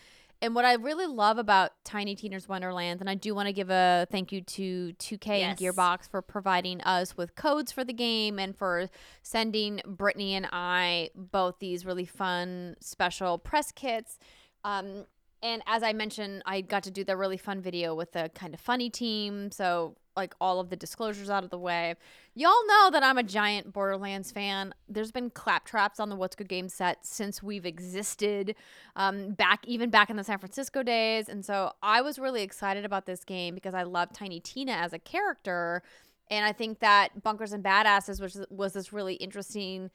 [0.42, 3.70] And what I really love about Tiny Tina's Wonderland, and I do want to give
[3.70, 8.40] a thank you to 2K and Gearbox for providing us with codes for the game
[8.40, 8.88] and for
[9.22, 14.18] sending Brittany and I both these really fun special press kits.
[14.64, 15.06] Um,
[15.44, 18.52] and as I mentioned, I got to do the really fun video with the kind
[18.52, 19.52] of funny team.
[19.52, 21.94] So like all of the disclosures out of the way.
[22.34, 24.74] Y'all know that I'm a giant Borderlands fan.
[24.88, 28.54] There's been claptraps on the What's Good game set since we've existed,
[28.96, 31.28] um, back even back in the San Francisco days.
[31.28, 34.92] And so I was really excited about this game because I love Tiny Tina as
[34.92, 35.82] a character.
[36.30, 39.90] And I think that Bunkers and Badasses was was this really interesting,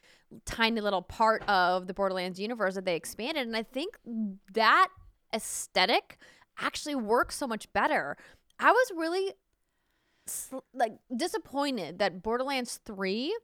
[0.46, 3.48] tiny little part of the Borderlands universe that they expanded.
[3.48, 3.98] And I think
[4.54, 4.90] that
[5.34, 6.18] aesthetic
[6.60, 8.18] actually works so much better.
[8.60, 9.34] I was really
[10.74, 13.38] like disappointed that Borderlands 3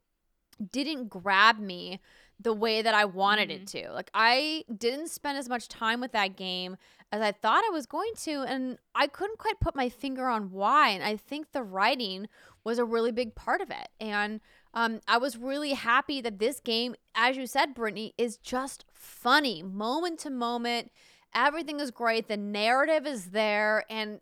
[0.72, 2.00] didn't grab me
[2.40, 3.62] the way that I wanted mm-hmm.
[3.62, 3.92] it to.
[3.92, 6.78] Like I didn't spend as much time with that game
[7.12, 10.52] as I thought I was going to and I couldn't quite put my finger on
[10.52, 12.28] why and I think the writing
[12.64, 13.90] was a really big part of it.
[14.00, 14.42] And
[14.74, 19.62] um, I was really happy that this game, as you said, Brittany, is just funny,
[19.62, 20.92] moment to moment.
[21.36, 22.28] Everything is great.
[22.28, 23.86] The narrative is there.
[23.90, 24.22] And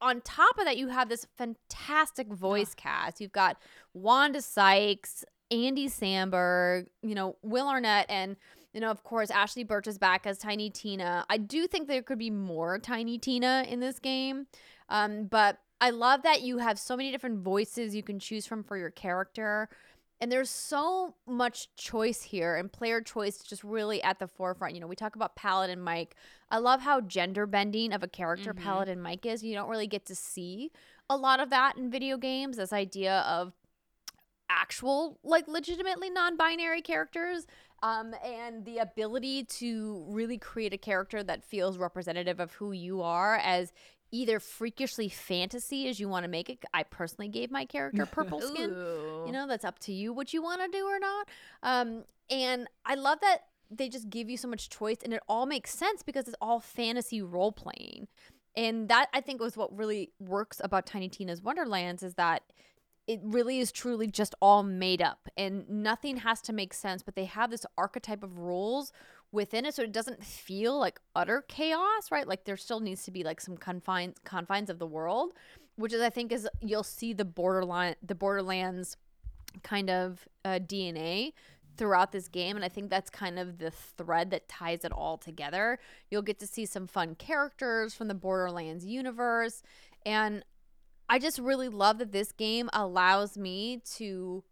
[0.00, 3.20] on top of that, you have this fantastic voice cast.
[3.20, 3.56] You've got
[3.94, 8.36] Wanda Sykes, Andy Samberg, you know, Will Arnett, and
[8.72, 11.24] you know, of course, Ashley Burch is back as Tiny Tina.
[11.30, 14.46] I do think there could be more Tiny Tina in this game,
[14.88, 18.62] um, but I love that you have so many different voices you can choose from
[18.62, 19.68] for your character.
[20.20, 24.74] And there's so much choice here, and player choice just really at the forefront.
[24.74, 26.16] You know, we talk about Paladin Mike.
[26.50, 28.64] I love how gender bending of a character mm-hmm.
[28.64, 29.44] Paladin Mike is.
[29.44, 30.72] You don't really get to see
[31.08, 32.56] a lot of that in video games.
[32.56, 33.52] This idea of
[34.50, 37.46] actual, like, legitimately non binary characters
[37.82, 43.02] um, and the ability to really create a character that feels representative of who you
[43.02, 43.72] are as
[44.10, 46.58] either freakishly fantasy as you want to make it.
[46.72, 48.70] I personally gave my character purple skin.
[49.26, 51.28] You know, that's up to you what you want to do or not.
[51.62, 55.46] Um, and I love that they just give you so much choice and it all
[55.46, 58.08] makes sense because it's all fantasy role playing.
[58.56, 62.42] And that I think was what really works about Tiny Tina's Wonderlands is that
[63.06, 67.14] it really is truly just all made up and nothing has to make sense, but
[67.14, 68.92] they have this archetype of rules
[69.30, 72.26] within it so it doesn't feel like utter chaos right?
[72.26, 75.34] Like there still needs to be like some confines confines of the world
[75.78, 78.96] which is i think is you'll see the borderline the borderlands
[79.62, 81.32] kind of uh, dna
[81.76, 85.16] throughout this game and i think that's kind of the thread that ties it all
[85.16, 85.78] together.
[86.10, 89.62] You'll get to see some fun characters from the borderlands universe
[90.04, 90.44] and
[91.08, 94.42] i just really love that this game allows me to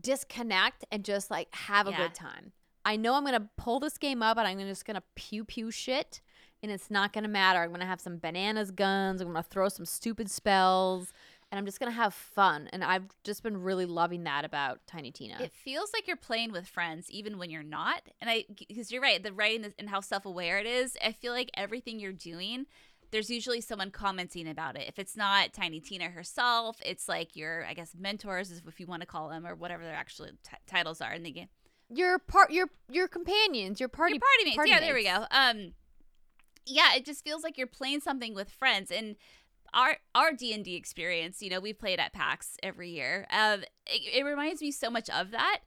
[0.00, 1.96] disconnect and just like have a yeah.
[1.98, 2.52] good time
[2.86, 6.20] I know I'm gonna pull this game up and I'm just gonna pew pew shit,
[6.62, 7.60] and it's not gonna matter.
[7.60, 9.20] I'm gonna have some bananas guns.
[9.20, 11.12] I'm gonna throw some stupid spells,
[11.50, 12.68] and I'm just gonna have fun.
[12.72, 15.36] And I've just been really loving that about Tiny Tina.
[15.40, 18.02] It feels like you're playing with friends, even when you're not.
[18.20, 20.96] And I, because you're right, the writing and how self aware it is.
[21.04, 22.66] I feel like everything you're doing
[23.12, 24.88] there's usually someone commenting about it.
[24.88, 29.02] If it's not Tiny Tina herself, it's like your, I guess, mentors, if you want
[29.02, 31.48] to call them, or whatever their actual t- titles are in the game
[31.88, 34.56] your part your your companions, your party your party mates.
[34.56, 34.86] Party yeah, mates.
[34.86, 35.26] there we go.
[35.30, 35.72] Um
[36.66, 39.16] yeah, it just feels like you're playing something with friends and
[39.74, 43.26] our our D&D experience, you know, we played at PAX every year.
[43.30, 45.60] Um it, it reminds me so much of that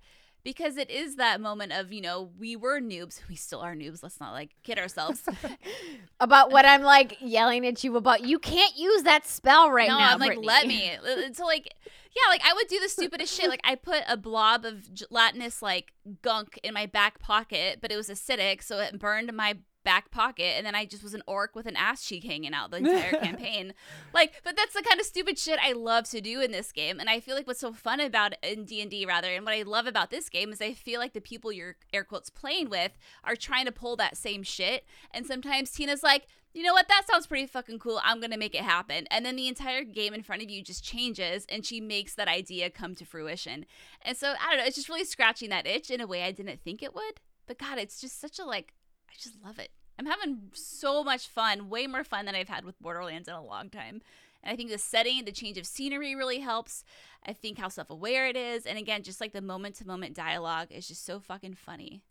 [0.43, 4.01] because it is that moment of you know we were noobs we still are noobs
[4.03, 5.27] let's not like kid ourselves
[6.19, 9.97] about what i'm like yelling at you about you can't use that spell right no,
[9.97, 10.91] now i'm like let me
[11.33, 11.73] so like
[12.15, 15.61] yeah like i would do the stupidest shit like i put a blob of gelatinous
[15.61, 20.11] like gunk in my back pocket but it was acidic so it burned my back
[20.11, 22.77] pocket and then I just was an orc with an ass cheek hanging out the
[22.77, 23.73] entire campaign.
[24.13, 26.99] Like, but that's the kind of stupid shit I love to do in this game.
[26.99, 29.87] And I feel like what's so fun about in D&D rather and what I love
[29.87, 32.91] about this game is I feel like the people you're air quotes playing with
[33.23, 36.87] are trying to pull that same shit and sometimes Tina's like, you know what?
[36.87, 38.01] That sounds pretty fucking cool.
[38.03, 39.07] I'm going to make it happen.
[39.11, 42.27] And then the entire game in front of you just changes and she makes that
[42.27, 43.65] idea come to fruition.
[44.01, 46.31] And so, I don't know, it's just really scratching that itch in a way I
[46.31, 47.19] didn't think it would.
[47.45, 48.73] But God, it's just such a like
[49.09, 49.71] I just love it.
[49.97, 53.43] I'm having so much fun, way more fun than I've had with Borderlands in a
[53.43, 54.01] long time.
[54.41, 56.83] And I think the setting, the change of scenery really helps.
[57.25, 58.65] I think how self aware it is.
[58.65, 62.03] And again, just like the moment to moment dialogue is just so fucking funny.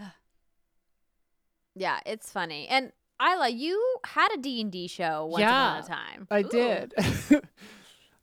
[1.74, 2.66] yeah, it's funny.
[2.68, 6.26] And Isla, you had a D&D show once yeah, upon a time.
[6.30, 6.48] I Ooh.
[6.48, 6.94] did.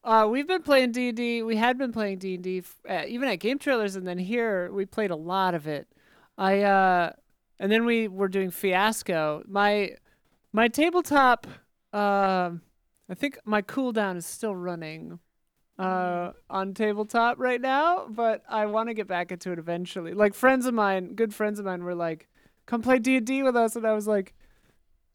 [0.04, 1.44] uh, we've been playing D&D.
[1.44, 5.12] We had been playing D&D uh, even at Game Trailers and then here we played
[5.12, 5.88] a lot of it.
[6.38, 7.12] I uh
[7.60, 9.44] and then we were doing Fiasco.
[9.48, 9.92] My
[10.52, 11.48] my tabletop,
[11.94, 12.52] uh,
[13.10, 15.20] I think my cooldown is still running
[15.80, 20.14] uh, on tabletop right now, but I want to get back into it eventually.
[20.14, 22.28] Like friends of mine, good friends of mine, were like,
[22.66, 24.34] "Come play D and D with us," and I was like,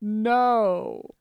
[0.01, 1.15] "No."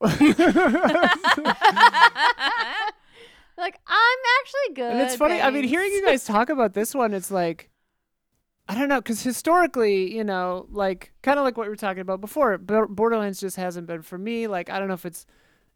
[3.56, 4.92] Like I'm actually good.
[4.92, 5.40] and it's funny.
[5.40, 7.70] I mean, hearing you guys talk about this one, it's like,
[8.68, 12.00] I don't know, because historically, you know, like kind of like what we were talking
[12.00, 14.46] about before, Bo- Borderlands just hasn't been for me.
[14.46, 15.26] Like, I don't know if it's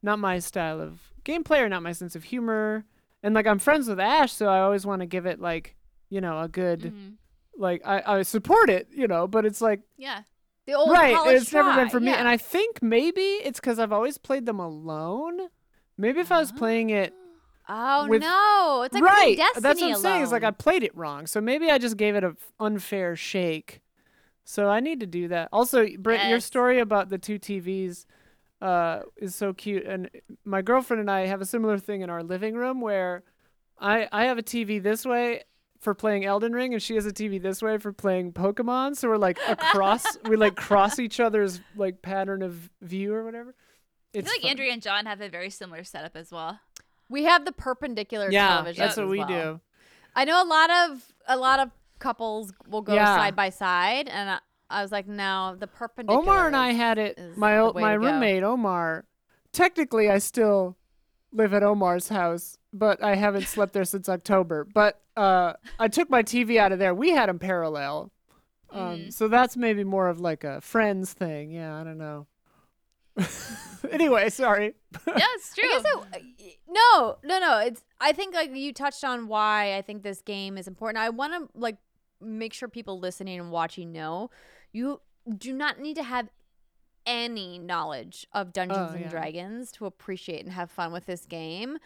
[0.01, 2.85] not my style of gameplay or not my sense of humor.
[3.24, 5.74] And like, I'm friends with Ash, so I always want to give it like,
[6.09, 7.15] you know, a good, Mhm.
[7.59, 10.20] like, I, I support it, you know, but it's like, Yeah.
[10.66, 12.10] The old right, it's never been try, for me.
[12.12, 12.18] yeah.
[12.18, 15.40] And I think maybe it's because I've always played them alone.
[15.98, 17.12] Maybe if I was playing it
[17.68, 19.36] oh with- no, it's like right.
[19.36, 20.22] That's what I'm saying.
[20.22, 21.26] Is like I played it wrong.
[21.26, 23.80] So maybe I just gave it a f- unfair shake.
[24.44, 25.48] So I need to do that.
[25.52, 28.06] Also, Britt, your story about the two TVs
[28.60, 29.84] uh, is so cute.
[29.84, 30.10] And
[30.44, 33.22] my girlfriend and I have a similar thing in our living room where
[33.78, 35.43] I I have a TV this way
[35.83, 38.97] for playing Elden Ring, and she has a TV this way for playing Pokemon.
[38.97, 43.55] So we're like across, we like cross each other's like pattern of view or whatever.
[44.15, 44.51] I feel like fun.
[44.51, 46.61] Andrea and John have a very similar setup as well.
[47.11, 48.85] we have the perpendicular Yeah, television.
[48.85, 49.29] that's what as we well.
[49.29, 49.61] do.
[50.15, 53.17] I know a lot of a lot of couples will go Yeah.
[53.17, 54.39] side by side, and I,
[54.71, 56.23] I was like, no, the perpendicular.
[56.23, 57.19] Omar and I had it.
[57.37, 58.07] My old, my to go.
[58.07, 59.05] roommate Omar.
[59.53, 60.77] Technically, I still
[61.33, 64.65] live at Omar's house, but I haven't slept there since October.
[64.65, 66.94] But uh, I took my TV out of there.
[66.94, 68.10] We had them parallel,
[68.70, 68.80] um.
[68.98, 69.12] Mhm.
[69.12, 71.51] so that's maybe more of like a friends thing.
[71.51, 72.26] Yeah, I don't know.
[73.90, 74.74] anyway, sorry.
[75.06, 75.68] Yeah, it's true.
[75.68, 77.59] I guess it, no, no, no.
[77.59, 77.82] It's.
[78.01, 81.02] I think like you touched on why I think this game is important.
[81.02, 81.76] I want to like
[82.20, 84.30] make sure people listening and watching know
[84.72, 85.01] you
[85.39, 86.28] do not need to have
[87.05, 89.09] any knowledge of Dungeons Oh, and yeah.
[89.10, 91.78] Dragons to appreciate and have fun with this game.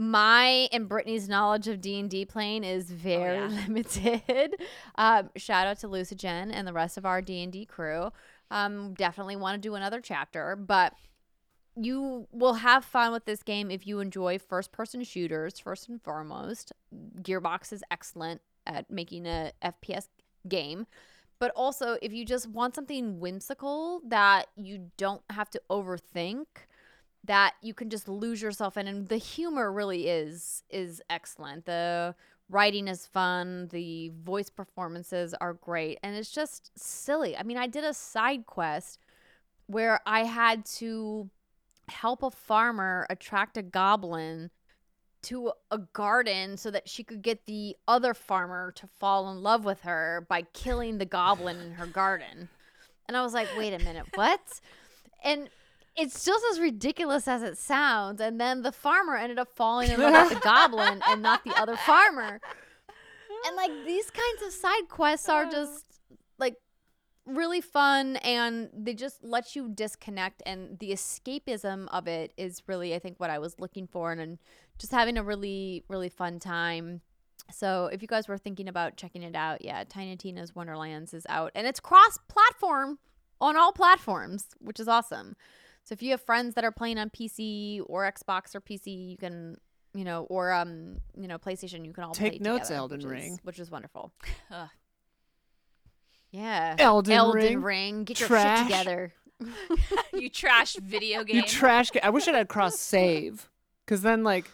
[0.00, 3.46] My and Brittany's knowledge of D and D playing is very yeah.
[3.66, 4.54] limited.
[4.94, 8.12] Um, shout out to Lucigen and the rest of our D and D crew.
[8.52, 10.94] Um, definitely want to do another chapter, but
[11.74, 16.02] you will have fun with this game if you enjoy first person shooters first and
[16.02, 16.72] foremost
[17.22, 20.08] gearbox is excellent at making a fps
[20.48, 20.86] game
[21.38, 26.46] but also if you just want something whimsical that you don't have to overthink
[27.28, 32.14] that you can just lose yourself in and the humor really is is excellent the
[32.50, 37.66] writing is fun the voice performances are great and it's just silly i mean i
[37.66, 38.98] did a side quest
[39.66, 41.30] where i had to
[41.88, 44.50] help a farmer attract a goblin
[45.22, 49.64] to a garden so that she could get the other farmer to fall in love
[49.64, 52.48] with her by killing the goblin in her garden.
[53.06, 54.40] And I was like, wait a minute, what?
[55.24, 55.48] And
[55.98, 58.20] it's just as ridiculous as it sounds.
[58.20, 61.54] And then the farmer ended up falling in love with the goblin and not the
[61.60, 62.40] other farmer.
[63.46, 65.84] And like these kinds of side quests are just
[66.38, 66.54] like
[67.26, 72.94] really fun and they just let you disconnect and the escapism of it is really
[72.94, 74.38] I think what I was looking for and, and
[74.78, 77.02] just having a really really fun time.
[77.50, 81.26] So if you guys were thinking about checking it out, yeah, Tiny Tina's Wonderlands is
[81.28, 82.98] out and it's cross platform
[83.40, 85.34] on all platforms, which is awesome.
[85.88, 89.16] So if you have friends that are playing on PC or Xbox or PC, you
[89.16, 89.56] can
[89.94, 92.98] you know, or um, you know, PlayStation, you can all Take play notes, together, Elden
[92.98, 93.40] which is- Ring.
[93.42, 94.12] which is wonderful.
[94.50, 94.68] Ugh.
[96.30, 97.62] Yeah, Elden, Elden Ring.
[97.62, 98.58] Ring, get your trash.
[98.58, 99.14] shit together.
[100.12, 101.36] you trash video game.
[101.36, 101.90] You trash.
[101.90, 103.48] Ga- I wish it had cross save,
[103.86, 104.50] because then like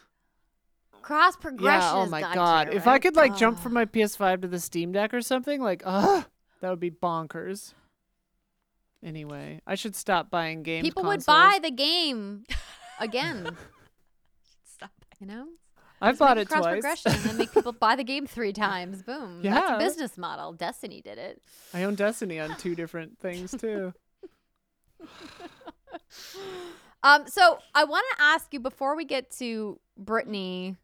[1.03, 1.81] Cross progression.
[1.81, 1.95] yeah.
[1.95, 2.69] Oh my god!
[2.69, 5.61] you, If I could like jump from my PS5 to the Steam Deck or something,
[5.61, 6.27] like ugh,
[6.61, 7.75] that would be bonkers.
[9.05, 10.83] Anyway, I should stop buying games.
[10.89, 12.45] people would buy the game
[13.01, 13.55] again.
[14.65, 14.91] Stop.
[15.21, 15.47] you know,
[16.01, 16.73] I Just bought it cross twice.
[16.73, 19.03] progression and then make people buy the game three times.
[19.07, 19.43] Boom.
[19.43, 19.77] That's Yeah.
[19.77, 20.53] a business model.
[20.55, 21.43] Destiny did it.
[21.75, 23.93] I own Destiny on two different things too.
[27.03, 30.77] Um, so I want to ask you before we get to Brittany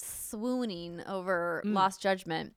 [0.00, 1.74] swooning over Mm.
[1.74, 2.54] Lost Judgment.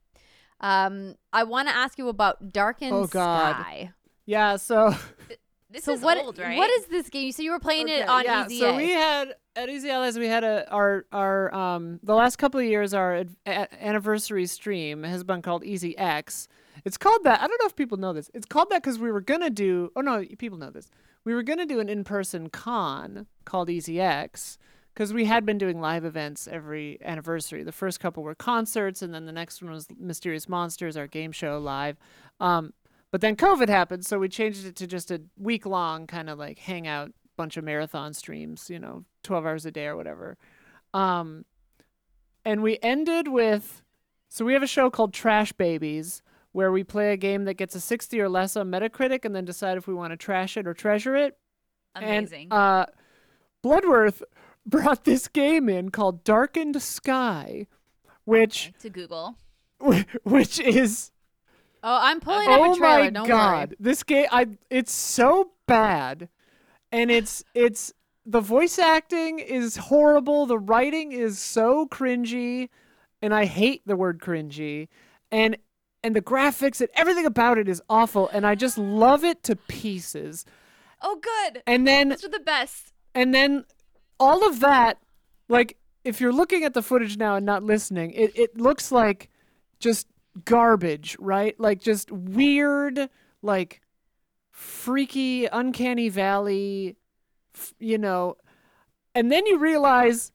[0.60, 3.54] Um, I want to ask you about Darkened Oh, God.
[3.54, 3.92] Sky.
[4.26, 4.56] Yeah.
[4.56, 4.94] So
[5.74, 6.18] This so is what?
[6.18, 6.56] old, right?
[6.56, 7.26] What is this game?
[7.26, 8.58] You said you were playing it on yeah, EZA.
[8.60, 12.60] So we had at Easy Allies, we had a our our um the last couple
[12.60, 16.46] of years our ad- a- anniversary stream has been called Easy X.
[16.84, 17.40] It's called that.
[17.40, 18.30] I don't know if people know this.
[18.34, 19.90] It's called that because we were gonna do.
[19.96, 20.92] Oh no, people know this.
[21.24, 24.58] We were gonna do an in-person con called Easy X
[24.94, 27.64] because we had been doing live events every anniversary.
[27.64, 31.32] The first couple were concerts, and then the next one was Mysterious Monsters, our game
[31.32, 31.96] show live.
[32.38, 32.74] Um,
[33.14, 36.36] but then COVID happened, so we changed it to just a week long kind of
[36.36, 40.36] like hangout, bunch of marathon streams, you know, 12 hours a day or whatever.
[40.92, 41.44] Um,
[42.44, 43.84] and we ended with
[44.30, 47.76] so we have a show called Trash Babies where we play a game that gets
[47.76, 50.66] a 60 or less on Metacritic and then decide if we want to trash it
[50.66, 51.38] or treasure it.
[51.94, 52.48] Amazing.
[52.50, 52.86] And uh,
[53.62, 54.24] Bloodworth
[54.66, 57.68] brought this game in called Darkened Skye,
[58.24, 59.36] which To Google.
[60.24, 61.12] which is
[61.86, 62.98] Oh, I'm pulling up oh a trailer.
[63.04, 63.76] my Don't god, worry.
[63.78, 66.28] this game I it's so bad,
[66.90, 67.92] and it's it's
[68.24, 70.46] the voice acting is horrible.
[70.46, 72.70] The writing is so cringy,
[73.20, 74.88] and I hate the word cringy,
[75.30, 75.58] and
[76.02, 79.54] and the graphics and everything about it is awful, and I just love it to
[79.56, 80.46] pieces.
[81.02, 81.62] Oh, good.
[81.66, 82.92] And then Those are the best.
[83.14, 83.66] and then
[84.18, 84.98] all of that,
[85.48, 89.28] like if you're looking at the footage now and not listening, it, it looks like
[89.80, 90.06] just
[90.44, 91.58] garbage, right?
[91.58, 93.08] Like just weird,
[93.42, 93.80] like
[94.50, 96.96] freaky, uncanny valley,
[97.78, 98.36] you know.
[99.14, 100.32] And then you realize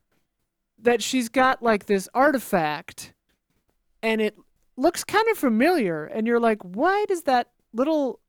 [0.81, 3.13] that she's got like this artifact
[4.01, 4.37] and it
[4.77, 6.05] looks kind of familiar.
[6.05, 8.19] And you're like, why does that little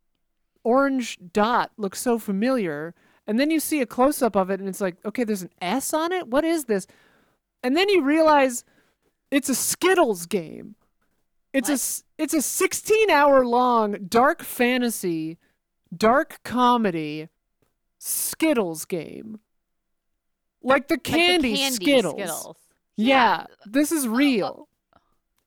[0.64, 2.94] orange dot look so familiar?
[3.26, 5.52] And then you see a close up of it and it's like, okay, there's an
[5.60, 6.26] S on it?
[6.28, 6.86] What is this?
[7.62, 8.64] And then you realize
[9.30, 10.74] it's a Skittles game.
[11.52, 11.74] It's a What?
[11.74, 15.38] s- it's a 16 hour long dark fantasy,
[15.96, 17.28] dark comedy
[17.98, 19.40] Skittles game.
[20.62, 22.14] Like the Like the candy, candy Skittles.
[22.14, 22.56] Skittles.
[22.96, 24.10] Yeah, this is oh.
[24.10, 24.68] real.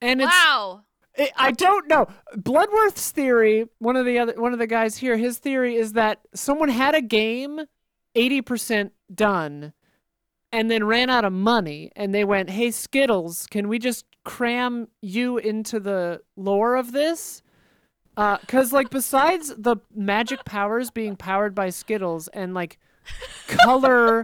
[0.02, 0.82] And it's wow.
[1.18, 2.08] I- I don't know.
[2.36, 6.22] Bloodworth's theory, one of the other one of the guys here, his theory is that
[6.34, 7.62] someone had a game
[8.16, 9.74] 80% done
[10.52, 14.88] and then ran out of money and they went, "Hey Skittles, can we just cram
[15.02, 17.42] you into the lore of this?"
[18.16, 22.78] Uh, cuz like besides the magic powers being powered by Skittles and like
[23.48, 24.24] color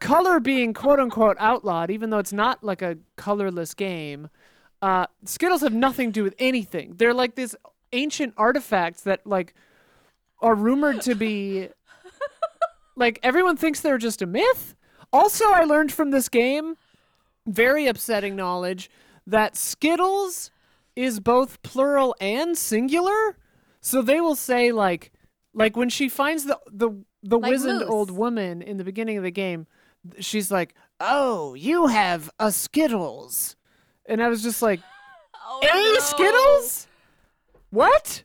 [0.00, 4.30] color being quote unquote outlawed even though it's not like a colorless game
[4.80, 6.94] uh, Skittles have nothing to do with anything.
[6.96, 7.56] They're like these
[7.92, 9.54] ancient artifacts that like
[10.40, 11.68] are rumored to be
[12.96, 14.74] like everyone thinks they're just a myth.
[15.12, 16.76] Also, I learned from this game
[17.46, 18.90] very upsetting knowledge
[19.28, 20.50] that Skittles
[20.96, 23.36] is both plural and singular.
[23.80, 25.12] So they will say like
[25.54, 26.90] like when she finds the the
[27.22, 27.88] the Like wizened moose.
[27.88, 29.66] old woman in the beginning of the game,
[30.20, 33.56] she's like, "Oh, you have a Skittles."
[34.06, 34.80] And I was just like,
[35.34, 36.00] Oh, "A no.
[36.00, 36.86] Skittles?
[37.70, 38.24] What?"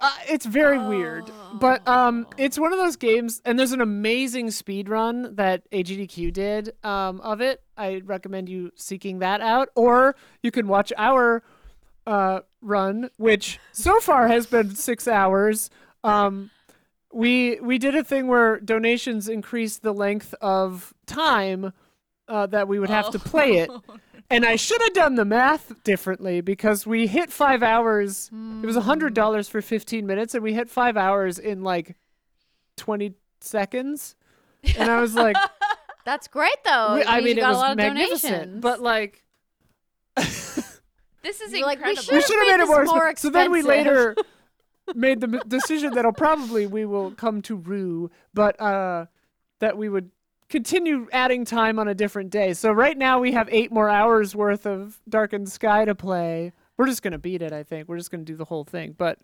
[0.00, 4.50] Uh, it's very weird, but um, it's one of those games, and there's an amazing
[4.50, 7.62] speed run that AGDQ did um, of it.
[7.76, 11.42] I recommend you seeking that out, or you can watch our
[12.06, 15.68] uh, run, which so far has been six hours.
[16.04, 16.50] Um,
[17.12, 21.72] we we did a thing where donations increased the length of time
[22.28, 23.70] uh, that we would have to play it,
[24.30, 28.30] and I should have done the math differently because we hit five hours.
[28.62, 31.96] It was a hundred dollars for fifteen minutes, and we hit five hours in like
[32.76, 34.14] twenty seconds.
[34.76, 35.36] And I was like,
[36.04, 36.94] That's great though.
[36.96, 38.60] we- I mean, you it got was a lot of magnificent, donations.
[38.62, 39.24] but like.
[41.20, 42.02] This is You're like, we incredible.
[42.04, 43.34] should we have should have made made it this more, more expensive.
[43.34, 44.14] So then we later
[44.94, 49.06] made the decision that'll probably we will come to rue, but uh,
[49.58, 50.10] that we would
[50.48, 52.54] continue adding time on a different day.
[52.54, 56.52] So right now we have eight more hours worth of Darkened Skye to play.
[56.76, 57.52] We're just gonna beat it.
[57.52, 59.18] I think we're just gonna do the whole thing, but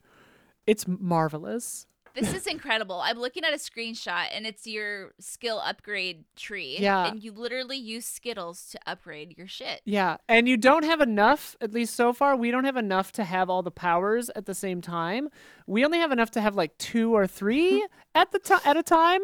[0.66, 1.86] it's marvelous.
[2.14, 3.00] This is incredible.
[3.00, 6.76] I'm looking at a screenshot and it's your skill upgrade tree.
[6.78, 7.08] Yeah.
[7.08, 9.80] And you literally use Skittles to upgrade your shit.
[9.84, 11.56] Yeah, and you don't have enough.
[11.60, 14.54] At least so far, we don't have enough to have all the powers at the
[14.54, 15.28] same time.
[15.66, 17.84] We only have enough to have like two or three
[18.14, 19.22] at the time at a time.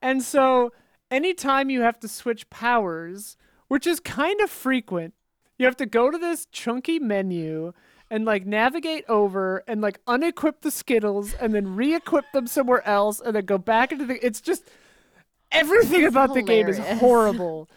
[0.00, 0.72] And so,
[1.12, 3.36] anytime you have to switch powers,
[3.68, 5.14] which is kind of frequent,
[5.58, 7.72] you have to go to this chunky menu
[8.10, 13.20] and like navigate over and like unequip the Skittles and then re-equip them somewhere else
[13.20, 14.24] and then go back into the.
[14.24, 14.64] It's just
[15.52, 17.68] everything about the game is horrible.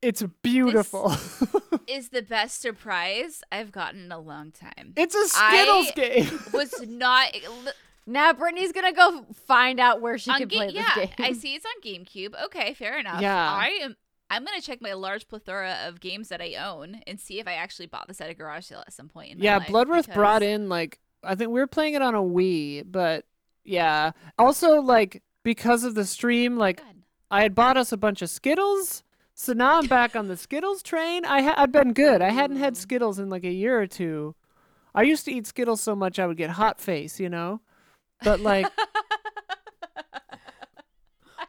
[0.00, 1.14] It's beautiful.
[1.86, 4.92] Is the best surprise I've gotten in a long time.
[4.96, 6.40] It's a Skittles I- game.
[6.52, 7.34] Was not
[8.06, 11.14] now Brittany's gonna go find out where she on can Ga- play this yeah, game.
[11.18, 12.34] I see it's on GameCube.
[12.46, 13.20] Okay, fair enough.
[13.20, 13.36] Yeah.
[13.52, 13.96] I am
[14.30, 17.54] I'm gonna check my large plethora of games that I own and see if I
[17.54, 20.06] actually bought this at a garage sale at some point in my yeah, life, Bloodworth
[20.06, 23.24] because- brought in like I think we were playing it on a Wii, but
[23.64, 24.12] yeah.
[24.38, 26.96] Also like because of the stream, oh like God.
[27.30, 29.02] I had bought us a bunch of Skittles.
[29.36, 31.24] So now I'm back on the Skittles train.
[31.24, 32.22] I ha- I've been good.
[32.22, 34.36] I hadn't had Skittles in like a year or two.
[34.94, 37.60] I used to eat Skittles so much I would get hot face, you know.
[38.22, 38.66] But like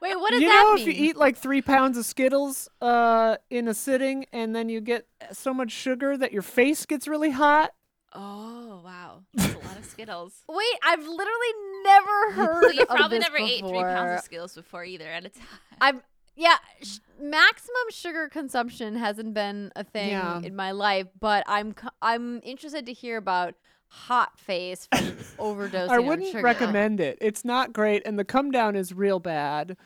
[0.02, 0.88] Wait, what does you that know, mean?
[0.90, 4.82] if you eat like three pounds of Skittles uh, in a sitting, and then you
[4.82, 7.72] get so much sugar that your face gets really hot.
[8.14, 10.34] Oh wow, that's a lot of Skittles.
[10.50, 12.62] Wait, I've literally never heard.
[12.64, 15.30] Well, you of probably this never ate three pounds of Skittles before either at a
[15.30, 15.48] time.
[15.82, 16.02] I've
[16.38, 20.42] yeah, sh- maximum sugar consumption hasn't been a thing Yeah.
[20.44, 23.56] in my life, but I'm co- I'm interested to hear about
[23.88, 25.06] hot face from
[25.40, 25.90] overdosing.
[25.90, 26.44] I wouldn't sugar.
[26.44, 27.18] recommend it.
[27.22, 29.78] It's not great, and the come down is real bad.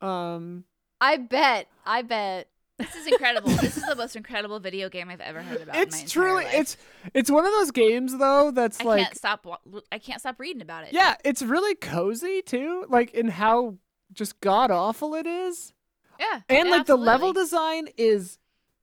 [0.00, 0.64] Um,
[1.00, 1.68] I bet.
[1.84, 2.48] I bet.
[2.78, 3.50] This is incredible.
[3.50, 5.74] this is the most incredible video game I've ever heard about.
[5.74, 6.54] in my it's entire truly life.
[6.54, 6.76] it's
[7.12, 9.46] it's one of those games though that's I like can't stop.
[9.92, 10.94] I can't stop reading about it.
[10.94, 13.74] yeah, it's really cozy too, like in how
[14.14, 15.74] just god awful it is.
[16.18, 16.40] yeah.
[16.48, 18.38] And yeah, like the level design is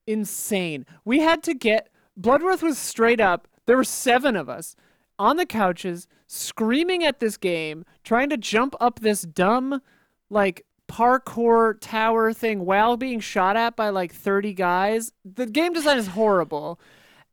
[0.06, 0.86] insane.
[1.04, 3.48] We had to get Bloodworth was straight up.
[3.68, 4.76] There were seven of us
[5.20, 9.82] on the couches screaming at this game, trying to jump up this dumb
[10.30, 15.12] like parkour tower thing while being shot at by like 30 guys.
[15.24, 16.80] The game design is horrible.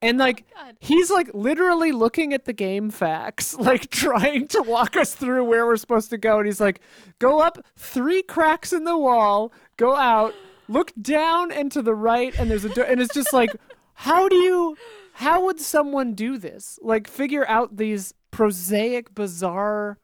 [0.02, 0.76] And like oh God.
[0.80, 5.76] he's like literally looking at the GameFAQs, like trying to walk us through where we're
[5.76, 6.38] supposed to go.
[6.38, 6.80] And he's like,
[7.18, 10.34] go up three cracks in the wall, go out,
[10.68, 12.84] look down and to the right, and there's a door.
[12.84, 13.50] And it's just like,
[13.94, 14.76] how do you,
[15.14, 16.78] how would someone do this?
[16.82, 19.98] Like figure out these prosaic, bizarre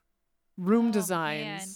[0.57, 1.43] room Oh, designs.
[1.45, 1.66] man.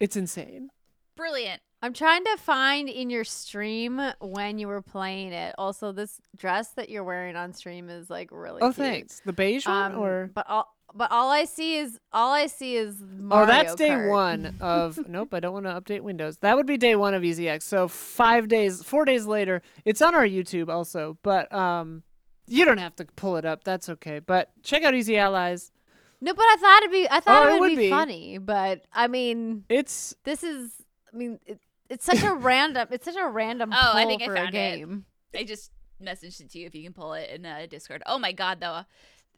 [0.00, 0.68] It's insane.
[1.16, 1.60] Brilliant.
[1.82, 5.54] I'm trying to find in your stream when you were playing it.
[5.58, 8.60] Also, this dress that you're wearing on stream is like really.
[8.62, 8.76] Oh, cute.
[8.76, 9.20] thanks.
[9.24, 12.76] The beige one, Um, or but all but all I see is all I see
[12.76, 14.10] is oh, Mario that's day Kart.
[14.10, 14.98] one of.
[15.08, 16.38] nope, I don't want to update Windows.
[16.38, 17.62] That would be day one of EZX.
[17.62, 21.18] So five days, four days later, it's on our YouTube also.
[21.22, 22.02] But um,
[22.46, 23.64] you don't have to pull it up.
[23.64, 24.18] That's okay.
[24.20, 25.72] But check out Easy Allies.
[26.20, 27.90] No, but I thought it'd be I thought Oh, it it would, would be, be.
[27.90, 28.38] funny.
[28.38, 30.72] But I mean, It's this is
[31.12, 31.60] I mean, it,
[31.90, 32.88] it's such a random.
[32.90, 33.70] It's such a random.
[33.72, 34.52] Oh, I pull think I for a found it.
[34.52, 35.04] game.
[35.34, 35.70] I just
[36.02, 38.02] messaged it to you if you can pull it in uh, Discord.
[38.06, 38.82] Oh my god, though.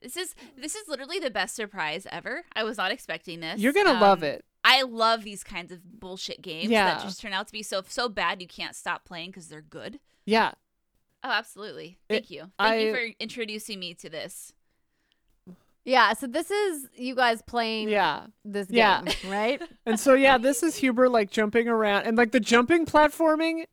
[0.00, 2.44] This is this is literally the best surprise ever.
[2.54, 3.60] I was not expecting this.
[3.60, 4.44] you're gonna love Um, it.
[4.64, 6.84] I love these kinds of bullshit games Yeah.
[6.84, 9.60] that just turn out to be so so bad you can't stop playing because they're
[9.62, 9.98] good.
[10.24, 10.52] Yeah.
[11.24, 11.98] Oh, absolutely.
[12.08, 12.50] It- Thank you.
[12.58, 14.52] Thank you for introducing me to this.
[15.84, 16.12] Yeah.
[16.12, 18.26] So this is you guys playing Yeah.
[18.44, 19.02] this Yeah.
[19.02, 19.62] game, right?
[19.86, 23.64] And so yeah, this is Huber like jumping around and like the jumping platforming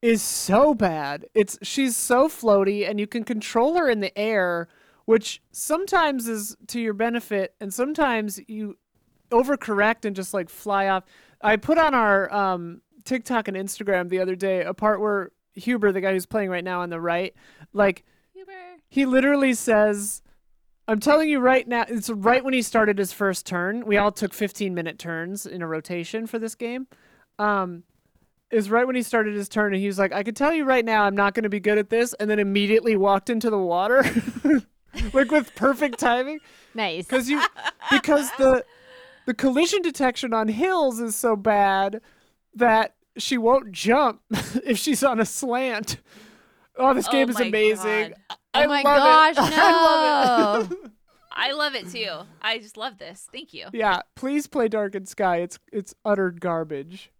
[0.00, 1.26] is so bad.
[1.34, 4.66] It's she's so floaty and you can control her in the air,
[5.04, 8.76] which sometimes is to your benefit and sometimes you
[9.30, 11.04] overcorrect and just like fly off.
[11.40, 15.92] I put on our um TikTok and Instagram the other day a part where Huber,
[15.92, 17.34] the guy who's playing right now on the right,
[17.72, 18.04] like
[18.34, 18.52] Huber.
[18.88, 20.22] he literally says,
[20.88, 23.86] I'm telling you right now, it's right when he started his first turn.
[23.86, 26.86] We all took 15 minute turns in a rotation for this game.
[27.38, 27.84] Um,
[28.50, 30.64] is right when he started his turn, and he was like, I can tell you
[30.64, 32.12] right now, I'm not going to be good at this.
[32.14, 34.04] And then immediately walked into the water,
[35.12, 36.38] like with perfect timing.
[36.74, 37.04] Nice.
[37.04, 37.38] Because you,
[37.90, 38.64] because the,
[39.26, 42.00] the collision detection on hills is so bad
[42.54, 45.98] that she won't jump if she's on a slant.
[46.76, 48.10] Oh, this Oh game is amazing.
[48.28, 48.36] God.
[48.54, 49.54] I oh my love gosh, it.
[49.58, 50.78] I love it.
[51.34, 52.10] I love it too.
[52.42, 53.26] I just love this.
[53.32, 53.66] Thank you.
[53.72, 55.38] yeah, please play Darkened Skye.
[55.38, 57.10] It's it's utter garbage,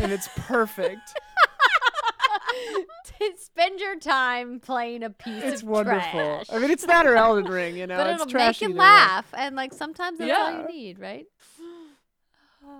[0.00, 1.00] and it's perfect.
[3.36, 6.20] Spend your time playing a piece it's of wonderful.
[6.20, 6.46] trash.
[6.52, 7.96] I mean, it's that or Elden Ring, you know.
[7.96, 8.84] but it's it'll make trashy you either way.
[8.86, 11.26] laugh, and like sometimes that's all you need, right?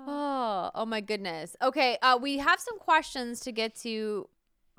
[0.06, 1.56] Oh, oh my goodness.
[1.62, 4.28] Okay, uh, we have some questions to get to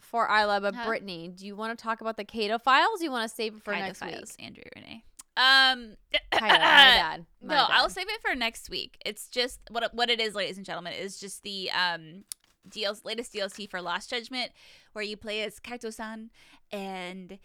[0.02, 0.86] for Isla, but Huh?
[0.88, 3.02] Brittany, do you want to talk about the Kaito files?
[3.02, 4.14] You want to save it for Kind of next week?
[4.16, 5.04] files, Andrew Rene.
[5.38, 5.96] Um,
[6.34, 7.26] Kaito, my bad.
[7.44, 8.98] My no, I'll save it for next week.
[9.06, 12.24] It's just what what it is, ladies and gentlemen, is just the um
[12.70, 14.52] DLC, latest DLC for Lost Judgment,
[14.94, 16.30] where you play as Kaito-san,
[16.72, 17.40] and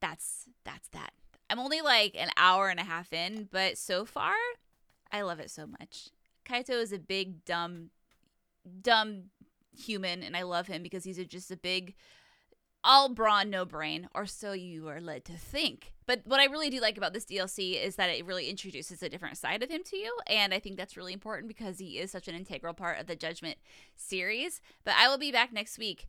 [0.00, 1.12] that's that's that.
[1.50, 4.34] I'm only like an hour and a half in, but so far,
[5.10, 6.10] I love it so much.
[6.48, 7.90] Kaito is a big dumb,
[8.80, 9.24] dumb
[9.76, 11.94] human, and I love him because he's a, just a big
[12.84, 15.92] all brawn, no brain, or so you are led to think.
[16.06, 19.08] But what I really do like about this DLC is that it really introduces a
[19.08, 22.10] different side of him to you, and I think that's really important because he is
[22.10, 23.58] such an integral part of the Judgment
[23.96, 24.60] series.
[24.84, 26.08] But I will be back next week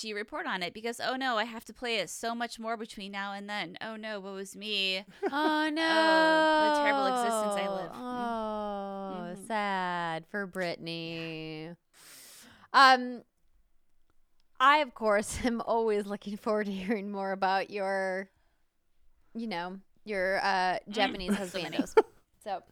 [0.00, 2.76] to report on it because oh no, I have to play it so much more
[2.76, 3.76] between now and then.
[3.80, 5.04] Oh no, what was me?
[5.32, 6.74] Oh no!
[6.74, 7.90] the terrible existence I live.
[7.94, 9.46] Oh, Mhm.
[9.46, 11.70] sad for Brittany.
[12.72, 13.22] Um,
[14.60, 18.28] I of course am always looking forward to hearing more about your,
[19.34, 21.76] you know, your uh Japanese So many.
[21.76, 21.94] husbandos.
[22.44, 22.62] so,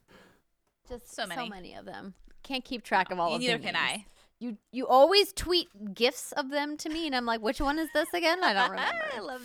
[0.89, 1.41] just So many.
[1.43, 1.75] so many.
[1.75, 2.15] of them.
[2.43, 3.41] Can't keep track of all of them.
[3.41, 3.77] Neither can names.
[3.79, 4.07] I.
[4.39, 7.89] You you always tweet gifs of them to me, and I'm like, which one is
[7.95, 8.43] this again?
[8.45, 9.43] I don't remember I love.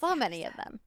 [0.00, 0.80] so many of them.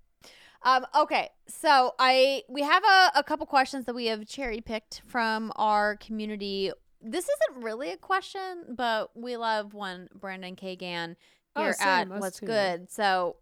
[0.64, 5.02] Um, okay, so I we have a, a couple questions that we have cherry picked
[5.08, 6.72] from our community.
[7.02, 11.16] this isn't really a question, but we love when Brandon Kagan
[11.56, 12.40] Oh, here same, at What's.
[12.40, 12.92] Good.
[12.92, 13.38] So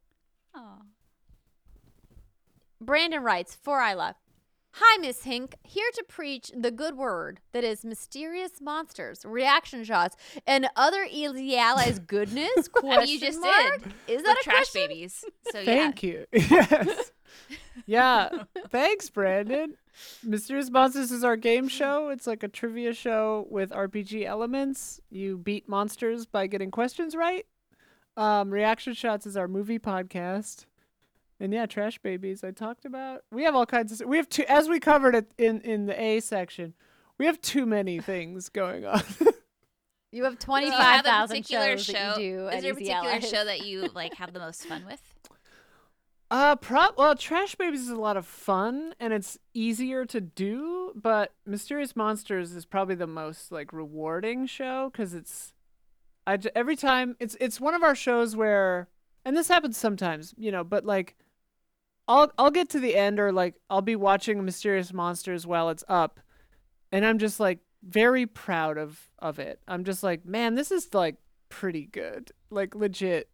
[0.56, 0.82] Oh.
[2.82, 4.16] Brandon writes for Isla.
[4.78, 5.54] Hi, Miss Hinck.
[5.64, 10.16] Here to preach the good word that is mysterious monsters, reaction shots,
[10.48, 12.70] and other Easy Allies goodness.
[12.84, 13.84] I mean, you just mark?
[13.84, 13.94] did.
[14.08, 14.88] Is With that a trash question?
[14.90, 15.26] babies?
[15.52, 16.26] So Thank you.
[16.34, 17.12] Yes.
[17.88, 18.30] yeah.
[18.70, 19.76] Thanks, Brandon.
[20.24, 22.10] Mysterious Monsters is our game show.
[22.10, 25.00] It's like a trivia show with RPG elements.
[25.10, 27.46] You beat monsters by getting questions right.
[28.18, 30.66] Um, Reaction Shots is our movie podcast.
[31.40, 33.22] And yeah, Trash Babies I talked about.
[33.32, 36.00] We have all kinds of we have two as we covered it in in the
[36.02, 36.74] A section.
[37.18, 39.02] We have too many things going on.
[40.16, 41.94] You have Do you have twenty-five a thousand particular shows show?
[41.94, 42.48] that you do.
[42.50, 43.30] Is at there a particular Allies.
[43.30, 45.02] show that you like have the most fun with?
[46.32, 50.92] Uh, pro- well, Trash Babies is a lot of fun and it's easier to do,
[50.96, 55.54] but Mysterious Monsters is probably the most like rewarding show because it's,
[56.26, 58.88] I j- every time it's it's one of our shows where,
[59.24, 61.16] and this happens sometimes, you know, but like,
[62.08, 65.84] I'll I'll get to the end or like I'll be watching Mysterious Monsters while it's
[65.88, 66.20] up,
[66.92, 69.60] and I'm just like very proud of of it.
[69.68, 71.16] I'm just like, man, this is like
[71.50, 73.30] pretty good, like legit,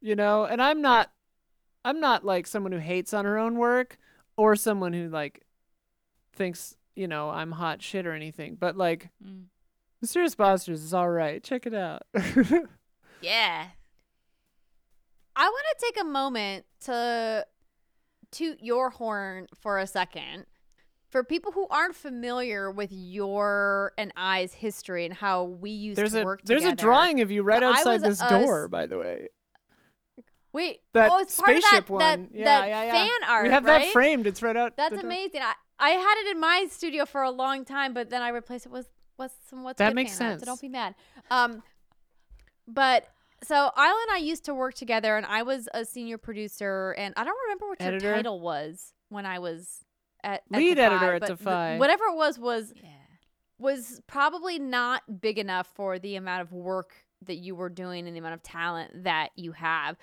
[0.00, 1.10] you know, and I'm not
[1.84, 3.98] I'm not like someone who hates on her own work
[4.36, 5.44] or someone who like
[6.34, 8.56] thinks, you know, I'm hot shit or anything.
[8.58, 9.44] But like Mm.
[10.00, 11.42] Mysterious Monsters is all right.
[11.42, 12.02] Check it out.
[13.20, 13.66] Yeah.
[15.34, 17.44] I want to take a moment to
[18.30, 20.46] toot your horn for a second.
[21.10, 26.12] For people who aren't familiar with your and I's history and how we used there's
[26.12, 26.76] to a work there's together.
[26.76, 29.28] There's a drawing of you right outside this a door, by the way.
[30.52, 32.00] Wait, That oh, it's part of spaceship that, one.
[32.00, 32.92] that, yeah, that yeah, yeah.
[32.92, 33.84] fan art, we have right?
[33.84, 34.26] that framed.
[34.26, 34.76] It's right out.
[34.76, 35.40] That's amazing.
[35.42, 38.66] I, I had it in my studio for a long time, but then I replaced
[38.66, 38.88] it with
[39.18, 40.42] with some what's That makes fan art, sense.
[40.42, 40.94] so don't be mad.
[41.30, 41.62] Um,
[42.66, 43.06] but
[43.42, 47.14] so Isla and I used to work together, and I was a senior producer, and
[47.16, 48.06] I don't remember what Editor?
[48.06, 49.84] your title was when I was
[50.24, 51.78] at, at Lead Defy, editor at but th- Defy.
[51.78, 52.88] whatever it was was Yeah.
[53.58, 58.14] was probably not big enough for the amount of work that you were doing and
[58.14, 59.96] the amount of talent that you have.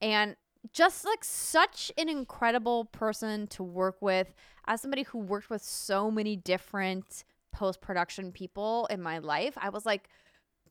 [0.00, 0.36] And
[0.72, 4.32] just like such an incredible person to work with
[4.66, 9.68] as somebody who worked with so many different post production people in my life, I
[9.68, 10.08] was like,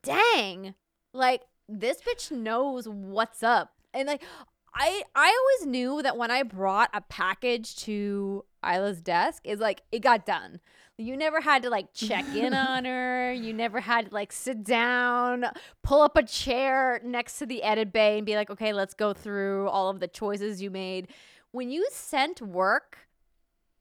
[0.04, 0.76] dang,
[1.14, 3.74] like this bitch knows what's up.
[3.94, 4.24] And like
[4.74, 9.82] I I always knew that when I brought a package to Isla's desk, is like
[9.92, 10.60] it got done.
[10.98, 13.32] You never had to like check in on her.
[13.34, 15.46] You never had to like sit down,
[15.84, 19.14] pull up a chair next to the edit bay and be like, okay, let's go
[19.14, 21.08] through all of the choices you made.
[21.52, 23.05] When you sent work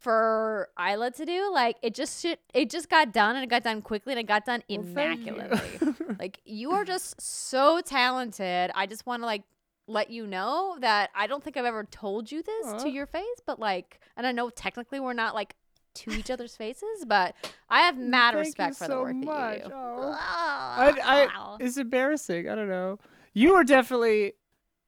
[0.04, 3.64] for Isla to do, like it just shit, it just got done and it got
[3.64, 4.90] done quickly and it got done Well, you.
[4.90, 5.94] immaculately.
[6.18, 8.70] like you are just so talented.
[8.74, 9.42] I just want to like
[9.86, 13.24] let you know that I don't think I've ever told you this to your face,
[13.46, 15.56] but like, and I know technically we're not like
[15.94, 17.34] to each other's faces, but
[17.70, 19.26] I have mm, mad Thank respect for so the work much.
[19.36, 19.74] that you do.
[19.74, 20.16] Oh.
[20.20, 22.48] I, I, it's embarrassing.
[22.48, 22.98] I don't know.
[23.32, 24.34] You are definitely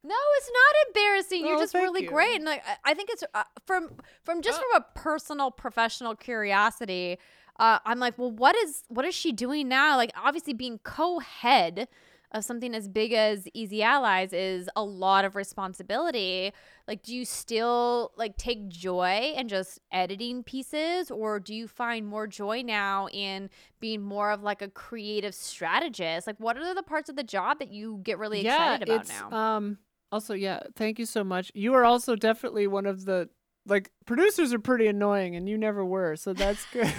[0.07, 1.47] No, it's not embarrassing.
[1.47, 2.09] You're Oh, just really you.
[2.09, 3.91] great, and like I- think it's uh, from
[4.24, 4.65] from just Oh.
[4.73, 7.19] from a personal, professional curiosity.
[7.59, 9.97] Uh, I'm like, well, what is what is she doing now?
[9.97, 11.89] Like, obviously, being co-head
[12.33, 16.53] of something as big as Easy Allies is a lot of responsibility.
[16.87, 22.07] Like, do you still like take joy in just editing pieces, or do you find
[22.07, 23.49] more joy now in
[23.81, 26.27] being more of like a creative strategist?
[26.27, 29.11] Like, what are the parts of the job that you get really excited about it's,
[29.11, 29.33] now?
[29.33, 29.78] Um.
[30.12, 30.61] Also, yeah.
[30.77, 31.51] Thank you so much.
[31.55, 33.28] You are also definitely one of the
[33.66, 36.87] like producers are pretty annoying, and you never were, so that's good.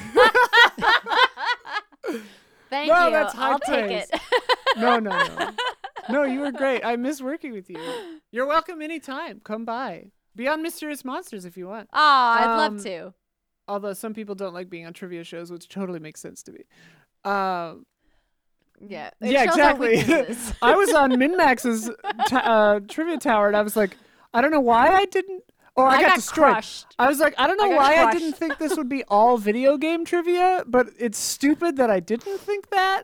[2.70, 3.12] Thank No, you.
[3.12, 4.10] that's high I'll take it.
[4.78, 5.10] no, no,
[5.40, 5.52] no,
[6.10, 6.24] no.
[6.24, 6.84] You were great.
[6.84, 7.80] I miss working with you.
[8.32, 9.40] You're welcome anytime.
[9.44, 10.08] Come by.
[10.36, 11.88] Be on Mysterious Monsters if you want.
[11.94, 13.14] Oh, I'd Um, love to.
[13.70, 16.64] Although some people don't like being on trivia shows, which totally makes sense to me.
[17.24, 17.86] Um,
[18.80, 19.10] Yeah.
[19.22, 19.98] yeah, exactly.
[20.62, 21.90] I was on MinnMax's
[22.28, 23.98] t- uh, trivia tower, and I was like,
[24.34, 25.44] I don't know why I didn't.
[25.76, 26.52] Or I, I got, got destroyed.
[26.54, 26.96] crushed.
[26.98, 29.38] I was like, I don't know got why I didn't think this would be all
[29.38, 33.04] video game trivia, but it's stupid that I didn't think that.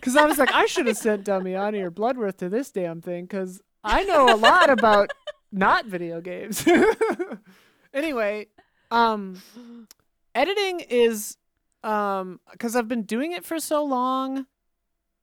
[0.00, 3.24] Because I was like, I should have sent Damiani or Bloodworth to this damn thing,
[3.24, 5.10] because I know a lot about
[5.52, 6.66] not video games.
[7.94, 8.46] anyway,
[8.90, 9.42] um,
[10.34, 11.36] editing is
[11.84, 14.46] um because I've been doing it for so long.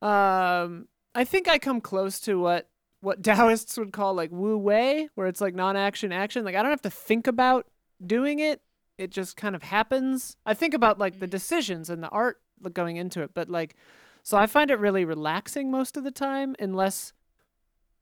[0.06, 2.70] Um, I think I come close to what
[3.02, 6.46] what Taoists would call like wu wei, where it's like non-action action.
[6.46, 7.68] Like I don't have to think about
[8.06, 8.62] doing it;
[8.98, 10.38] it just kind of happens.
[10.46, 12.40] I think about like the decisions and the art
[12.74, 13.76] going into it, but like,
[14.24, 17.14] so I find it really relaxing most of the time, unless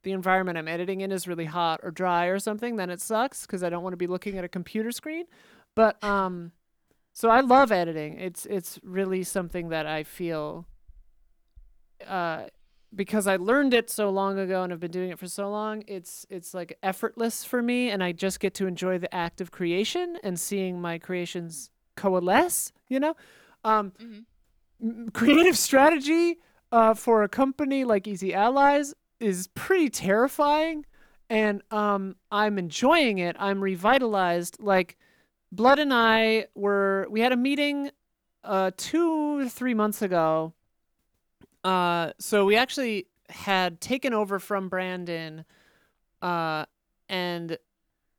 [0.02, 2.76] the environment I'm editing in is really hot or dry or something.
[2.76, 5.24] Then it sucks because I don't want to be looking at a computer screen.
[5.74, 6.52] But um,
[7.12, 8.20] so I love editing.
[8.20, 10.66] It's it's really something that I feel.
[12.06, 12.46] Uh,
[12.94, 15.82] because I learned it so long ago and have been doing it for so long,
[15.86, 19.50] it's it's like effortless for me, and I just get to enjoy the act of
[19.50, 22.72] creation and seeing my creations coalesce.
[22.88, 23.16] You know,
[23.64, 25.08] um, mm-hmm.
[25.08, 26.38] creative strategy
[26.72, 30.84] uh, for a company like Easy Allies is pretty terrifying,
[31.28, 33.36] and um, I'm enjoying it.
[33.38, 34.60] I'm revitalized.
[34.60, 34.96] Like
[35.50, 37.90] Blood and I were we had a meeting
[38.42, 40.52] uh, two three months ago
[41.64, 45.44] uh, so we actually had taken over from Brandon,
[46.22, 46.66] uh,
[47.08, 47.58] and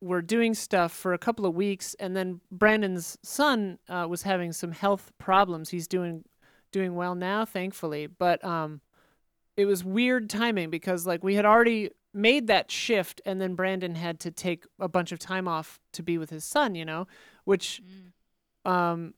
[0.00, 4.52] were doing stuff for a couple of weeks, and then Brandon's son uh, was having
[4.52, 5.70] some health problems.
[5.70, 6.24] He's doing
[6.72, 8.80] doing well now, thankfully, but um,
[9.56, 13.94] it was weird timing because like we had already made that shift, and then Brandon
[13.94, 17.06] had to take a bunch of time off to be with his son, you know,
[17.44, 17.80] which
[18.66, 18.70] Mm.
[18.70, 19.14] um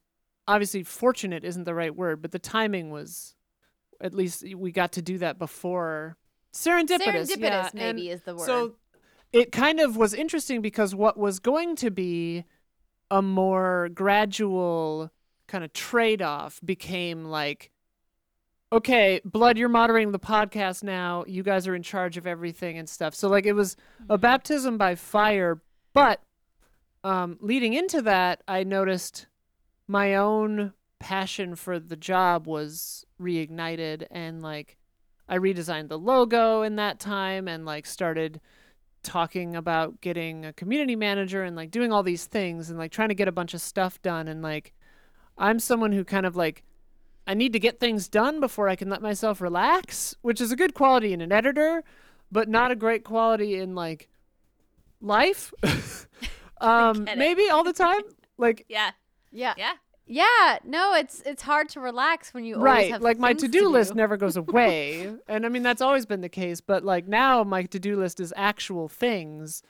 [0.46, 3.34] obviously fortunate isn't the right word but the timing was
[4.00, 6.16] at least we got to do that before.
[6.52, 8.46] Serendipitous Serendipitous, yeah, and maybe is the word.
[8.46, 8.74] so
[9.32, 12.44] it kind of was interesting because what was going to be
[13.10, 15.10] a more gradual
[15.46, 17.70] kind of trade-off became like
[18.70, 21.24] okay blood you're moderating the podcast now.
[21.26, 23.14] You guys are in charge of everything and stuff.
[23.14, 23.76] So like it was
[24.08, 25.60] a baptism by fire
[25.94, 26.22] but
[27.04, 29.26] um, leading into that i noticed
[29.86, 34.76] my own passion for the job was reignited and like
[35.28, 38.40] i redesigned the logo in that time and like started
[39.02, 43.08] talking about getting a community manager and like doing all these things and like trying
[43.08, 44.72] to get a bunch of stuff done and like
[45.36, 46.62] i'm someone who kind of like
[47.26, 50.56] i need to get things done before i can let myself relax which is a
[50.56, 51.82] good quality in an editor
[52.30, 54.08] but not a great quality in like
[55.00, 55.52] life
[56.60, 58.02] um maybe all the time
[58.36, 58.90] like Yeah.
[59.30, 59.72] yeah, Yeah.
[60.08, 60.58] Yeah.
[60.64, 63.90] No, it's it's hard to relax when you always right like my to-do to list
[63.92, 63.96] do.
[63.96, 67.62] never goes away and i mean that's always been the case but like now my
[67.64, 69.62] to-do list is actual things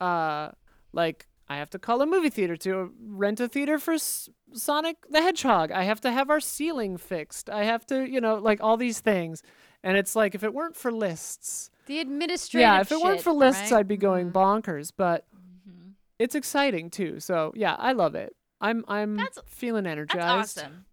[0.00, 0.50] uh
[0.92, 4.96] like i have to call a movie theater to rent a theater for S- sonic
[5.10, 8.60] the hedgehog i have to have our ceiling fixed i have to you know like
[8.62, 9.42] all these things
[9.82, 12.60] and it's like if it weren't for lists the administrative.
[12.62, 13.78] yeah if it weren't for lists right?
[13.80, 14.32] i'd be going Mhm.
[14.32, 15.26] bonkers but
[15.68, 15.92] Mhm.
[16.18, 18.34] it's exciting too so yeah i love it
[18.68, 20.84] i'm i'm That's- feeling That's energized awesome.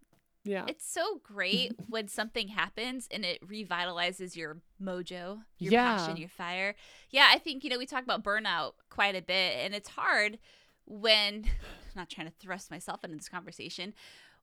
[0.44, 5.96] yeah It's so great when something happens and it revitalizes your mojo, your Yeah.
[5.96, 6.74] passion, your fire.
[7.10, 10.38] Yeah, I think, you know, we talk about burnout quite a bit, and it's hard
[10.86, 11.50] when, I'm
[11.94, 13.94] not trying to thrust myself into this conversation,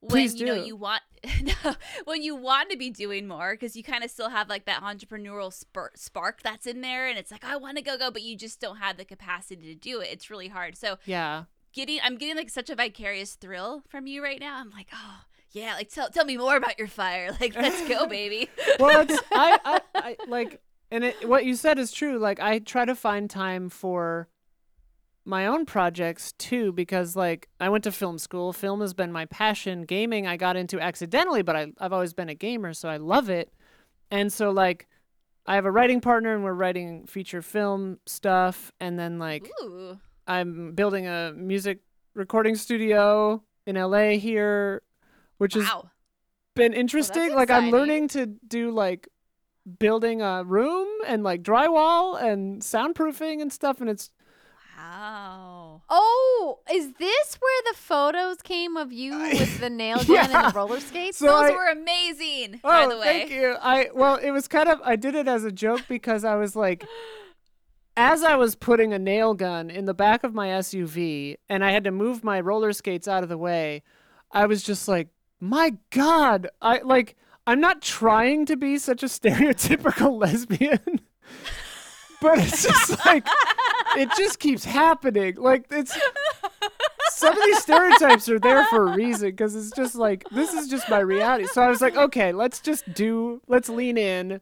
[0.01, 1.01] when Please you know you want
[1.43, 1.76] no,
[2.06, 4.81] when you want to be doing more because you kind of still have like that
[4.81, 8.22] entrepreneurial spur- spark that's in there and it's like I want to go go but
[8.22, 10.07] you just don't have the capacity to do it.
[10.10, 10.77] It's really hard.
[10.77, 11.43] So yeah
[11.73, 14.57] getting I'm getting like such a vicarious thrill from you right now.
[14.57, 15.21] I'm like, oh
[15.51, 17.35] yeah, like tell tell me more about your fire.
[17.39, 18.49] Like let's go, baby.
[18.79, 22.17] well, it's I, I, I like, and it, what you said is true.
[22.17, 24.27] Like, I try to find time for
[25.25, 28.53] my own projects too, because like I went to film school.
[28.53, 29.83] Film has been my passion.
[29.83, 33.29] Gaming I got into accidentally, but I, I've always been a gamer, so I love
[33.29, 33.51] it.
[34.11, 34.87] And so like,
[35.45, 39.49] I have a writing partner, and we're writing feature film stuff, and then like.
[39.63, 39.99] Ooh.
[40.30, 41.80] I'm building a music
[42.14, 44.84] recording studio in LA here,
[45.39, 45.89] which has Wow.
[46.56, 47.34] been interesting.
[47.34, 49.07] like I'm learning to do like
[49.80, 54.11] building a room and like drywall and soundproofing and stuff and it's
[54.77, 55.81] Wow.
[55.89, 60.23] Oh, is this where the photos came of you with the nail gun Yeah.
[60.45, 61.18] and the roller skates?
[61.18, 63.03] So Those I- were amazing, Oh, by the way.
[63.03, 63.56] thank you.
[63.61, 66.56] I well, it was kind of I did it as a joke because I was
[66.56, 66.85] like
[67.99, 71.71] as I was putting a nail gun in the back of my SUV and I
[71.71, 73.84] had to move my roller skates out of the way,
[74.31, 75.09] I was just like,
[75.41, 81.01] "My god, I like I'm not trying to be such a stereotypical lesbian."
[82.21, 83.27] but it's just like
[83.97, 85.35] it just keeps happening.
[85.35, 85.93] Like it's
[87.09, 90.69] some of these stereotypes are there for a reason because it's just like this is
[90.69, 91.47] just my reality.
[91.47, 94.39] So I was like, okay, let's just do, let's lean in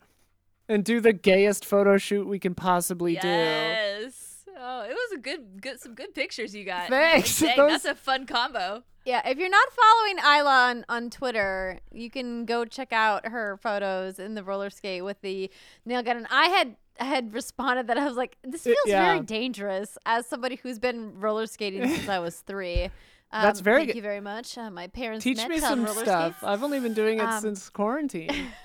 [0.70, 3.28] and do the gayest photo shoot we can possibly do.
[3.28, 4.44] Yes.
[4.60, 6.90] Oh, it was a good, good, some good pictures you got.
[6.90, 7.40] Thanks.
[7.40, 8.84] Dang, Those- that's a fun combo.
[9.06, 13.58] Yeah, if you're not following Isla on, on Twitter, you can go check out her
[13.62, 15.50] photos in the roller skate with the
[15.86, 16.18] nail gun.
[16.18, 19.98] And I had I had responded that I was like, this It- feels very dangerous
[20.06, 22.90] as somebody who's been roller skating since I was three.
[23.32, 23.96] That's Um, very thank good.
[23.98, 24.58] you very much.
[24.58, 26.38] Uh, my parents Teach met me some roller stuff.
[26.40, 26.44] skates.
[26.44, 28.30] I've only been doing it Um, since quarantine.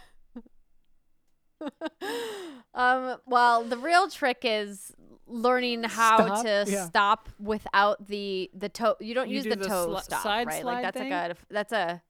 [2.75, 4.93] um, well, the real trick is
[5.27, 6.45] learning how Stop?
[6.45, 6.85] to Yeah.
[6.87, 8.97] stop without the the toe.
[9.01, 10.63] You don't You use do the the toe sli- stop, side right?
[10.63, 11.11] slide Like that's thing?
[11.11, 12.03] like a that's a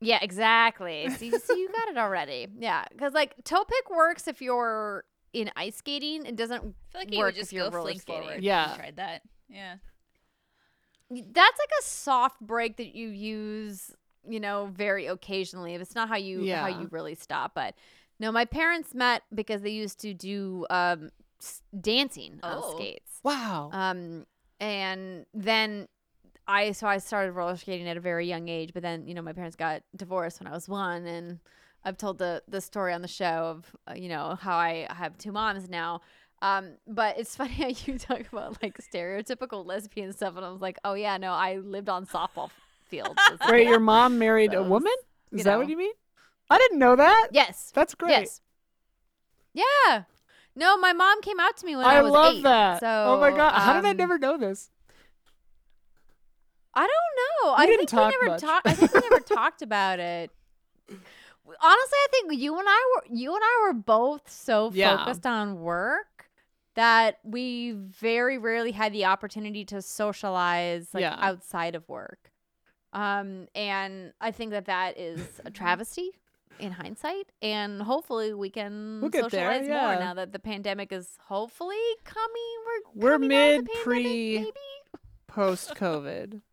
[0.00, 1.08] yeah, exactly.
[1.10, 2.48] See, so you got it already.
[2.58, 6.26] Yeah, because like toe pick works if you're in ice skating.
[6.26, 8.22] It doesn't I feel like you work would just if you're go roller fling skating.
[8.22, 8.38] forward.
[8.38, 8.70] if Yeah.
[8.72, 9.22] you tried that.
[9.48, 9.76] Yeah.
[11.10, 13.92] That's like a soft break that you use,
[14.28, 15.74] you know, very occasionally.
[15.74, 17.52] If it's not how you how you really stop.
[17.54, 17.74] But
[18.18, 21.10] no, my parents met because they used to do um
[21.40, 22.48] s- dancing Oh.
[22.48, 23.20] on skates.
[23.22, 23.70] wow.
[23.72, 24.26] Um
[24.60, 25.88] and then
[26.48, 29.22] I so I started roller skating at a very young age, but then, you know,
[29.22, 31.40] my parents got divorced when I was 1 and
[31.84, 35.16] I've told the the story on the show of uh, you know how I have
[35.18, 36.00] two moms now.
[36.42, 40.60] Um, but it's funny how you talk about like stereotypical lesbian stuff, and I was
[40.60, 42.50] like, oh yeah, no, I lived on softball
[42.88, 43.14] fields.
[43.32, 43.68] as a Wait, kid.
[43.70, 44.92] your mom married a Those, woman?
[45.30, 45.92] you Is that what you mean?
[46.48, 47.28] I didn't know that.
[47.32, 48.10] yes, That's great.
[48.10, 48.40] yes,
[49.54, 50.02] yeah.
[50.54, 52.80] No, my mom came out to me when I, I was love eight, that.
[52.80, 54.70] So, oh my god, how did I um, never know this?
[56.74, 57.54] I don't know.
[57.58, 58.66] We I didn't think talk we never talked.
[58.66, 60.30] I think we never talked about it.
[60.88, 64.96] Honestly, I think you and I were you and I were both so Yeah.
[64.96, 66.30] focused on work
[66.74, 71.16] that we very rarely had the opportunity to socialize like Yeah.
[71.18, 72.30] outside of work.
[72.92, 76.12] Um, and I think that that is a travesty
[76.58, 77.30] in hindsight.
[77.42, 79.82] And hopefully, we can We'll get there, socialize yeah.
[79.82, 82.56] more now that the pandemic is hopefully coming.
[82.96, 84.52] We're We're coming out of the mid, pre- maybe?
[85.26, 86.40] Post COVID.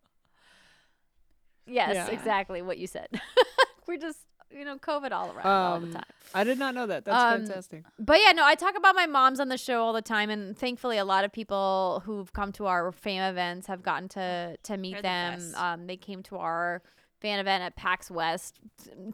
[1.66, 2.08] Yes, Yeah.
[2.08, 3.08] exactly what you said.
[3.88, 4.20] We're just,
[4.52, 6.04] you know, COVID all around all the Um, time.
[6.34, 7.06] I did not know that.
[7.06, 7.84] That's Um, fantastic.
[8.00, 10.58] But yeah, no, I talk about my moms on the show all the time, and
[10.58, 14.78] thankfully, a lot of people who've come to our fame events have gotten to to
[14.78, 15.34] meet They're them.
[15.40, 15.56] best.
[15.58, 16.82] Um, they came to our
[17.24, 18.60] fan event at PAX West.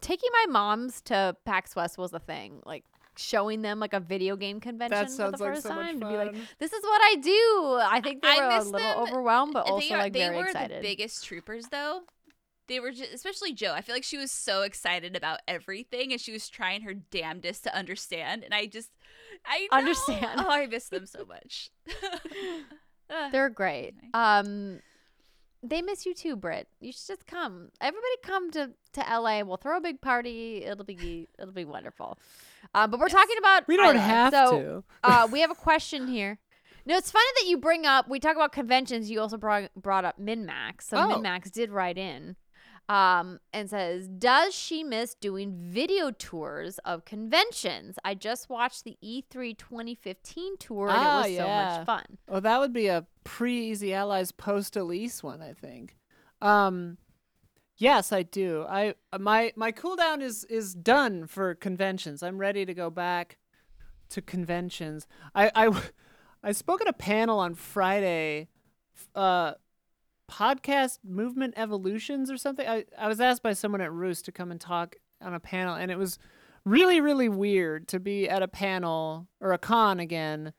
[0.02, 2.84] Taking my moms to PAX West was a thing, like
[3.16, 5.86] showing them like a video game convention That for the sounds like first so much
[5.86, 6.48] time to be like, fun.
[6.58, 9.64] "This is what I do." I think they I were a little them, overwhelmed, but
[9.66, 10.78] And also they, are, like they very were excited.
[10.78, 12.02] the biggest troopers, though.
[12.68, 13.72] They were just, especially Joe.
[13.74, 17.64] I feel like she was so excited about everything, and she was trying her damnedest
[17.64, 18.44] to understand.
[18.44, 18.90] And I just,
[19.44, 19.78] I know.
[19.78, 20.40] Understand.
[20.44, 21.70] Oh, I miss them so much.
[23.32, 23.94] They're great.
[23.98, 24.10] Anyway.
[24.14, 24.80] Um,
[25.62, 26.68] they miss you too, Britt.
[26.80, 27.68] You should just come.
[27.80, 29.42] Everybody come to to LA.
[29.42, 30.64] We'll throw a big party.
[30.64, 32.18] It'll be it'll be wonderful.
[32.74, 34.84] Uh, but we're talking about We don't have so, to.
[35.04, 36.38] uh, we have a question here.
[36.86, 38.08] No, it's funny that you bring up.
[38.08, 39.10] We talk about conventions.
[39.10, 40.82] You also brought brought up MinnMax.
[40.82, 41.08] So Oh.
[41.08, 42.36] MinnMax did write in,
[42.90, 47.98] um, and says, "Does she miss doing video tours of conventions?
[48.04, 51.76] I just watched the E E3 2015 tour, and Ah, it was so yeah.
[51.78, 55.96] much fun." Oh, that would be a pre Easy Allies post Elise one, I think.
[56.42, 56.98] Um,
[57.76, 58.66] yes, I do.
[58.68, 62.22] I my my cooldown is is done for conventions.
[62.24, 63.38] I'm ready to go back
[64.08, 65.06] to conventions.
[65.34, 65.82] I I
[66.42, 68.48] I spoke at a panel on Friday.
[69.14, 69.52] Uh,
[70.30, 72.66] podcast movement evolutions or something.
[72.66, 75.74] I I was asked by someone at Roost to come and talk on a panel,
[75.74, 76.18] and it was
[76.64, 80.52] really really weird to be at a panel or a con again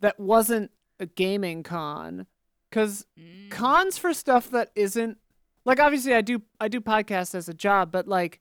[0.00, 0.70] that wasn't
[1.00, 2.26] a gaming con
[2.70, 3.50] because Mm.
[3.50, 5.18] cons for stuff that isn't
[5.64, 8.40] like obviously I do I do podcasts as a job, but like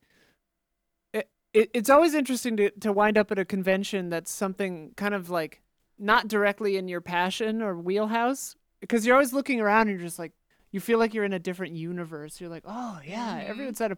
[1.13, 5.13] it, it it's always interesting to to wind up at a convention that's something kind
[5.13, 5.61] of like
[5.97, 10.19] not directly in your passion or wheelhouse because you're always looking around and you're just
[10.19, 10.33] like
[10.75, 12.41] you feel like you're in a different universe.
[12.41, 13.47] You're like, oh yeah, Mhm.
[13.49, 13.97] everyone's at a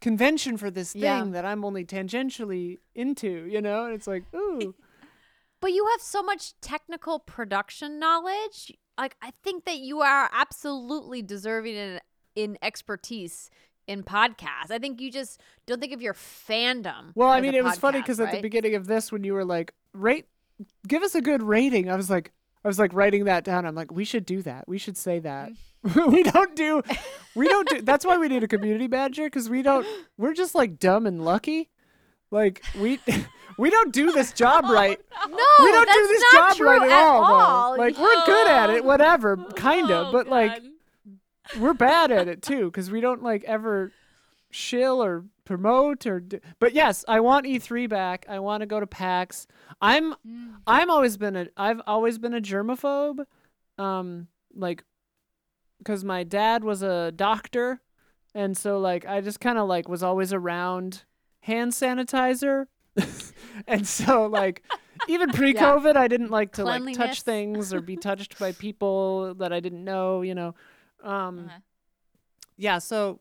[0.00, 1.24] convention for this thing Yeah.
[1.26, 3.84] that I'm only tangentially into, you know?
[3.84, 4.74] And it's like, ooh.
[5.60, 8.72] But you have so much technical production knowledge.
[8.96, 12.00] Like I think that you are absolutely deserving in,
[12.34, 13.50] in expertise
[13.86, 14.70] in podcasts.
[14.70, 17.12] I think you just don't think of your fandom.
[17.14, 19.34] Well, I mean, it was funny podcast, because at the beginning of this, when you
[19.34, 20.24] were like, rate,
[20.88, 22.32] give us a good rating, I was like,
[22.64, 23.64] I was like writing that down.
[23.66, 24.68] I'm like, we should do that.
[24.68, 25.52] We should say that.
[26.08, 26.82] we don't do,
[27.34, 27.80] we don't do.
[27.80, 29.86] That's why we need a community manager because we don't.
[30.18, 31.70] We're just like dumb and lucky.
[32.30, 33.00] Like we,
[33.58, 35.00] we don't do this job right.
[35.26, 37.24] No, we don't do this job right at, all.
[37.24, 37.72] all.
[37.72, 37.78] Though.
[37.82, 38.86] Like we're good at it, Oh.
[38.86, 40.08] whatever, kind of.
[40.08, 40.60] Oh, but like
[41.58, 43.90] we're bad at it too because we don't like ever
[44.50, 48.78] shill or promote or do- but yes i want e3 back i want to go
[48.78, 49.48] to pax
[49.80, 50.54] i'm Mm.
[50.64, 53.24] i'm always been a i've always been a germaphobe
[53.76, 54.84] um like
[55.78, 57.80] because my dad was a doctor
[58.32, 61.02] and so like i just kind of like was always around
[61.40, 62.66] hand sanitizer
[63.66, 64.62] and so like
[65.08, 69.52] even pre-covid i didn't like to like touch things or be touched by people that
[69.52, 70.54] i didn't know you know
[71.02, 71.58] Um, Uh-huh.
[72.58, 72.78] yeah.
[72.78, 73.20] So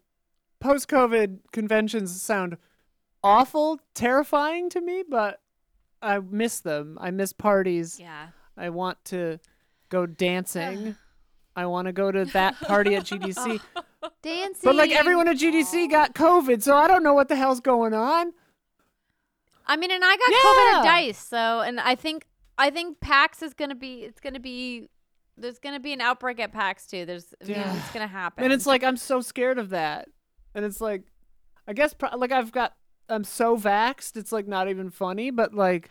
[0.59, 2.57] post-COVID conventions sound
[3.23, 5.41] awful, terrifying to me, but
[6.01, 6.97] I miss them.
[7.01, 7.99] I miss parties.
[7.99, 8.27] Yeah.
[8.57, 9.39] I want to
[9.89, 10.95] go dancing.
[11.55, 13.59] I want to go to that party at GDC.
[14.21, 14.61] Dancing.
[14.63, 17.93] But like everyone at GDC got COVID, so I don't know what the hell's going
[17.93, 18.31] on.
[19.65, 22.25] I mean, and I got COVID at Dice, so and I think
[22.57, 24.89] I think PAX is gonna be it's gonna be
[25.37, 27.05] there's gonna be an outbreak at PAX too.
[27.05, 28.43] There's I mean, it's gonna happen.
[28.45, 30.07] And it's like I'm so scared of that.
[30.59, 31.03] And it's like
[31.65, 32.75] I guess pro- like I've got
[33.07, 35.89] I'm so vaxxed, it's like not even funny, but like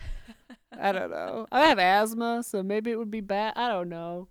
[0.79, 1.47] I don't know.
[1.53, 3.55] I have asthma, so maybe it would be bad.
[3.57, 4.29] I don't know.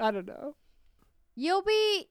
[0.00, 0.54] I don't know.
[1.34, 2.06] you'll be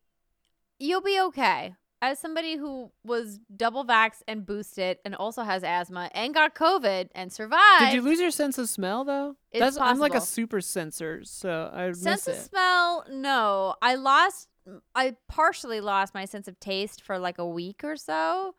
[0.79, 1.75] you'll be okay.
[2.01, 7.07] As somebody who was double vaxxed and boosted and also has asthma and got COVID
[7.15, 7.79] and survived.
[7.79, 9.37] Did you lose your sense of smell though?
[9.53, 12.41] It's That's I'm like a super sensor, so I sense of it.
[12.41, 14.49] smell no i lost
[14.95, 18.55] i partially lost my sense of taste for like a week or so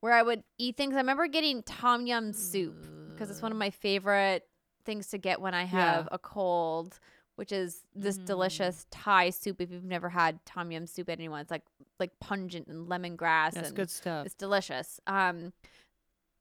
[0.00, 2.76] where i would eat things i remember getting tom yum soup
[3.08, 4.46] because it's one of my favorite
[4.84, 6.98] things to get when i have a cold
[7.36, 8.24] which is this Mm.
[8.26, 11.62] delicious thai soup if you've never had tom yum soup at anyone it's like
[11.98, 14.26] like pungent and lemongrass That's and good stuff.
[14.26, 15.52] it's delicious um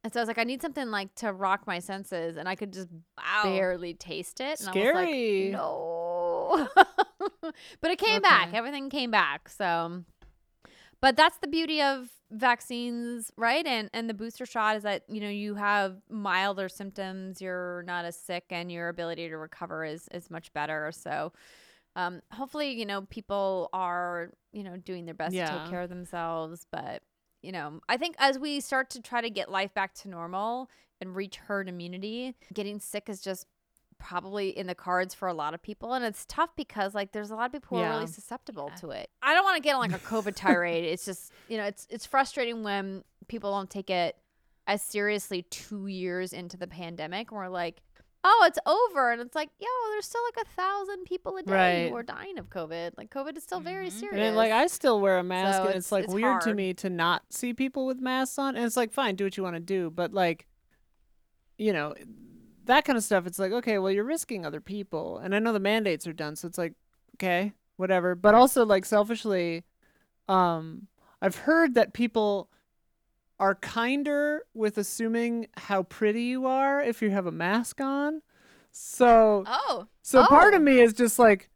[0.04, 2.56] and so i was like i need something like to rock my senses and i
[2.56, 2.88] could just
[3.18, 3.44] Wow.
[3.44, 4.60] barely taste it.
[4.62, 4.88] And Scary.
[4.88, 5.96] I was like, no.
[7.82, 8.54] but it came back.
[8.54, 9.50] Everything came back.
[9.50, 10.04] So,
[11.02, 13.66] but that's the beauty of vaccines, right?
[13.66, 17.42] And and the booster shot is that you know you have milder symptoms.
[17.42, 20.92] You're not as sick, and your ability to recover is is much better.
[20.94, 21.34] So.
[21.96, 25.90] Um, hopefully, you know, people are, you know, doing their best to take care of
[25.90, 26.66] themselves.
[26.72, 27.02] But,
[27.42, 30.70] you know, I think as we start to try to get life back to normal
[31.02, 33.48] and reach herd immunity, getting sick is just
[34.00, 35.94] probably in the cards for a lot of people.
[35.94, 38.90] And it's tough because like there's a lot of people who are really susceptible to
[38.92, 39.10] it.
[39.22, 40.86] I don't want to get on like a COVID tirade.
[40.86, 44.16] It's just, you know, it's it's frustrating when people don't take it
[44.66, 47.30] as seriously two years into the pandemic.
[47.32, 47.82] And we're like,
[48.24, 49.12] oh, it's over.
[49.12, 51.90] And it's like, yo, there's still like a thousand people a day Right.
[51.90, 52.92] who are dying of COVID.
[52.98, 53.92] Like COVID is still very Mhm.
[54.00, 54.20] serious.
[54.28, 56.54] And like I still wear a mask, So and it's- it's like it's weird to
[56.54, 58.56] me to not see people with masks on.
[58.56, 60.48] And it's like, fine, do what you want to do, but like,
[61.58, 61.94] you know,
[62.70, 63.28] that kind of stuff.
[63.28, 66.36] It's like, okay, well, you're risking other people, and I know the mandates are done,
[66.36, 66.74] so it's like,
[67.16, 68.16] okay, whatever.
[68.16, 69.64] But also, like, selfishly,
[70.28, 70.88] um,
[71.22, 72.50] I've heard that people
[73.40, 78.22] are kinder with assuming how pretty you are if you have a mask on.
[78.72, 79.88] So, Oh.
[80.02, 80.64] so part of Oh.
[80.64, 81.50] me is just like,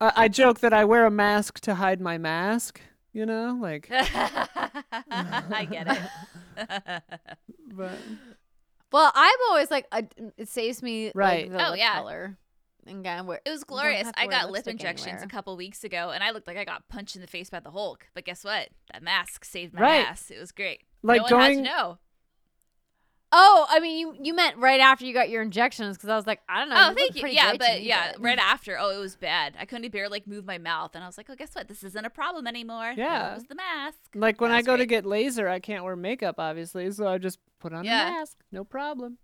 [0.00, 2.80] I, I joke that I wear a mask to hide my mask.
[3.12, 7.02] You know, like, I get it.
[7.74, 7.98] but
[8.92, 10.02] well, I'm always like, uh,
[10.36, 11.48] it saves me Right.
[11.50, 11.94] like, the Oh, lip yeah.
[11.94, 12.36] color.
[12.86, 14.10] And kind of wear, It was glorious.
[14.16, 15.24] I got lip injections anywhere.
[15.24, 17.60] a couple weeks ago, and I looked like I got punched in the face by
[17.60, 18.06] the Hulk.
[18.14, 18.70] But guess what?
[18.92, 20.06] That mask saved my Right.
[20.06, 20.30] ass.
[20.30, 20.82] It was great.
[21.02, 21.42] like no one going.
[21.58, 21.98] had to know.
[23.32, 26.26] Oh, I mean, you you meant right after you got your injections because I was
[26.26, 26.76] like, I don't know.
[26.80, 27.28] Oh, look thank you.
[27.28, 28.76] Yeah, but yeah, but- right after.
[28.76, 29.54] Oh, it was bad.
[29.58, 31.68] I couldn't bear like move my mouth, and I was like, oh, guess what?
[31.68, 32.92] This isn't a problem anymore.
[32.96, 33.30] Yeah.
[33.30, 33.98] it was the mask.
[34.16, 37.18] Like when I was go to get laser, I can't wear makeup, obviously, so I
[37.18, 38.08] just put on Yeah.
[38.08, 38.38] a mask.
[38.50, 39.18] No problem.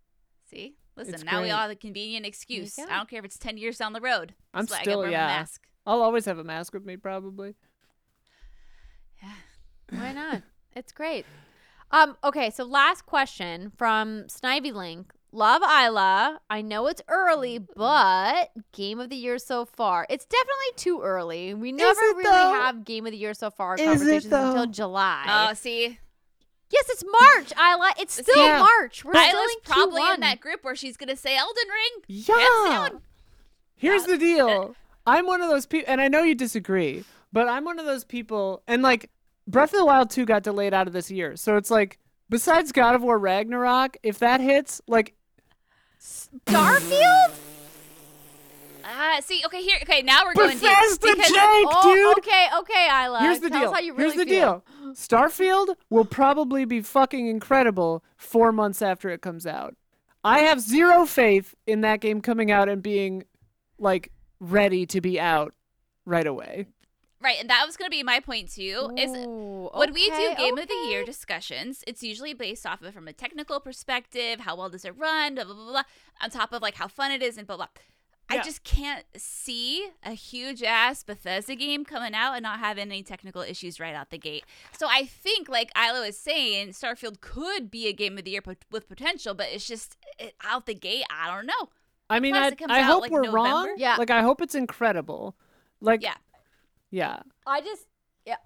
[0.50, 1.14] See, listen.
[1.14, 2.78] It's now we all have a convenient excuse.
[2.78, 4.34] I don't care if it's ten years down the road.
[4.54, 5.26] I'm Just like, I still- my yeah.
[5.26, 5.62] mask.
[5.86, 7.54] I'll always have a mask with me, probably.
[9.22, 9.32] Yeah.
[9.90, 10.42] Why not?
[10.76, 11.24] It's great.
[11.90, 15.10] Um, okay, so last question from Snivy Link.
[15.32, 16.38] Love Isla.
[16.50, 20.06] I know it's early, but game of the year so far.
[20.10, 21.54] It's definitely too early.
[21.54, 22.30] We never really though?
[22.60, 24.66] have game of the year so far Is conversations until?
[24.66, 25.46] July.
[25.48, 25.98] Oh, see,
[26.70, 27.93] yes, it's March, Isla.
[27.98, 28.59] It's still Yeah.
[28.60, 29.05] March.
[29.05, 30.14] We're still Isla's in probably Q1.
[30.14, 32.02] in that group where she's gonna say Elden Ring.
[32.09, 32.88] Yeah.
[33.76, 34.12] Here's Yeah.
[34.12, 34.76] the deal.
[35.06, 38.05] I'm one of those people, and I know you disagree, but I'm one of those
[38.05, 39.10] people, and like
[39.47, 41.98] Breath of the Wild 2 got delayed out of this year, so it's like
[42.28, 45.14] besides God of War Ragnarok, if that hits, like
[46.01, 47.34] Starfield?
[48.88, 52.18] Ah, see, okay, here, okay, now we're going deep Bethesda because Jake, oh, dude.
[52.18, 53.18] okay, okay, Isla.
[53.20, 53.68] Here's the Tell deal.
[53.70, 54.64] us how you Here's the feel.
[54.80, 54.92] deal.
[54.94, 59.74] Starfield will probably be fucking incredible four months after it comes out.
[60.22, 63.24] I have zero faith in that game coming out and being
[63.78, 65.52] like ready to be out
[66.04, 66.66] right away.
[67.20, 68.90] right, and that was gonna be my point too.
[68.96, 72.82] Is Ooh, when we do okay, game of the year discussions, it's usually based off
[72.82, 75.82] of from a technical perspective, how well does it run, blah blah blah, blah
[76.20, 77.66] on top of like how fun it is and blah blah.
[78.28, 83.03] I just can't see a huge ass Bethesda game coming out and not having any
[83.03, 84.44] technical issues right out the gate.
[84.77, 88.43] So I think, like Ilo is saying, Starfield could be a game of the year
[88.43, 91.05] pot- with potential, but it's just it, out the gate.
[91.11, 91.70] I don't know.
[92.09, 93.36] I mean, Plus I, I out, hope like, we're November.
[93.36, 93.74] wrong.
[93.77, 93.97] Yeah.
[93.97, 95.36] Like I hope it's incredible.
[95.81, 96.15] Like Yeah.
[96.90, 97.20] Yeah.
[97.47, 97.95] I just, yeah,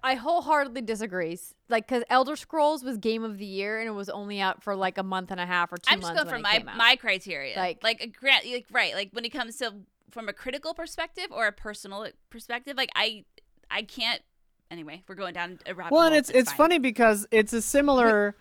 [0.03, 1.39] I wholeheartedly disagree.
[1.69, 4.75] Like, because Elder Scrolls was Game of the Year and it was only out for
[4.75, 6.23] like a month and a half or 2 I'm just months.
[6.23, 7.55] going for when it my my criteria.
[7.57, 9.73] Like- Like like a grant like right, like when it comes to
[10.11, 13.25] from a critical perspective or a personal perspective, like I
[13.71, 14.21] I can't
[14.69, 16.57] anyway, we're going down a rabbit Well, and it's it's fine.
[16.57, 18.35] funny because it's a similar.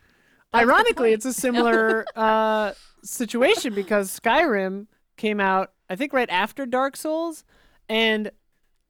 [0.53, 2.73] That's ironically, it's a similar uh,
[3.05, 7.45] situation because Skyrim came out, I think, right after Dark Souls,
[7.89, 8.31] and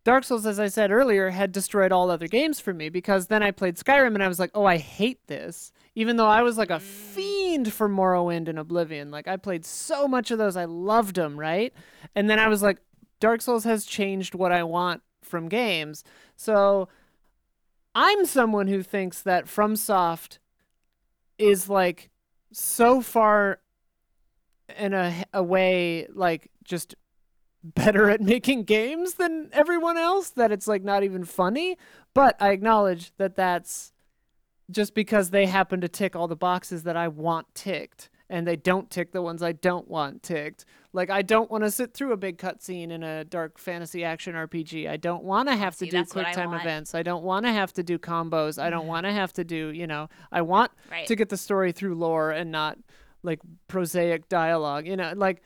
[0.03, 3.43] Dark Souls, as I said earlier, had destroyed all other games for me because then
[3.43, 5.73] I played Skyrim and I was like, oh, I hate this.
[5.95, 6.81] Even though I was like a Mm.
[6.81, 11.39] fiend for Morrowind and Oblivion, like I played so much of those, I loved them,
[11.39, 11.75] right?
[12.15, 12.79] And then I was like,
[13.19, 16.03] Dark Souls has changed what I want from games.
[16.37, 16.89] So
[17.95, 20.39] I'm someone who thinks that FromSoft
[21.39, 22.09] is like
[22.53, 23.61] so far
[24.79, 26.95] in a, a way like just
[27.63, 31.77] better at making games than everyone else that it's like not even funny
[32.15, 33.93] but i acknowledge that that's
[34.71, 38.57] just because they happen to tick all the boxes that i want ticked and they
[38.57, 40.65] don't tick the ones i don't want ticked.
[40.93, 44.35] Like i don't want to sit through a big cutscene in a dark fantasy action
[44.35, 46.63] rpg i don't want to have See, to do what I quick time want.
[46.63, 46.95] events.
[46.95, 48.61] I don't want to have to do combos.
[48.63, 51.07] I don't want to have to do you know i want Right.
[51.09, 52.79] to get the story through lore and not
[53.23, 55.43] like prosaic dialogue you know like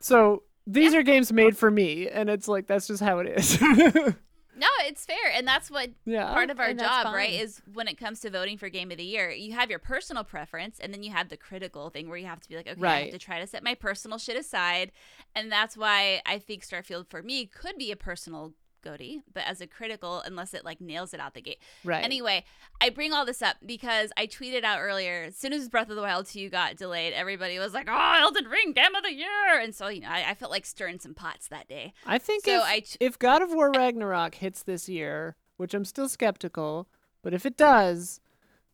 [0.00, 3.58] so these are games made for me and it's like that's just how it is
[4.56, 5.32] No, it's fair.
[5.34, 8.30] And that's what yeah part of our and job, right, is when it comes to
[8.30, 11.28] voting for game of the year, you have your personal preference and then you have
[11.28, 13.46] the critical thing where you have to be like, okay, I have to try to
[13.46, 14.92] set my personal shit aside.
[15.34, 18.52] And that's why I think Starfield for me could be a personal
[18.84, 21.58] GOTY, but as a critical, unless it like nails it out the gate.
[21.82, 22.44] right Anyway,
[22.80, 25.96] I bring all this up because I tweeted out earlier, as soon as Breath of
[25.96, 29.58] the Wild 2 got delayed, everybody was like, oh, Elden Ring, Game of the Year.
[29.60, 31.92] And so, you know, I, I felt like stirring some pots that day.
[32.06, 35.72] i think So if, I ch- if god of war ragnarok hits this year which
[35.74, 36.88] i'm still skeptical
[37.22, 38.20] but if it does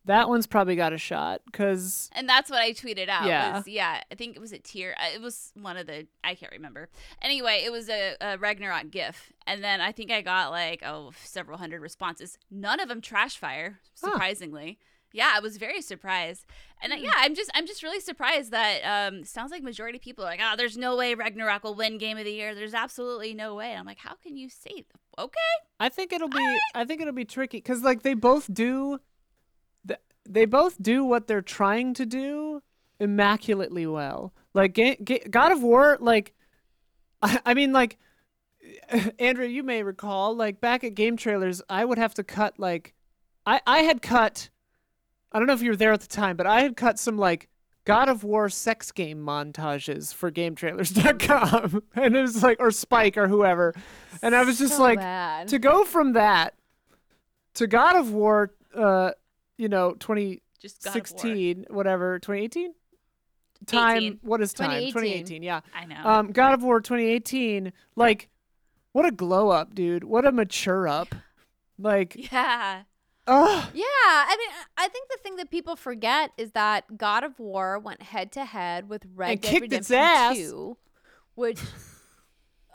[0.05, 3.27] that one's probably got a shot because And that's what I tweeted out.
[3.27, 3.57] Yeah.
[3.57, 4.01] Was, yeah.
[4.11, 4.95] I think it was a tier.
[5.13, 6.07] It was one of the.
[6.23, 6.89] I can't remember.
[7.21, 11.11] Anyway, it was a, a Ragnarok GIF, and then I think I got like oh
[11.23, 12.37] several hundred responses.
[12.49, 13.79] None of them trash fire.
[14.01, 14.11] Huh.
[14.11, 14.79] Surprisingly.
[15.13, 16.45] Yeah, I was very surprised,
[16.81, 17.03] and uh, Hmm.
[17.03, 20.27] yeah, I'm just I'm just really surprised that um sounds like majority of people are
[20.27, 22.55] like, oh, there's no way Ragnarok will win Game of the Year.
[22.55, 23.71] There's absolutely no way.
[23.71, 25.21] And I'm like, how can you say that?
[25.21, 25.39] Okay,
[25.81, 28.99] I think it'll be I think it'll be tricky because like they both do,
[30.27, 32.61] they both do what they're trying to do
[32.99, 34.33] immaculately well.
[34.53, 36.33] Like Ga- Ga- God of War, like
[37.21, 37.97] I, I mean like
[39.19, 42.93] Andrew, you may recall like back at GameTrailers, I would have to cut like
[43.45, 44.49] I I had cut
[45.31, 47.17] I don't know if you were there at the time, but I had cut some
[47.17, 47.47] like
[47.85, 53.27] God of War sex game montages for GameTrailers.com, and it was like or Spike or
[53.27, 53.73] whoever,
[54.21, 55.47] and I was just So like bad.
[55.47, 56.53] to go from that
[57.55, 59.11] to God of War, uh,
[59.61, 60.01] you know, just
[60.83, 61.03] God of War.
[61.03, 62.73] 2016, whatever, 2018
[63.67, 63.97] time.
[63.97, 64.19] 18.
[64.23, 64.69] What is time?
[64.69, 64.93] 2018.
[64.93, 65.43] 2018.
[65.43, 65.61] Yeah.
[65.75, 66.03] I know.
[66.03, 67.71] Um, God of War 2018.
[67.95, 68.29] Like,
[68.91, 70.03] what a glow up, dude.
[70.03, 71.13] What a mature up.
[71.77, 72.83] Like, yeah.
[73.27, 77.39] oh, Yeah, I mean, I think the thing that people forget is that God of
[77.39, 80.37] War went head to head with Red And Dead kicked its Redemption ass.
[80.37, 80.77] 2,
[81.35, 81.59] which,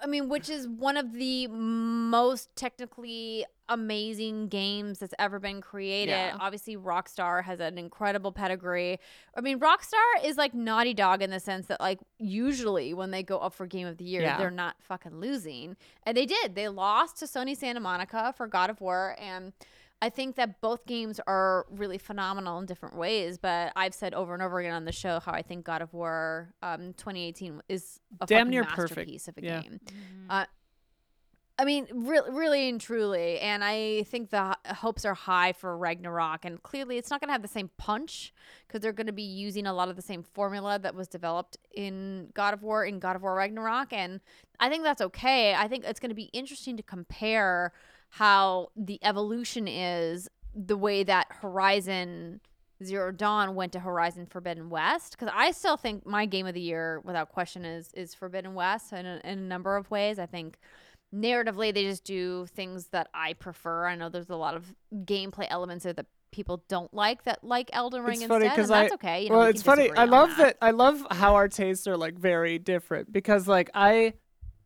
[0.06, 6.12] I mean, which is one of the most technically amazing games that's ever been created.
[6.12, 6.36] Yeah.
[6.38, 9.00] Obviously, Rockstar has an incredible pedigree.
[9.36, 13.24] I mean, Rockstar is like Naughty Dog in the sense that, like, usually when they
[13.24, 14.38] go up for Game of the Year, Yeah.
[14.38, 15.76] they're not fucking losing.
[16.04, 16.54] And they did.
[16.54, 19.16] They lost to Sony Santa Monica for God of War.
[19.18, 19.54] And
[20.02, 24.34] I think that both games are really phenomenal in different ways, but I've said over
[24.34, 27.98] and over again on the show how I think God of War um, 2018 is
[28.20, 28.96] a Damn near perfect.
[28.96, 29.62] masterpiece of a Yeah.
[29.62, 29.80] game.
[30.28, 30.44] Uh,
[31.58, 35.74] I mean, really, really and truly, and I think the h- hopes are high for
[35.78, 38.34] Ragnarok, and clearly it's not going to have the same punch
[38.66, 41.56] because they're going to be using a lot of the same formula that was developed
[41.74, 44.20] in God of War in God of War Ragnarok, and
[44.60, 45.54] I think that's okay.
[45.54, 47.72] I think it's going to be interesting to compare
[48.10, 52.40] how the evolution is the way that Horizon
[52.82, 56.60] Zero Dawn went to Horizon Forbidden West because I still think my game of the
[56.60, 60.18] year, without question, is is Forbidden West in a, in a number of ways.
[60.18, 60.58] I think
[61.14, 63.86] narratively they just do things that I prefer.
[63.86, 67.70] I know there's a lot of gameplay elements there that people don't like that like
[67.72, 69.22] Elden Ring It's instead, funny and that's I- okay.
[69.24, 69.90] You know, well, we it's funny.
[69.90, 70.58] I love that.
[70.60, 74.14] I love how our tastes are like very different because like I,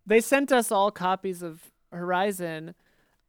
[0.05, 1.61] they sent us all copies of
[1.93, 2.75] Horizon,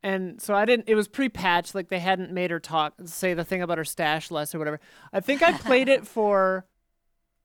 [0.04, 0.88] and so I didn't.
[0.88, 4.32] It was pre-patched, like they hadn't made her talk, say the thing about her stash
[4.32, 4.80] less or whatever.
[5.14, 6.66] I think I played it for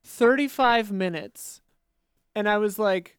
[0.03, 1.61] thirty-five minutes,
[2.35, 3.17] and I was like,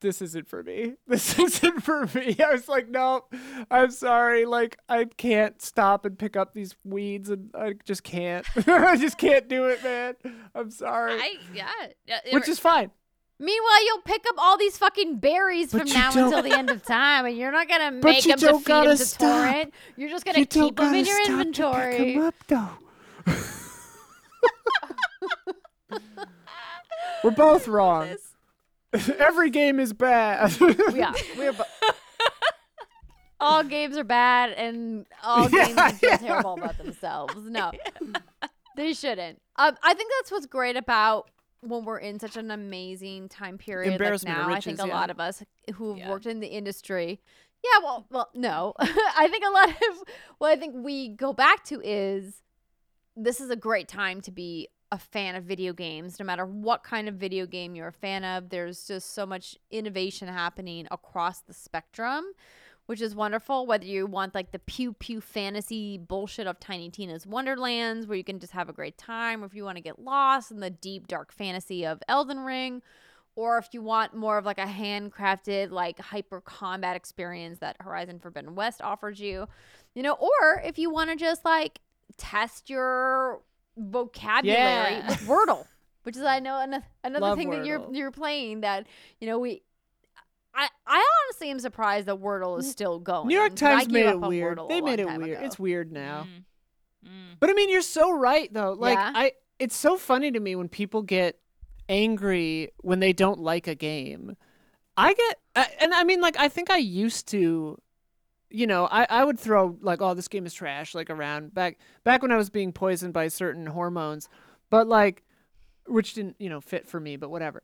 [0.00, 0.94] this isn't for me.
[1.06, 2.36] This isn't for me.
[2.44, 3.24] I was like, no,
[3.70, 4.44] I'm sorry.
[4.44, 8.46] Like, I can't stop and pick up these weeds, and I just can't.
[8.68, 10.14] I just can't do it, man.
[10.54, 11.14] I'm sorry.
[11.14, 11.70] I yeah.
[12.06, 12.90] yeah, Which is fine.
[13.42, 16.82] Meanwhile, you'll pick up all these fucking berries But from now until the end of
[16.84, 19.74] time, and you're not gonna make them to feed them to Torrent.
[19.96, 21.96] You're just gonna you keep them in your stop to inventory.
[21.96, 22.68] pick 'em up, though.
[27.24, 28.08] We're both wrong.
[29.18, 30.56] Every game is bad.
[30.94, 31.64] yeah, we're bo-
[33.38, 36.16] all games are bad, and all Yeah, games feel yeah.
[36.16, 37.34] terrible about themselves.
[37.44, 37.72] No,
[38.76, 39.40] they shouldn't.
[39.56, 41.30] Um, I think that's what's great about
[41.60, 44.52] when we're in such an amazing time period like Embarrassment now.
[44.54, 44.94] I think a yeah.
[44.94, 45.42] lot of us
[45.74, 46.10] who've Yeah.
[46.10, 47.20] worked in the industry.
[47.62, 48.72] Yeah, well, well, no.
[48.78, 50.02] I think a lot of
[50.38, 52.42] what I think we go back to is
[53.16, 56.82] this is a great time to be a fan of video games, no matter what
[56.82, 58.48] kind of video game you're a fan of.
[58.48, 62.24] There's just so much innovation happening across the spectrum,
[62.90, 63.66] which is wonderful.
[63.66, 68.24] Whether you want like the pew pew fantasy bullshit of Tiny Tina's Wonderlands, where you
[68.24, 70.70] can just have a great time, or if you want to get lost in the
[70.70, 72.82] deep, dark fantasy of Elden Ring,
[73.36, 78.18] or if you want more of like a handcrafted, like hyper combat experience that Horizon
[78.18, 79.46] Forbidden West offers you,
[79.94, 81.78] you know, or if you want to just like
[82.16, 83.40] test your
[83.76, 85.08] vocabulary Yeah.
[85.08, 85.64] with Wordle,
[86.02, 88.88] which is I know another, another Love thing that you're you're playing that
[89.20, 89.62] you know we.
[90.54, 93.28] I, I honestly am surprised that Wordle is still going.
[93.28, 94.58] New York Times made it weird.
[94.68, 95.38] They made it weird.
[95.38, 95.40] ago.
[95.42, 96.26] It's weird now.
[96.28, 97.08] Mm.
[97.08, 97.36] Mm.
[97.38, 98.72] But I mean, you're so right though.
[98.72, 99.12] Like Yeah.
[99.14, 101.38] I it's so funny to me when people get
[101.88, 104.36] angry when they don't like a game.
[104.96, 107.80] I get uh, and I mean like I think I used to
[108.50, 111.78] you know, I, I would throw like, oh, this game is trash, like around back
[112.04, 114.28] back when I was being poisoned by certain hormones,
[114.70, 115.22] but like,
[115.86, 117.62] which didn't you know fit for me, but whatever.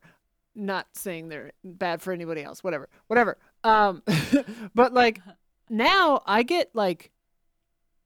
[0.57, 3.37] Not saying they're bad for anybody else, whatever, whatever.
[3.63, 4.01] Um,
[4.75, 5.21] but like
[5.69, 7.11] now I get like,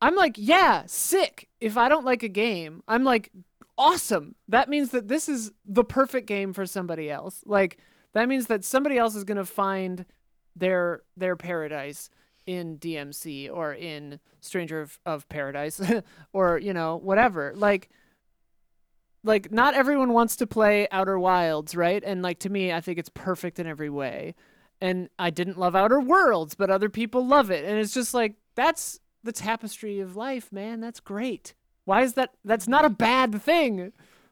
[0.02, 1.48] I'm like, yeah, sick.
[1.60, 3.32] If I don't like a game, I'm like,
[3.78, 4.36] awesome.
[4.48, 7.42] That means that this is the perfect game for somebody else.
[7.46, 7.78] Like
[8.14, 10.06] that means that somebody else is gonna find
[10.56, 12.10] their their paradise
[12.46, 15.82] in DMC or in Stranger of, of Paradise
[16.34, 17.90] or you know whatever like
[19.24, 22.98] like not everyone wants to play Outer Wilds right and like to me I think
[22.98, 24.36] it's perfect in every way
[24.80, 28.36] and I didn't love Outer Worlds but other people love it and it's just like
[28.56, 31.54] that's the tapestry of life man that's great
[31.86, 33.92] why is that that's not a bad thing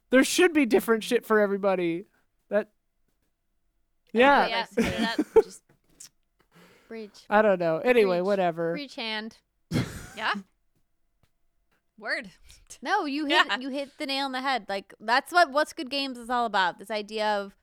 [0.10, 2.06] there should be different shit for everybody
[2.50, 2.70] that
[4.12, 4.66] yeah, yeah.
[4.66, 5.44] Spit it up.
[5.44, 5.62] Just
[6.88, 7.26] Breach.
[7.30, 8.26] I don't know anyway Preach.
[8.26, 9.38] whatever Breach hand.
[10.18, 10.34] yeah.
[12.00, 12.32] Word.
[12.82, 13.58] No, you hit Yeah.
[13.60, 14.66] you hit the nail on the head.
[14.70, 16.80] Like that's what what's good games is all about.
[16.80, 17.56] This idea of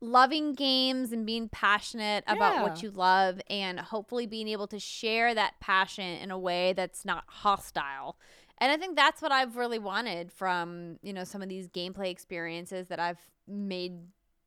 [0.00, 5.34] loving games and being passionate about what you love and hopefully being able to share
[5.34, 8.18] that passion in a way that's not hostile.
[8.58, 12.10] And I think that's what I've really wanted from, you know, some of these gameplay
[12.10, 13.94] experiences that I've made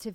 [0.01, 0.13] to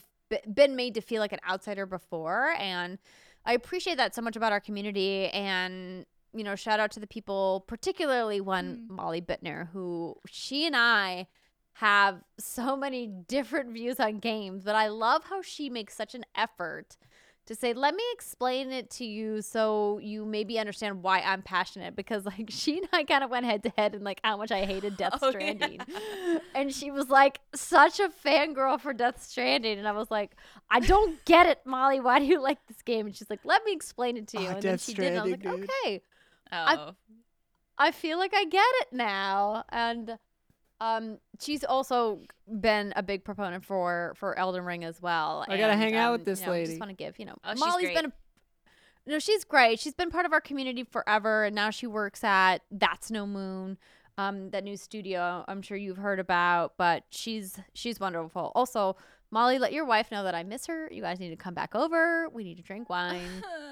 [0.52, 2.98] been made to feel like an outsider before and
[3.46, 7.06] I appreciate that so much about our community and you know, shout out to the
[7.06, 8.96] people, particularly one mm.
[8.96, 11.26] Molly Bittner, who she and I
[11.74, 16.24] have so many different views on games, but I love how she makes such an
[16.34, 16.96] effort
[17.46, 21.94] to say, let me explain it to you so you maybe understand why I'm passionate.
[21.94, 24.50] Because like she and I kind of went head to head and like how much
[24.50, 25.80] I hated oh, Death Oh, Stranding.
[26.54, 29.78] And she was like such a fangirl for Death Stranding.
[29.78, 30.36] And I was like,
[30.70, 32.00] I don't get it, Molly.
[32.00, 33.06] Why do you like this game?
[33.06, 34.46] And she's like, let me explain it to you.
[34.46, 35.06] Oh, and then Death she did.
[35.06, 35.68] And I was like, dude.
[35.84, 36.02] okay.
[36.52, 36.94] Oh.
[37.78, 39.64] I feel like I get it now.
[39.70, 40.18] And
[40.80, 42.20] um she's also
[42.60, 45.44] been a big proponent for for Elden Ring as well.
[45.48, 46.66] I gotta And, hang out um, with this you know, lady.
[46.66, 47.94] Just want to give, you know, Oh, she's Molly's great.
[47.96, 48.12] been a
[49.06, 49.78] no, she's great.
[49.80, 53.76] She's been part of our community forever, and now she works at That's No Moon,
[54.16, 55.44] um, that new studio.
[55.46, 58.50] I'm sure you've heard about, but she's she's wonderful.
[58.54, 58.96] Also,
[59.34, 60.88] Molly, let your wife know that I miss her.
[60.92, 62.28] You guys need to come back over.
[62.32, 63.18] We need to drink wine.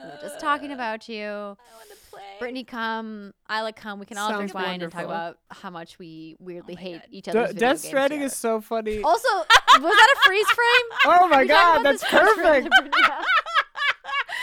[0.03, 1.23] we were just talking about you.
[1.25, 2.21] I want to play.
[2.41, 3.33] Brittany, come.
[3.47, 4.01] I like come.
[4.01, 6.93] We can all drink Sounds wine and talk about how much we weirdly Oh hate
[7.03, 7.09] God.
[7.13, 9.03] each De- other's video Death games Stranding is so funny.
[9.05, 10.99] Also, was that a freeze frame?
[11.23, 12.65] Oh my god, that's this freeze frame perfect.
[12.65, 13.25] that Brittany had.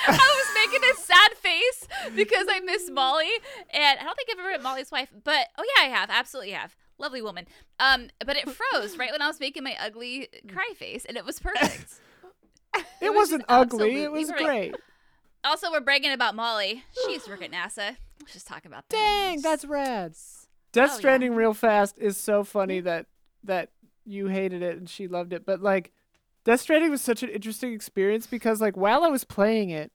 [0.07, 3.29] I was making a sad face because I miss Molly,
[3.73, 6.51] and I don't think I've ever met Molly's wife, but oh yeah, I have, absolutely
[6.53, 6.75] have.
[6.99, 7.47] Lovely woman.
[7.80, 11.26] Um, but it froze right when I was making my ugly cry face, and it
[11.26, 11.95] was perfect.
[13.01, 14.03] It, was wasn't ugly.
[14.03, 14.45] It was perfect.
[14.45, 14.76] great.
[15.43, 16.84] also, we're bragging about Molly.
[17.03, 17.97] She used to work at NASA.
[18.19, 18.95] Let's just talk about that.
[18.95, 20.13] Dang, that's rad.
[20.71, 20.97] Death Oh, yeah.
[20.99, 23.07] Stranding real fast is so funny that
[23.43, 23.69] that
[24.05, 25.91] you hated it and she loved it, but like
[26.43, 29.91] Death Stranding was such an interesting experience because like while I was playing it,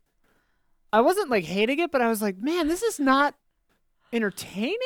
[0.92, 3.34] I wasn't like hating it, but I was like, man, this is not
[4.12, 4.78] entertaining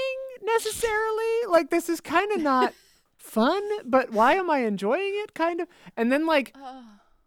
[0.54, 1.46] necessarily.
[1.48, 2.74] Like this is kind of not
[3.16, 5.68] fun, but why am I enjoying it kind of?
[5.96, 6.54] And then like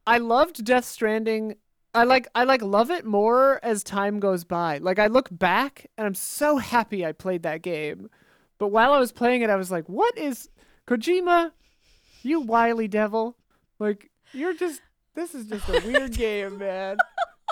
[0.08, 1.56] I loved Death Stranding.
[1.94, 4.78] I like I like love it more as time goes by.
[4.78, 8.10] Like I look back and I'm so happy I played that game.
[8.58, 10.50] But while I was playing it, I was like, "What is
[10.88, 11.52] Kojima?
[12.22, 13.36] You wily devil!
[13.80, 14.82] Like you're just
[15.16, 16.98] this is just a weird game, man."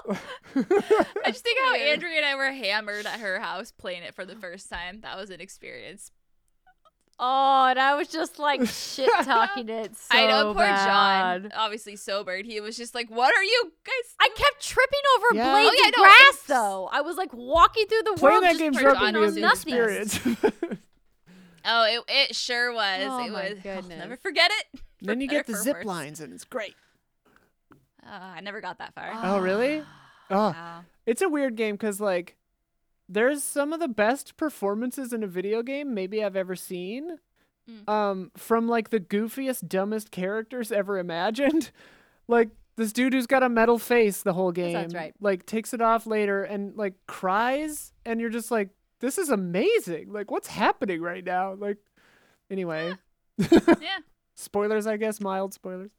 [0.56, 4.26] I just think how Andrea and I were hammered at her house playing it for
[4.26, 5.02] the first time.
[5.02, 6.12] That was an experience.
[7.22, 11.42] Oh, and I was just like shit talking it so I know, poor bad.
[11.44, 12.46] John, obviously sobered.
[12.46, 15.52] He was just like, "What are you guys?" I kept tripping over Yeah.
[15.52, 16.90] blades Oh, yeah, of no, grass, it's- though.
[16.94, 19.30] I was like walking through the Playing world that just game for John me doing
[19.30, 20.80] is an nothing.
[21.66, 23.02] Oh, it it sure was.
[23.04, 23.58] Oh it my was.
[23.66, 24.80] I'll never forget it.
[25.02, 25.86] then you get the zip worse.
[25.86, 26.74] lines and it's great.
[28.10, 29.11] Uh, I never got that far.
[29.23, 29.81] Oh, really?
[29.81, 29.86] Oh,
[30.52, 30.84] Wow.
[31.06, 32.36] it's a weird game because like
[33.07, 37.18] there's some of the best performances in a video game maybe I've ever seen.
[37.69, 37.90] Mm.
[37.90, 41.72] Um, from like the goofiest, dumbest characters ever imagined.
[42.27, 44.73] Like this dude who's got a metal face the whole game.
[44.73, 45.15] sounds right.
[45.19, 48.69] Like takes it off later and like cries, and you're just like,
[48.99, 50.14] this is amazing.
[50.14, 51.56] Like, what's happening right now?
[51.56, 51.77] Like,
[52.52, 52.94] anyway.
[53.40, 53.98] Yeah.
[54.36, 55.90] Spoilers, I guess, mild spoilers.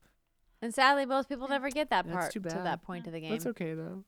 [0.63, 3.31] And sadly, most people never get that part to that point of the game.
[3.31, 4.05] That's okay though.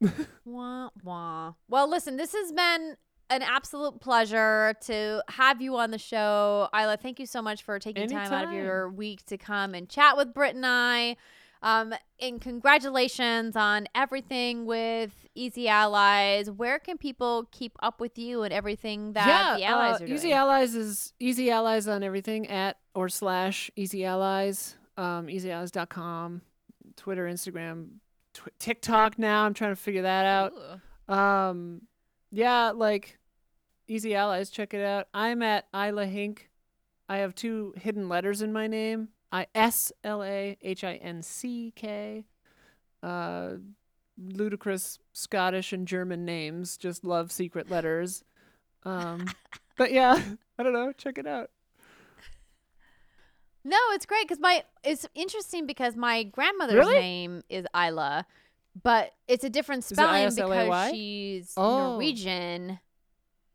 [0.44, 1.54] Wah, wah.
[1.68, 2.96] Well, listen, this has been
[3.30, 6.68] an absolute pleasure to have you on the show.
[6.72, 9.88] Isla, thank you so much for taking time out of your week to come and
[9.88, 11.16] chat with Britt and I.
[11.60, 16.48] Um, and congratulations on everything with Easy Allies.
[16.48, 19.26] Where can people keep up with you and everything that
[19.58, 20.12] the allies uh, are doing?
[20.12, 26.42] Easy Allies is Easy Allies on everything at or slash Easy Allies, um, easyallies.com,
[26.96, 27.86] Twitter, Instagram,
[28.34, 29.44] tw- TikTok now.
[29.44, 30.26] I'm trying to figure that
[31.08, 31.14] out.
[31.16, 31.82] Um,
[32.30, 33.18] yeah, like
[33.86, 35.06] Easy Allies, check it out.
[35.14, 36.50] I'm at Isla Hinck.
[37.08, 39.08] I have two hidden letters in my name.
[39.32, 42.26] I S L A H I N C K.
[43.02, 43.52] Uh,
[44.18, 46.76] ludicrous Scottish and German names.
[46.76, 48.24] Just love secret letters.
[48.84, 49.26] Um,
[49.76, 50.20] but yeah,
[50.58, 50.92] I don't know.
[50.92, 51.50] Check it out.
[53.68, 56.98] No, it's great because my it's interesting because my grandmother's Really?
[56.98, 58.24] name is Isla,
[58.82, 60.90] but it's a different it spelling because I-S-L-A-Y?
[60.92, 61.90] she's Oh.
[61.90, 62.78] Norwegian.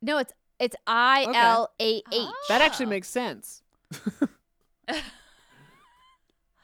[0.03, 2.29] No, it's it's I L A H.
[2.49, 2.89] That actually Oh.
[2.89, 3.63] makes sense.
[4.87, 5.01] I-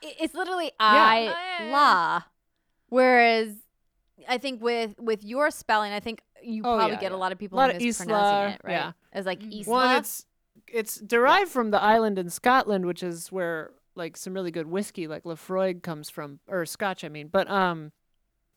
[0.02, 1.72] It's literally I Oh, yeah, yeah.
[1.72, 2.22] la.
[2.90, 3.56] Whereas
[4.28, 7.32] I think with with your spelling, I think you Oh, probably yeah, get a lot
[7.32, 8.72] of people Lot of mispronouncing Isla, it, right?
[8.74, 8.92] yeah.
[9.12, 9.62] As like Mhm.
[9.62, 9.72] Isla.
[9.72, 10.26] One, it's
[10.74, 15.08] it's derived from the island in Scotland, which is where like some really good whiskey,
[15.08, 17.28] like Laphroaig, comes from, or Scotch, I mean.
[17.28, 17.92] But um,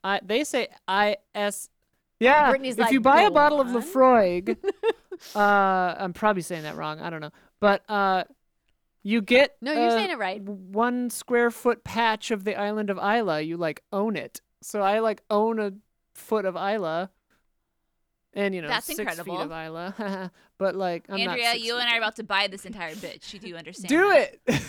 [0.04, 1.68] I they say I S.
[2.20, 4.56] Yeah, Brittany's if like, you buy a "Go bottle of on." Laphroaig,
[5.34, 5.38] uh,
[5.98, 7.00] I'm probably saying that wrong.
[7.00, 8.24] I don't know, but uh,
[9.02, 10.40] you get No, you're uh, saying it right.
[10.42, 14.40] One square foot patch of the island of Isla, you like own it.
[14.60, 15.72] So I like own a
[16.14, 17.10] foot of Isla.
[18.34, 19.36] And you know, That's six incredible.
[19.36, 22.46] feet of Isla, but like I'm not Andrea, you and I are about to buy
[22.46, 23.32] this entire bitch.
[23.34, 23.88] You do understand?
[23.88, 24.38] Do that.
[24.46, 24.62] it.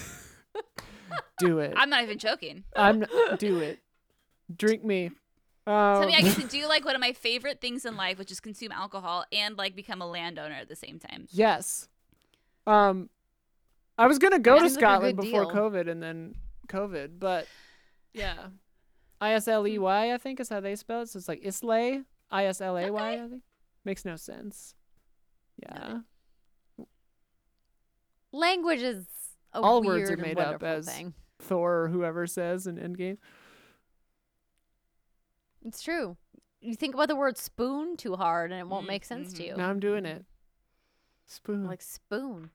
[1.40, 1.73] do it.
[1.77, 2.64] I'm not even joking.
[2.76, 3.06] I'm
[3.38, 3.80] do it.
[4.56, 5.11] Drink me.
[5.65, 8.18] Um, Tell me I get to do like one of my favorite things in life,
[8.19, 11.27] which is consume alcohol and like become a landowner at the same time.
[11.31, 11.88] yes.
[12.68, 13.10] Um,
[13.98, 15.52] I was gonna go That to seems like Scotland before deal.
[15.53, 16.35] COVID, and then
[16.68, 17.48] COVID, but
[18.14, 18.48] yeah,
[19.22, 21.10] I S L E Y I think is how they spell it.
[21.10, 23.11] So it's like Islay, I S L A Y.
[23.14, 23.41] I think
[23.85, 24.76] makes no sense.
[25.61, 25.99] Yeah,
[28.31, 29.05] Language is
[29.53, 31.14] a All weird words are made up as- thing.
[31.39, 33.18] Thor or whoever says in Endgame.
[35.65, 36.18] It's true.
[36.61, 39.47] You think about the word spoon too hard and it won't make sense to mhm.
[39.47, 39.57] you.
[39.57, 40.26] Now I'm doing it.
[41.27, 41.65] Spoon.
[41.65, 42.49] Like spoon.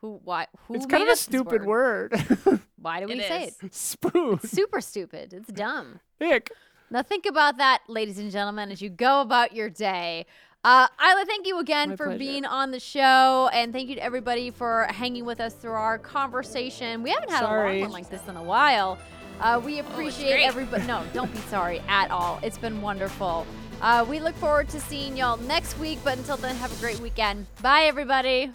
[0.00, 0.20] Who?
[0.24, 0.46] Why?
[0.66, 0.74] Who?
[0.74, 2.14] it's kind of a up this stupid word.
[2.76, 3.56] Why do we It say is.
[3.62, 3.74] it?
[3.74, 4.40] Spoon.
[4.42, 5.34] It's super stupid.
[5.34, 6.00] It's dumb.
[6.20, 6.50] Ick.
[6.90, 10.26] Now think about that, ladies and gentlemen, as you go about your day.
[10.62, 12.18] Uh, Isla, thank you again My for pleasure.
[12.18, 15.96] being on the show, and thank you to everybody for hanging with us through our
[15.98, 17.02] conversation.
[17.02, 17.72] We haven't had a Sorry.
[17.80, 18.98] long one like this in a while.
[19.40, 20.44] Uh, we appreciate great.
[20.46, 20.82] everybody.
[20.86, 22.38] No, don't be sorry at all.
[22.42, 23.46] It's been wonderful.
[23.80, 27.00] Uh, we look forward to seeing y'all next week, but until then, have a great
[27.00, 27.46] weekend.
[27.62, 28.52] Bye, everybody.